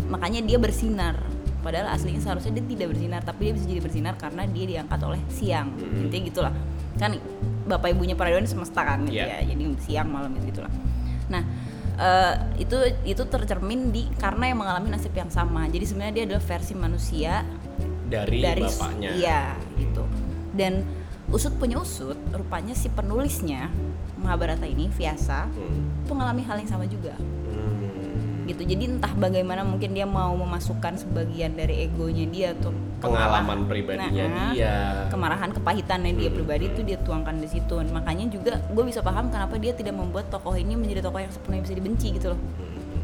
Makanya 0.07 0.47
dia 0.47 0.55
bersinar 0.55 1.19
padahal 1.67 1.91
aslinya 1.91 2.23
seharusnya 2.23 2.55
dia 2.55 2.63
tidak 2.65 2.87
bersinar 2.95 3.21
tapi 3.21 3.51
dia 3.51 3.53
bisa 3.53 3.65
jadi 3.67 3.81
bersinar 3.83 4.15
karena 4.15 4.47
dia 4.47 4.65
diangkat 4.65 4.99
oleh 5.03 5.19
siang. 5.27 5.75
Intinya 5.75 6.23
gitulah. 6.25 6.53
Kan 6.95 7.19
bapak 7.67 7.91
ibunya 7.91 8.15
para 8.15 8.31
dewa 8.31 8.39
semesta 8.41 8.79
kan 8.81 9.03
gitu 9.03 9.19
Iya. 9.19 9.43
ya. 9.43 9.51
Jadi 9.51 9.63
siang 9.83 10.07
malam 10.07 10.31
gitu 10.33 10.55
gitulah. 10.55 10.71
Nah 11.27 11.43
eh, 11.97 12.33
itu 12.57 12.77
itu 13.03 13.19
tercermin 13.21 13.91
di 13.91 14.07
karena 14.15 14.47
yang 14.47 14.63
mengalami 14.63 14.87
nasib 14.89 15.11
yang 15.11 15.27
sama. 15.27 15.67
Jadi 15.67 15.83
sebenarnya 15.83 16.13
dia 16.15 16.25
adalah 16.25 16.43
versi 16.47 16.73
manusia 16.73 17.43
dari, 18.07 18.39
dari 18.39 18.63
bapaknya. 18.63 19.09
iya 19.11 19.41
gitu. 19.75 20.07
Dan 20.55 20.87
usut 21.27 21.51
punya 21.53 21.75
usut 21.77 22.15
rupanya 22.31 22.71
si 22.71 22.87
penulisnya 22.87 23.67
Mahabharata 24.17 24.63
ini 24.63 24.87
Vyasa 24.87 25.45
Hmm. 25.45 26.01
itu 26.01 26.11
mengalami 26.15 26.41
hal 26.41 26.55
yang 26.57 26.71
sama 26.71 26.87
juga. 26.87 27.13
Hmm. 27.19 27.76
Gitu. 28.47 28.63
Jadi 28.63 28.97
entah 28.97 29.11
bagaimana 29.13 29.67
mungkin 29.67 29.91
dia 29.91 30.07
mau 30.07 30.31
memasukkan 30.33 30.95
sebagian 30.97 31.53
dari 31.53 31.83
egonya 31.85 32.25
dia 32.31 32.49
tuh 32.55 32.71
pengalaman 32.97 33.67
pribadinya 33.69 34.25
Nah, 34.25 34.51
dia. 34.55 35.05
kemarahan 35.11 35.53
kepahitannya 35.53 36.17
dia 36.17 36.29
pribadi 36.31 36.71
itu 36.71 36.81
dia 36.81 36.97
tuangkan 37.03 37.37
di 37.37 37.45
situ. 37.51 37.77
Makanya 37.91 38.25
juga 38.31 38.57
gue 38.71 38.83
bisa 38.87 39.03
paham 39.03 39.29
kenapa 39.29 39.59
dia 39.59 39.75
tidak 39.75 39.93
membuat 39.93 40.31
tokoh 40.31 40.55
ini 40.55 40.73
menjadi 40.73 41.05
tokoh 41.05 41.19
yang 41.21 41.29
sepenuhnya 41.29 41.63
bisa 41.67 41.75
dibenci 41.75 42.07
gitu 42.15 42.33
loh. 42.33 42.39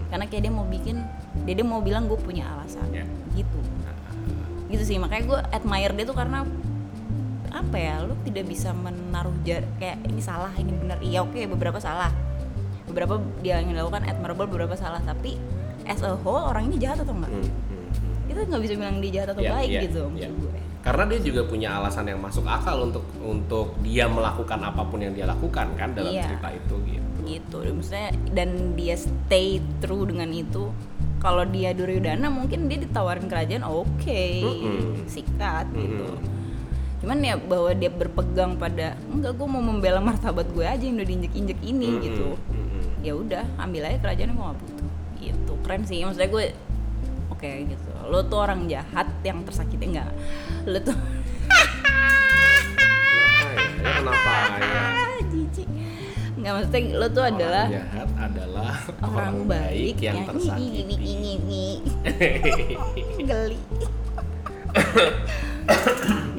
Karena 0.10 0.25
kayak 0.25 0.41
dia 0.47 0.53
mau 0.53 0.65
bikin 0.65 0.97
dia, 1.45 1.53
dia 1.60 1.65
mau 1.67 1.84
bilang 1.84 2.08
gue 2.08 2.17
punya 2.17 2.47
alasan. 2.47 2.88
Ya. 2.89 3.06
gitu. 3.36 3.60
Gitu 4.71 4.84
sih. 4.88 4.97
Makanya 4.97 5.23
gue 5.27 5.39
admire 5.54 5.94
dia 5.94 6.06
tuh 6.08 6.17
karena 6.17 6.48
apa 7.54 7.77
ya? 7.77 8.02
Lu 8.02 8.17
tidak 8.25 8.50
bisa 8.50 8.73
menaruh 8.73 9.33
jar 9.46 9.62
kayak 9.77 10.02
ini 10.10 10.21
salah 10.23 10.50
ini 10.58 10.73
benar 10.73 10.98
iya 11.06 11.21
oke 11.21 11.37
beberapa 11.54 11.77
salah 11.77 12.10
beberapa 12.86 13.15
dia 13.40 13.60
yang 13.60 13.71
dilakukan 13.71 14.04
admirable 14.04 14.48
beberapa 14.48 14.75
salah 14.75 15.00
tapi 15.00 15.40
as 15.84 16.00
a 16.02 16.15
whole 16.15 16.44
orang 16.44 16.67
ini 16.67 16.79
jahat 16.79 17.00
atau 17.00 17.12
enggak 17.12 17.31
Hmm, 17.31 17.44
hmm, 17.44 17.88
hmm. 17.92 18.15
kita 18.27 18.40
nggak 18.46 18.62
bisa 18.62 18.73
bilang 18.75 18.98
dia 19.00 19.12
jahat 19.13 19.29
atau 19.31 19.44
Iya, 19.44 19.52
baik 19.52 19.69
iya, 19.69 19.81
gitu 19.88 20.02
maksud 20.08 20.34
gue 20.36 20.52
karena 20.84 21.04
dia 21.08 21.19
juga 21.23 21.42
punya 21.48 21.69
alasan 21.79 22.06
yang 22.06 22.19
masuk 22.19 22.44
akal 22.44 22.84
untuk 22.84 23.08
untuk 23.23 23.71
dia 23.79 24.04
melakukan 24.04 24.60
apa 24.60 24.84
pun 24.84 25.00
yang 25.00 25.15
dia 25.15 25.23
lakukan 25.23 25.71
kan 25.79 25.96
dalam 25.96 26.12
Iya. 26.12 26.27
cerita 26.27 26.50
itu 26.52 26.75
gitu 26.84 27.19
gitu 27.23 27.58
dan 27.63 27.73
maksudnya 27.73 28.10
dan 28.36 28.50
dia 28.75 28.96
stay 29.00 29.48
true 29.79 30.04
dengan 30.04 30.27
itu 30.29 30.75
kalau 31.23 31.48
dia 31.48 31.71
Duryodhana 31.71 32.27
mungkin 32.27 32.67
dia 32.67 32.84
ditawarin 32.84 33.31
kerajaan 33.31 33.63
oke 33.63 34.23
Mm-mm. 34.44 35.08
sikat 35.08 35.71
gitu 35.71 36.04
Mm-mm. 36.04 37.00
cuman 37.00 37.17
ya 37.21 37.36
bahwa 37.40 37.71
dia 37.71 37.88
berpegang 37.88 38.60
pada 38.60 39.00
enggak 39.08 39.36
gue 39.36 39.48
mau 39.48 39.63
membela 39.63 40.04
martabat 40.04 40.52
gue 40.52 40.67
aja 40.67 40.84
yang 40.84 41.00
udah 41.00 41.08
diinjek-injek 41.08 41.60
ini 41.63 41.88
Mm-mm, 41.90 42.04
gitu 42.04 42.27
mm-mm. 42.36 42.62
Ya 43.04 43.13
udah 43.19 43.43
ambil 43.60 43.83
aja 43.83 43.99
kerajaannya 43.99 44.33
gue 44.33 44.45
gak 44.47 44.60
butuh 44.63 44.89
gitu 45.19 45.54
keren 45.67 45.83
sih. 45.83 45.99
Maksudnya 46.08 46.29
gue 46.31 46.45
oke 47.29 47.49
gitu. 47.67 47.89
Lo 48.08 48.23
tuh 48.25 48.39
orang 48.39 48.65
jahat 48.71 49.12
yang 49.27 49.43
tersakiti 49.43 49.85
enggak. 49.91 50.10
Lo 50.63 50.79
tuh 50.79 50.95
Kenapa 53.83 54.31
ya? 54.31 54.47
Kenapa 54.56 55.04
jijik. 55.27 55.67
Nggak 56.33 56.51
maksudnya 56.56 56.81
lo 56.97 57.08
tuh 57.12 57.23
adalah 57.23 57.65
orang 57.67 57.77
jahat 57.77 58.10
adalah 58.19 58.73
orang, 59.06 59.35
baik, 59.47 59.95
yang 60.01 60.17
ini 60.17 60.27
tersakiti. 60.27 60.79
ini 60.81 60.95
ini 60.97 61.29
ini. 61.37 61.65
Geli. 63.29 63.60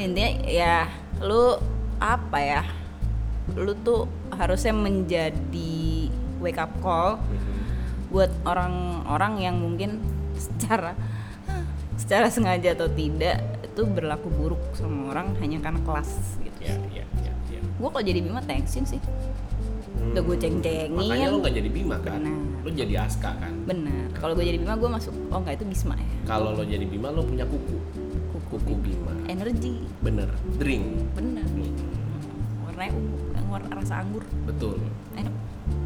Intinya 0.00 0.30
ya 0.44 0.76
lu 1.22 1.56
apa 2.02 2.38
ya? 2.42 2.62
Lu 3.54 3.72
tuh 3.80 4.08
harusnya 4.34 4.74
menjadi 4.74 5.93
wake 6.44 6.60
up 6.60 6.68
call 6.78 7.16
buat 8.12 8.28
orang-orang 8.44 9.40
yang 9.40 9.56
mungkin 9.56 9.98
secara 10.36 10.92
secara 11.96 12.28
sengaja 12.28 12.76
atau 12.76 12.86
tidak 12.86 13.40
itu 13.64 13.82
berlaku 13.82 14.28
buruk 14.28 14.60
sama 14.76 15.10
orang 15.10 15.34
hanya 15.40 15.58
karena 15.58 15.80
kelas 15.82 16.38
gitu. 16.38 16.58
ya 16.62 16.74
ya 16.92 17.04
ya 17.24 17.32
ya 17.50 17.60
Gue 17.74 17.88
kalau 17.90 18.04
jadi 18.04 18.20
Bima 18.20 18.38
thanksin 18.38 18.86
sih. 18.86 19.00
Udah 20.04 20.20
gue 20.20 20.36
ceng-cengin. 20.36 20.94
makanya 20.94 21.26
lo 21.26 21.40
nggak 21.40 21.54
jadi 21.54 21.70
Bima 21.70 21.96
kan 21.98 22.20
Benar. 22.22 22.60
lo 22.60 22.70
jadi 22.70 22.94
Aska 23.02 23.30
kan 23.34 23.54
Bener. 23.64 24.06
Kalau 24.14 24.36
gue 24.36 24.44
jadi 24.44 24.58
Bima 24.60 24.74
gue 24.76 24.86
masuk. 24.86 25.14
Oh 25.32 25.40
enggak 25.40 25.58
itu 25.58 25.64
Bisma 25.64 25.94
ya. 25.96 26.06
kalau 26.24 26.52
lo 26.52 26.62
jadi 26.62 26.84
Bima 26.84 27.08
lo 27.08 27.24
punya 27.24 27.42
kuku 27.42 27.78
kuku 28.52 28.72
Bima 28.78 29.10
Energi. 29.26 29.82
bener 29.98 30.30
drink 30.54 30.84
Bener. 31.16 31.42
Warnanya 32.62 32.92
ungu, 32.92 33.16
yang 33.32 33.46
warna 33.48 33.72
rasa 33.74 33.94
anggur. 34.02 34.22
betul 34.44 34.78
Enak. 35.14 35.34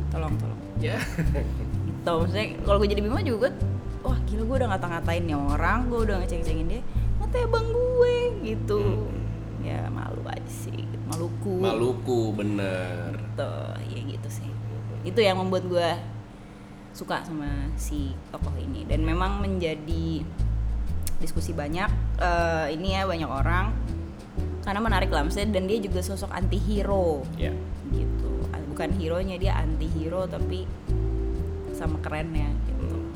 Tolong 0.09 0.35
tolong. 0.41 0.61
ya 0.79 0.99
Gitu. 1.89 2.13
Maksudnya 2.15 2.47
kalau 2.65 2.79
gue 2.81 2.89
jadi 2.89 3.03
Bima 3.03 3.21
juga 3.21 3.53
wah 4.01 4.17
gila 4.25 4.43
gue 4.47 4.57
udah 4.65 4.69
ngata-ngatain 4.73 5.23
nih 5.27 5.37
orang, 5.37 5.91
gue 5.91 6.01
udah 6.09 6.17
ngeceng-cengin 6.23 6.67
dia. 6.71 6.83
Ngatain 7.21 7.49
bang 7.51 7.67
gue 7.69 8.17
gitu. 8.47 8.81
Ya 9.61 9.91
malu 9.91 10.23
aja 10.25 10.49
sih. 10.49 10.87
Maluku. 11.11 11.59
Maluku 11.61 12.21
bener 12.33 13.19
Gitu. 13.19 13.53
Ya 13.93 14.01
gitu 14.17 14.29
sih. 14.31 14.51
Itu 15.05 15.21
yang 15.21 15.43
membuat 15.43 15.67
gue 15.67 15.89
suka 16.97 17.23
sama 17.23 17.71
si 17.79 18.11
tokoh 18.35 18.55
ini 18.59 18.83
dan 18.83 19.07
memang 19.07 19.39
menjadi 19.39 20.25
diskusi 21.23 21.55
banyak 21.55 21.91
eh, 22.19 22.75
ini 22.75 22.99
ya 22.99 23.07
banyak 23.07 23.31
orang 23.31 23.71
karena 24.67 24.81
menarik 24.83 25.11
lah 25.15 25.23
maksudnya 25.23 25.55
dan 25.55 25.71
dia 25.71 25.79
juga 25.79 26.03
sosok 26.03 26.31
anti 26.35 26.59
hero 26.59 27.23
ya 27.39 27.55
gitu 27.95 28.28
bukan 28.79 28.95
hero 28.95 29.19
nya 29.19 29.35
dia 29.43 29.59
anti 29.59 29.91
hero 29.91 30.31
tapi 30.31 30.63
sama 31.75 31.99
kerennya 31.99 32.47
gitu. 32.71 33.11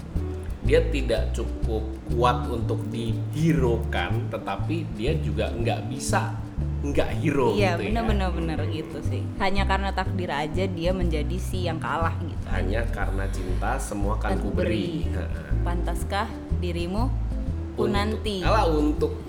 Dia 0.66 0.82
tidak 0.90 1.38
cukup 1.38 1.86
kuat 2.10 2.50
untuk 2.50 2.82
dihirokan 2.90 4.26
tetapi 4.26 4.90
dia 4.98 5.14
juga 5.22 5.54
nggak 5.54 5.86
bisa 5.86 6.34
nggak 6.82 7.14
hero 7.22 7.54
iya 7.54 7.78
gitu 7.78 7.94
bener 7.94 8.02
ya 8.02 8.10
bener 8.10 8.28
bener 8.34 8.58
gitu 8.74 8.98
sih. 9.06 9.22
Hanya 9.38 9.62
karena 9.70 9.94
takdir 9.94 10.34
aja 10.34 10.66
dia 10.66 10.90
menjadi 10.90 11.38
si 11.38 11.70
yang 11.70 11.78
kalah 11.78 12.18
gitu. 12.18 12.42
Hanya 12.50 12.82
karena 12.90 13.30
cinta 13.30 13.78
semua 13.78 14.18
kan 14.18 14.42
ku 14.42 14.50
beri. 14.50 15.06
Pantaskah 15.62 16.26
dirimu 16.58 17.06
ku 17.78 17.86
nanti? 17.86 18.42
Alah 18.42 18.66
untuk. 18.66 19.14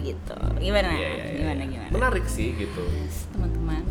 Gitu. 0.00 0.32
Gimana? 0.64 0.96
Iya, 0.96 1.08
iya, 1.12 1.12
iya, 1.12 1.36
gimana 1.44 1.60
iya. 1.60 1.72
gimana? 1.76 1.92
Menarik 1.92 2.24
sih 2.24 2.56
gitu. 2.56 2.80
Teman-teman 3.36 3.84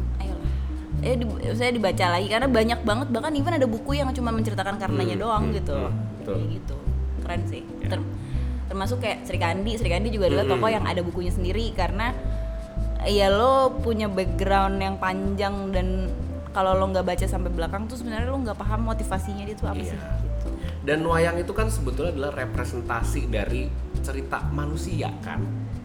eh 1.00 1.16
di, 1.16 1.26
saya 1.54 1.72
dibaca 1.72 2.06
lagi 2.10 2.28
karena 2.28 2.45
banyak 2.45 2.80
banget 2.82 3.08
bahkan 3.10 3.32
even 3.32 3.54
ada 3.54 3.66
buku 3.66 3.91
yang 3.93 4.12
cuma 4.12 4.30
menceritakan 4.30 4.76
karenanya 4.76 5.16
Hmm, 5.16 5.24
doang 5.24 5.43
hmm, 5.45 5.56
gitu 5.56 5.76
hmm, 5.78 5.93
betul. 6.18 6.36
Kayak 6.36 6.47
gitu 6.54 6.76
keren 7.20 7.41
sih 7.45 7.62
Ya. 7.80 7.88
Ter- 7.89 8.10
termasuk 8.66 8.97
kayak 9.00 9.18
Sri 9.24 9.38
Kandi 9.38 9.72
Sri 9.76 9.88
Kandi 9.88 10.10
juga 10.10 10.28
adalah 10.28 10.45
Hmm. 10.45 10.54
tokoh 10.54 10.70
yang 10.70 10.84
ada 10.84 11.02
bukunya 11.02 11.30
sendiri 11.30 11.74
karena 11.74 12.14
ya 13.02 13.28
lo 13.28 13.80
punya 13.80 14.06
background 14.06 14.78
yang 14.78 14.95
panjang 14.95 15.72
dan 15.72 16.12
kalau 16.50 16.74
lo 16.74 16.86
nggak 16.88 17.02
baca 17.04 17.26
sampai 17.26 17.47
belakang 17.47 17.86
tuh 17.86 17.95
sebenarnya 17.95 18.28
lo 18.28 18.38
nggak 18.39 18.58
paham 18.58 18.84
motivasinya 18.84 19.43
dia 19.43 19.56
tuh 19.56 19.68
apa 19.68 19.80
Iya. 19.80 19.89
sih 19.89 20.00
gitu 20.22 20.47
dan 20.82 21.00
wayang 21.02 21.38
itu 21.38 21.52
kan 21.52 21.68
sebetulnya 21.68 22.12
adalah 22.12 22.32
representasi 22.38 23.22
dari 23.26 23.72
cerita 24.00 24.43
manusia 24.50 25.10
kan 25.20 25.39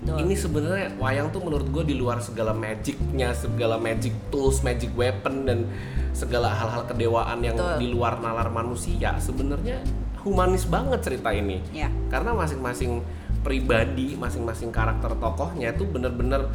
Betul. 0.05 0.21
ini 0.21 0.35
sebenarnya 0.37 0.87
wayang 1.01 1.33
tuh 1.33 1.41
menurut 1.41 1.65
gue 1.73 1.85
di 1.89 1.97
luar 1.97 2.21
segala 2.21 2.53
magicnya 2.53 3.33
segala 3.33 3.81
magic 3.81 4.13
tools 4.29 4.61
magic 4.61 4.93
weapon 4.93 5.49
dan 5.49 5.65
segala 6.13 6.53
hal-hal 6.53 6.85
kedewaan 6.85 7.41
yang 7.41 7.57
Betul. 7.57 7.81
di 7.81 7.87
luar 7.89 8.21
nalar 8.21 8.53
manusia 8.53 9.17
sebenarnya 9.17 9.81
humanis 10.21 10.69
banget 10.69 11.01
cerita 11.01 11.33
ini 11.33 11.65
ya 11.73 11.89
karena 12.13 12.37
masing-masing 12.37 13.01
pribadi 13.41 14.13
masing-masing 14.15 14.69
karakter 14.69 15.13
tokohnya 15.17 15.73
itu 15.73 15.85
bener-bener 15.85 16.49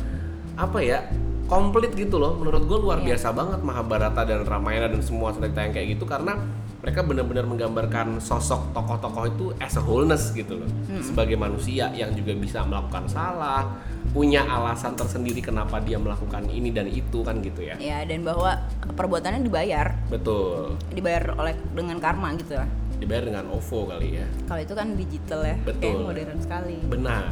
apa 0.53 0.79
ya 0.81 1.05
komplit 1.49 1.93
gitu 1.97 2.21
loh 2.21 2.37
menurut 2.37 2.65
gue 2.65 2.77
luar 2.77 3.01
Iya. 3.01 3.13
biasa 3.13 3.33
banget 3.33 3.59
Mahabharata 3.65 4.21
dan 4.25 4.45
Ramayana 4.45 4.93
dan 4.93 5.01
semua 5.01 5.33
cerita 5.33 5.65
yang 5.65 5.73
kayak 5.73 5.97
gitu 5.97 6.05
karena 6.05 6.37
mereka 6.79 7.03
benar-benar 7.03 7.43
menggambarkan 7.43 8.23
sosok 8.23 8.71
tokoh-tokoh 8.71 9.23
itu 9.27 9.45
as 9.59 9.75
a 9.75 9.83
wholeness 9.83 10.31
gitu 10.31 10.63
loh 10.63 10.69
sebagai 11.03 11.35
manusia 11.35 11.91
yang 11.91 12.15
juga 12.15 12.31
bisa 12.33 12.63
melakukan 12.63 13.03
salah 13.05 13.67
punya 14.09 14.47
alasan 14.47 14.95
tersendiri 14.95 15.43
kenapa 15.43 15.83
dia 15.83 15.99
melakukan 15.99 16.47
ini 16.47 16.71
dan 16.71 16.87
itu 16.87 17.19
kan 17.19 17.43
gitu 17.43 17.61
ya 17.61 17.75
ya 17.77 18.07
dan 18.07 18.23
bahwa 18.23 18.55
perbuatannya 18.95 19.43
dibayar 19.43 19.91
betul 20.07 20.79
dibayar 20.89 21.35
oleh 21.35 21.53
dengan 21.75 21.99
karma 21.99 22.31
gitu 22.33 22.55
lah 22.55 22.69
dibayar 22.99 23.23
dengan 23.27 23.45
OVO 23.51 23.79
kali 23.91 24.23
ya 24.23 24.25
kalau 24.47 24.59
itu 24.59 24.73
kan 24.75 24.87
digital 24.95 25.41
ya 25.43 25.55
Betul. 25.63 25.83
kayak 25.83 25.99
modern 26.03 26.39
sekali 26.39 26.75
benar 26.87 27.23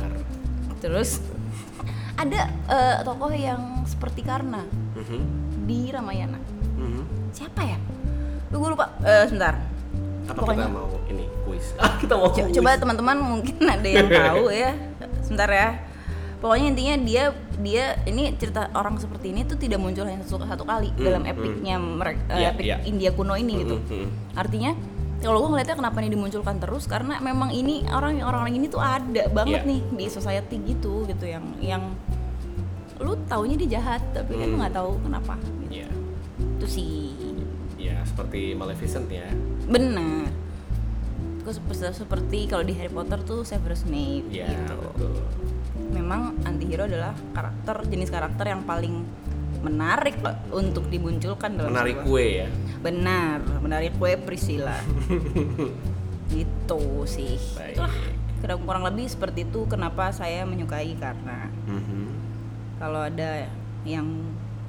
Terus 0.77 1.25
ada 2.13 2.53
eh, 2.69 2.97
tokoh 3.01 3.33
yang 3.33 3.81
seperti 3.85 4.21
Karna 4.21 4.61
Mhm. 4.93 5.19
di 5.65 5.89
Ramayana. 5.89 6.37
Mhm. 6.77 7.33
Siapa 7.33 7.61
ya? 7.65 7.77
Lu 8.47 8.55
gue 8.57 8.69
lupa. 8.69 8.85
Eh 9.01 9.25
sebentar. 9.25 9.55
apa 10.27 10.35
Pokoknya- 10.35 10.59
kita 10.61 10.75
mau 10.75 10.91
ini 11.07 11.23
kuis 11.41 11.65
ah 11.79 11.95
kita 11.95 12.13
mau 12.13 12.27
Co- 12.27 12.43
kuis 12.43 12.51
coba 12.51 12.75
teman-teman 12.75 13.15
mungkin 13.17 13.63
ada 13.71 13.87
yang 13.87 14.07
tahu 14.07 14.43
ya. 14.61 14.71
Sebentar 15.21 15.47
ya. 15.47 15.69
Pokoknya 16.37 16.67
intinya 16.69 16.95
dia 16.99 17.23
dia 17.57 17.85
ini 18.03 18.29
cerita 18.35 18.69
orang 18.71 18.95
seperti 18.97 19.31
ini 19.31 19.41
tuh 19.41 19.55
tidak 19.55 19.79
muncul 19.79 20.03
hanya 20.03 20.21
satu, 20.21 20.43
satu 20.43 20.61
kali 20.63 20.91
Hmm, 20.91 21.01
dalam 21.01 21.23
hmm. 21.23 21.31
epicnya 21.31 21.75
mereka 21.77 22.21
Iya, 22.31 22.49
epic 22.51 22.65
iya. 22.65 22.77
India 22.83 23.09
kuno 23.11 23.33
ini 23.33 23.53
gitu. 23.57 23.75
Mhm, 23.75 23.87
mhm. 23.89 24.07
Artinya 24.35 24.71
kalau 25.17 25.41
gue 25.41 25.49
ngeliatnya 25.49 25.75
kenapa 25.75 25.97
ini 25.97 26.09
dimunculkan 26.11 26.55
terus 26.57 26.85
karena 26.85 27.17
memang 27.19 27.49
ini 27.49 27.81
orang 27.87 28.19
orang 28.19 28.51
ini 28.51 28.67
tuh 28.67 28.77
ada 28.77 29.25
banget 29.27 29.63
Iya. 29.63 29.69
nih 29.71 29.79
di 29.89 30.05
society 30.07 30.55
gitu 30.67 31.07
gitu 31.07 31.25
yang 31.25 31.41
yang 31.57 31.83
lu 32.97 33.15
taunya 33.25 33.55
dia 33.55 33.79
jahat 33.79 34.01
tapi 34.11 34.35
kan 34.35 34.45
lu 34.45 34.57
nggak 34.57 34.75
tahu 34.75 34.91
kenapa 34.99 35.33
gitu. 35.63 35.73
Iya. 35.73 35.89
itu 36.53 36.65
sih 36.67 36.89
ya 37.15 37.16
seperti 38.07 38.53
Maleficent 38.53 39.07
ya. 39.07 39.27
Benar 39.65 40.31
Kok 41.41 41.53
seperti, 41.53 41.83
seperti 41.93 42.39
kalau 42.45 42.59
di 42.61 42.73
Harry 42.73 42.89
Potter 42.89 43.19
tuh 43.21 43.39
Severus 43.41 43.81
Snape 43.81 44.27
ya 44.29 44.47
gitu. 44.47 44.75
betul. 44.75 45.23
Memang 45.89 46.35
antihero 46.43 46.83
adalah 46.83 47.15
karakter 47.31 47.87
jenis 47.87 48.07
karakter 48.07 48.45
yang 48.47 48.63
paling 48.63 49.07
menarik 49.57 50.19
untuk 50.49 50.85
dimunculkan 50.85 51.55
dalam 51.55 51.71
menarik 51.71 51.97
sebuah- 51.97 52.05
kue 52.05 52.25
ya? 52.37 52.47
Benar 52.77 53.37
menarik 53.59 53.91
kue 53.95 54.13
Priscilla. 54.17 54.75
Gitu 56.27 56.81
sih. 57.05 57.39
Baik. 57.53 57.73
itulah 57.73 57.93
kurang 58.37 58.59
kurang 58.61 58.83
lebih 58.85 59.07
seperti 59.07 59.43
itu 59.43 59.63
kenapa 59.65 60.11
saya 60.11 60.43
menyukai 60.43 60.93
karena 60.93 61.47
Mhm. 61.65 62.03
kalau 62.77 63.01
ada 63.01 63.47
yang 63.81 64.05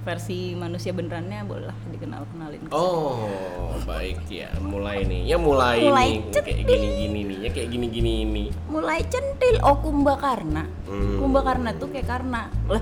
versi 0.07 0.55
manusia 0.55 0.95
benerannya 0.95 1.45
bolehlah 1.45 1.77
dikenal 1.91 2.23
kenalin 2.33 2.63
oh 2.71 3.59
baik 3.89 4.21
ya. 4.29 4.53
Mulai 4.61 5.09
nih. 5.09 5.23
Ya 5.25 5.37
mulai, 5.41 5.81
Mulai 5.89 6.09
nih. 6.21 6.41
Kayak 6.45 6.65
gini 6.69 6.89
gini 7.01 7.21
nih. 7.25 7.39
Ya 7.49 7.51
kayak 7.53 7.69
gini 7.73 7.87
gini 7.89 8.13
ini 8.25 8.45
mulai 8.69 9.01
centil. 9.09 9.57
Oh 9.65 9.81
Kumbakarna 9.81 10.65
Hmm. 10.89 11.21
Kumbakarna 11.21 11.77
tuh 11.77 11.93
kayak 11.93 12.09
karena 12.09 12.49
lah 12.65 12.81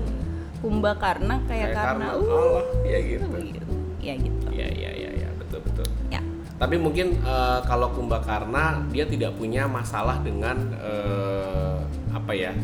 Kumbakarna 0.63 1.43
kayak, 1.45 1.75
karena, 1.75 2.15
uh 2.15 2.23
Allah 2.23 2.65
ya 2.87 2.99
gitu. 3.03 3.27
gitu. 3.35 3.73
ya 3.99 4.13
gitu. 4.15 4.45
Ya 4.49 4.67
ya 4.71 4.91
ya 4.95 5.11
ya 5.11 5.29
betul 5.37 5.59
betul. 5.67 5.85
Ya. 6.09 6.23
Tapi 6.57 6.79
mungkin 6.79 7.19
eh, 7.19 7.59
kalau 7.67 7.91
Kumbakarna 7.91 8.87
dia 8.89 9.03
tidak 9.05 9.35
punya 9.35 9.67
masalah 9.67 10.23
dengan 10.23 10.71
eh, 10.79 11.77
apa 12.15 12.31
ya 12.31 12.55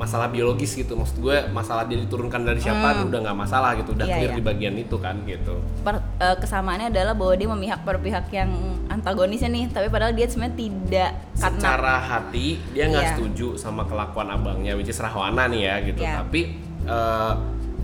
masalah 0.00 0.32
biologis 0.32 0.72
gitu. 0.72 0.96
Maksud 0.96 1.20
gue 1.20 1.36
masalah 1.52 1.84
dia 1.84 2.00
diturunkan 2.00 2.40
dari 2.40 2.56
siapa 2.56 3.04
udah 3.04 3.18
nggak 3.20 3.36
masalah 3.36 3.76
gitu. 3.76 3.92
Udah 3.92 4.08
Hmm. 4.08 4.16
Iya, 4.16 4.16
clear 4.16 4.32
iya. 4.32 4.38
di 4.40 4.42
bagian 4.42 4.74
itu 4.80 4.96
kan 4.96 5.16
gitu. 5.28 5.54
Per- 5.84 6.04
eh, 6.16 6.36
kesamaannya 6.40 6.88
adalah 6.88 7.12
bahwa 7.12 7.34
dia 7.36 7.48
memihak 7.52 7.84
pada 7.84 8.00
pihak 8.00 8.32
yang 8.32 8.48
antagonisnya 8.88 9.52
nih. 9.52 9.68
Tapi 9.68 9.92
padahal 9.92 10.16
dia 10.16 10.24
sebenarnya 10.24 10.56
tidak 10.56 11.10
karena 11.36 11.60
secara 11.60 11.94
hati 12.00 12.46
dia 12.72 12.84
nggak 12.88 13.04
Iya. 13.04 13.12
setuju 13.12 13.48
sama 13.54 13.84
kelakuan 13.84 14.32
abangnya 14.32 14.72
which 14.72 14.88
is 14.88 14.96
Rahwana 14.96 15.44
nih 15.46 15.60
ya 15.62 15.74
gitu. 15.84 16.00
Iya. 16.00 16.16
tapi 16.18 16.40
eh, 16.80 17.32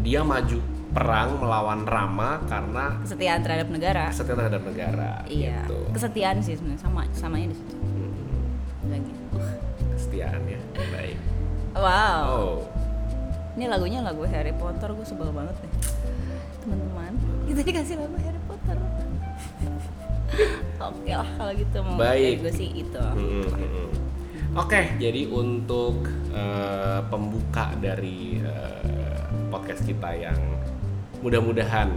dia 0.01 0.25
maju 0.25 0.59
perang 0.89 1.37
melawan 1.37 1.85
Rama 1.85 2.41
karena 2.49 2.97
kesetiaan 3.05 3.45
terhadap 3.45 3.69
negara. 3.69 4.09
Setia 4.09 4.33
terhadap 4.33 4.65
negara 4.65 5.21
iya. 5.29 5.69
gitu. 5.69 5.77
Kesetiaan 5.93 6.41
sih 6.41 6.57
sebenarnya 6.57 6.81
sama 6.81 7.05
samanya 7.13 7.53
di 7.53 7.57
situ. 7.61 7.77
Hmm, 7.77 8.89
Lagi. 8.89 9.13
kesetiaan 9.93 10.41
ya 10.47 10.61
baik 10.89 11.17
wow 11.77 12.21
oh 12.27 12.55
ini 13.57 13.67
lagunya 13.67 14.01
lagu 14.01 14.25
Harry 14.25 14.53
Potter 14.53 14.91
gue 14.91 15.03
sebel 15.03 15.31
banget 15.31 15.55
deh 15.57 15.73
teman-teman 16.61 17.13
kita 17.47 17.61
dikasih 17.63 17.95
lagu 17.97 18.17
Harry 18.19 18.41
Potter 18.45 18.77
oke 20.83 21.09
lah 21.09 21.29
kalau 21.37 21.53
gitu 21.55 21.79
mau 21.81 21.97
Baik. 21.97 22.43
gue 22.43 22.53
sih 22.53 22.69
itu 22.75 23.01
Mm-mm, 23.15 23.47
mm-mm. 23.49 23.89
Oke, 24.57 24.97
jadi 24.97 25.29
untuk 25.29 26.09
eh, 26.33 27.01
pembuka 27.13 27.77
dari 27.77 28.41
eh, 28.41 29.21
podcast 29.53 29.85
kita 29.85 30.17
yang 30.17 30.41
mudah-mudahan 31.21 31.93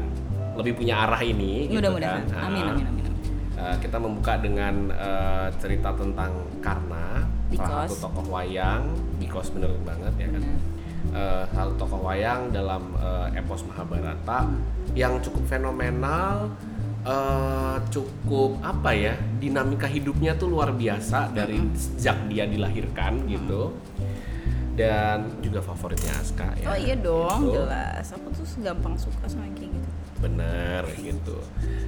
lebih 0.59 0.75
punya 0.75 1.07
arah 1.07 1.23
ini, 1.23 1.71
gitu 1.71 1.79
mudah-mudahan 1.79 2.27
kan. 2.27 2.51
amin 2.51 2.63
Ah, 2.67 2.75
amin 2.75 2.83
amin, 2.83 2.85
amin. 2.99 3.13
eh, 3.55 3.75
kita 3.79 3.95
membuka 3.95 4.35
dengan 4.35 4.91
eh, 4.91 5.47
cerita 5.55 5.95
tentang 5.95 6.35
Karna, 7.55 7.65
salah 7.65 7.85
satu 7.85 7.95
Because. 7.95 8.03
tokoh 8.05 8.25
wayang, 8.29 8.83
because 9.17 9.49
bener 9.49 9.71
banget 9.81 10.13
ya 10.17 10.27
kan. 10.29 10.43
Bener. 10.43 10.61
Salah 11.49 11.67
satu 11.69 11.73
tokoh 11.81 12.01
wayang 12.05 12.41
dalam 12.53 12.83
eh, 12.99 13.39
epos 13.39 13.61
Mahabharata 13.65 14.39
yang 14.93 15.17
cukup 15.23 15.43
fenomenal, 15.49 16.53
eh, 17.07 17.77
cukup 17.89 18.59
apa 18.61 18.91
ya 18.93 19.13
dinamika 19.39 19.87
hidupnya 19.89 20.35
tuh 20.35 20.51
luar 20.51 20.75
biasa 20.75 21.31
dari 21.33 21.57
sejak 21.73 22.27
dia 22.29 22.45
dilahirkan 22.45 23.25
gitu 23.25 23.73
dan 24.79 25.27
juga 25.43 25.59
favoritnya 25.59 26.15
Aska 26.15 26.55
ya 26.55 26.67
oh 26.71 26.77
iya 26.79 26.95
dong 26.95 27.51
gitu. 27.51 27.59
jelas 27.59 28.05
aku 28.15 28.31
tuh 28.31 28.47
gampang 28.63 28.95
suka 28.95 29.27
sama 29.27 29.51
kayak 29.51 29.75
gitu 29.75 29.88
bener 30.19 30.83
gitu 30.95 31.35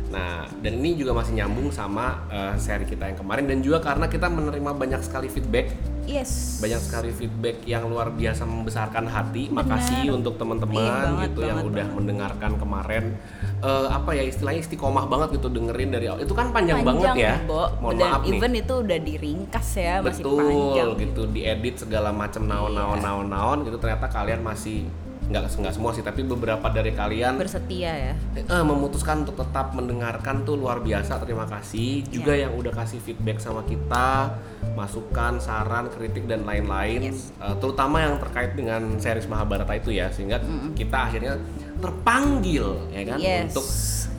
nah 0.08 0.44
dan 0.60 0.74
ini 0.76 0.96
juga 0.96 1.16
masih 1.16 1.36
nyambung 1.36 1.72
sama 1.72 2.28
eh, 2.28 2.56
seri 2.58 2.84
kita 2.84 3.08
yang 3.08 3.18
kemarin 3.18 3.48
dan 3.48 3.60
juga 3.60 3.80
karena 3.80 4.08
kita 4.08 4.28
menerima 4.28 4.72
banyak 4.76 5.00
sekali 5.00 5.28
feedback 5.28 5.72
yes 6.04 6.60
banyak 6.60 6.82
sekali 6.82 7.10
feedback 7.10 7.64
yang 7.64 7.88
luar 7.88 8.12
biasa 8.12 8.44
membesarkan 8.44 9.06
hati. 9.06 9.48
Benar. 9.48 9.64
Makasih 9.64 10.12
untuk 10.12 10.34
Iya, 10.34 10.40
teman-teman 10.42 10.82
banget, 10.82 11.24
gitu 11.26 11.40
yang 11.42 11.58
banget, 11.58 11.70
udah 11.72 11.78
banget. 11.80 11.96
mendengarkan 11.96 12.52
kemarin 12.58 13.04
Eh, 13.62 13.88
apa 13.88 14.10
ya 14.12 14.26
istilahnya 14.26 14.58
istiqomah 14.60 15.06
banget 15.06 15.38
gitu 15.38 15.46
dengerin 15.46 15.94
dari 15.94 16.10
awal. 16.10 16.18
Itu 16.18 16.34
kan 16.34 16.50
panjang, 16.50 16.82
banget 16.82 17.14
ya. 17.14 17.38
Bo. 17.46 17.70
Mohon 17.78 17.94
dan 17.94 18.10
maaf 18.10 18.22
nih. 18.26 18.34
even 18.34 18.52
itu 18.58 18.74
udah 18.74 19.00
diringkas 19.00 19.68
ya 19.78 19.94
masih 20.02 20.24
Betul 20.26 20.38
panjang 20.42 20.90
gitu 20.98 21.22
diedit 21.30 21.76
segala 21.78 22.10
macam 22.10 22.42
naon 22.44 22.74
naon 22.74 22.98
Iya. 22.98 23.06
naon 23.06 23.28
naon 23.30 23.58
gitu 23.62 23.78
ternyata 23.78 24.10
kalian 24.10 24.42
masih 24.42 24.90
nggak 25.32 25.48
nggak 25.50 25.72
semua 25.72 25.92
sih 25.92 26.02
tapi 26.02 26.22
beberapa 26.22 26.68
dari 26.68 26.92
kalian 26.92 27.40
bersetia 27.40 27.92
ya 27.92 28.14
eh, 28.36 28.64
memutuskan 28.64 29.24
untuk 29.24 29.40
tetap 29.40 29.72
mendengarkan 29.72 30.44
tuh 30.44 30.56
luar 30.56 30.80
biasa 30.80 31.18
terima 31.18 31.44
kasih 31.46 32.04
juga 32.06 32.32
Iya. 32.32 32.46
yang 32.46 32.54
udah 32.54 32.74
kasih 32.74 33.00
feedback 33.00 33.40
sama 33.40 33.64
kita 33.64 34.36
masukan 34.72 35.38
saran 35.38 35.88
kritik 35.90 36.26
dan 36.26 36.44
lain-lain 36.44 37.10
Yes. 37.10 37.32
Eh, 37.38 37.56
terutama 37.58 37.98
yang 38.00 38.20
terkait 38.20 38.54
dengan 38.54 38.98
series 38.98 39.26
Mahabharata 39.26 39.72
itu 39.74 39.90
ya 39.90 40.08
sehingga 40.08 40.38
kita 40.74 41.08
akhirnya 41.08 41.40
terpanggil 41.82 42.66
ya 42.90 43.02
kan 43.04 43.18
Yes. 43.18 43.50
untuk 43.50 43.66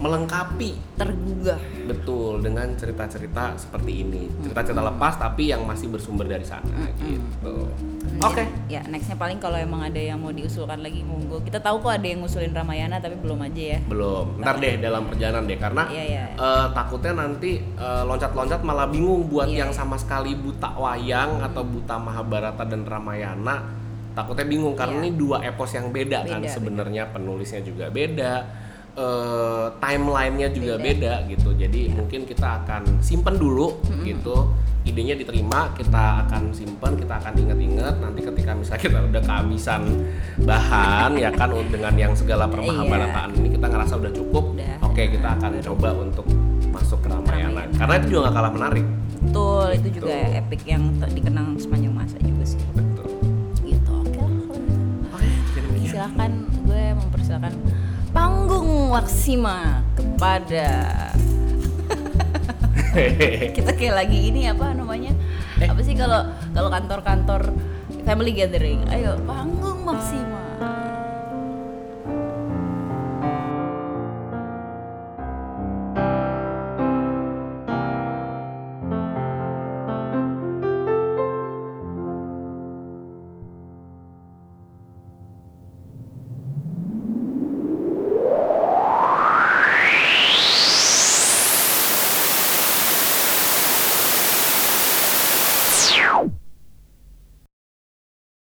melengkapi. 0.02 0.74
Tergugah. 0.98 1.62
Betul 1.84 2.42
dengan 2.42 2.74
cerita-cerita 2.74 3.54
seperti 3.54 4.02
ini. 4.02 4.26
Cerita-cerita 4.42 4.82
lepas 4.82 5.14
tapi 5.14 5.46
yang 5.46 5.62
masih 5.62 5.86
bersumber 5.88 6.26
dari 6.26 6.42
sana 6.42 6.90
gitu. 6.98 7.70
Oke. 8.18 8.44
ya 8.66 8.82
nextnya 8.84 9.14
paling 9.14 9.38
kalau 9.38 9.54
emang 9.54 9.82
ada 9.82 9.98
yang 9.98 10.18
mau 10.18 10.30
diusulkan 10.30 10.82
lagi 10.82 11.02
monggo. 11.02 11.38
Kita 11.40 11.58
tahu 11.58 11.78
kok 11.80 11.92
ada 11.92 12.02
yang 12.02 12.18
ngusulin 12.20 12.50
Ramayana 12.50 12.98
tapi 12.98 13.14
belum 13.14 13.38
aja 13.42 13.62
ya. 13.62 13.80
Belum. 13.86 14.42
Ntar 14.42 14.58
deh. 14.58 14.74
dalam 14.82 15.06
perjalanan 15.06 15.46
deh 15.46 15.58
karena 15.60 15.82
Iya, 15.86 16.02
iya. 16.04 16.24
eh, 16.34 16.66
takutnya 16.72 17.12
nanti 17.14 17.52
eh, 17.62 18.02
loncat-loncat 18.02 18.60
malah 18.60 18.90
bingung 18.90 19.30
buat 19.30 19.46
Iya, 19.46 19.66
yang 19.66 19.72
sama 19.72 19.94
sekali 19.94 20.34
buta 20.34 20.74
wayang 20.74 21.38
atau 21.40 21.62
buta 21.62 21.94
Mahabharata 21.96 22.66
dan 22.66 22.82
Ramayana 22.82 23.82
takutnya 24.12 24.44
bingung 24.44 24.72
karena 24.72 24.96
Iya. 24.96 25.02
ini 25.02 25.10
dua 25.14 25.36
epos 25.40 25.70
yang 25.72 25.88
beda, 25.88 26.18
kan 26.22 26.40
Beda, 26.40 26.50
sebenarnya 26.50 27.02
penulisnya 27.08 27.60
juga 27.60 27.88
beda 27.88 28.32
eh, 28.92 29.66
timelinenya 29.78 30.48
juga 30.50 30.76
Beda. 30.76 31.24
beda. 31.24 31.32
gitu 31.32 31.48
jadi 31.54 31.80
Iya. 31.88 31.96
mungkin 31.96 32.20
kita 32.22 32.60
akan 32.60 33.00
simpen 33.00 33.36
dulu 33.36 33.80
gitu 34.02 34.52
idenya 34.82 35.14
diterima 35.14 35.72
kita 35.72 36.26
akan 36.26 36.50
simpen 36.50 36.98
kita 36.98 37.14
akan 37.16 37.32
inget-inget 37.34 37.94
nanti 37.96 38.20
ketika 38.20 38.52
misalnya 38.52 38.82
kita 38.82 38.98
udah 39.00 39.22
kehabisan 39.22 39.80
bahan 40.42 41.16
ya 41.16 41.30
kan 41.30 41.54
dengan 41.72 41.94
yang 41.94 42.12
segala 42.12 42.44
permahabarataan 42.44 43.32
ini 43.32 43.48
kita 43.50 43.64
ngerasa 43.64 43.94
udah 43.96 44.12
cukup 44.12 44.44
Udah. 44.52 44.76
oke 44.82 45.02
kita 45.08 45.28
akan 45.38 45.52
coba 45.62 45.88
untuk 45.96 46.26
masuk 46.68 46.98
ke 47.00 47.08
Ramayana 47.08 47.62
karena 47.72 47.94
itu 47.96 48.06
juga 48.10 48.20
gak 48.28 48.34
kalah 48.34 48.52
menarik 48.52 48.84
betul 49.22 49.66
itu 49.72 49.88
juga 49.96 50.06
Betul. 50.12 50.36
epic 50.36 50.60
yang 50.66 50.82
dikenang 51.08 51.48
sepanjang 51.56 51.94
masa 51.94 52.16
juga 52.18 52.44
sih 52.44 52.60
silakan 55.93 56.49
gue 56.64 56.84
mempersilakan 56.97 57.53
panggung 58.16 58.88
Waksima 58.88 59.84
kepada 59.93 60.68
kita 63.57 63.70
kayak 63.76 64.05
lagi 64.05 64.32
ini 64.32 64.49
apa 64.49 64.72
namanya? 64.72 65.12
Eh. 65.61 65.68
apa 65.68 65.80
sih 65.84 65.93
kalau 65.93 66.32
kalau 66.57 66.68
kantor-kantor 66.72 67.53
family 68.09 68.32
gathering? 68.32 68.84
Ayo 68.88 69.20
panggung 69.28 69.84
Maksima 69.84 70.41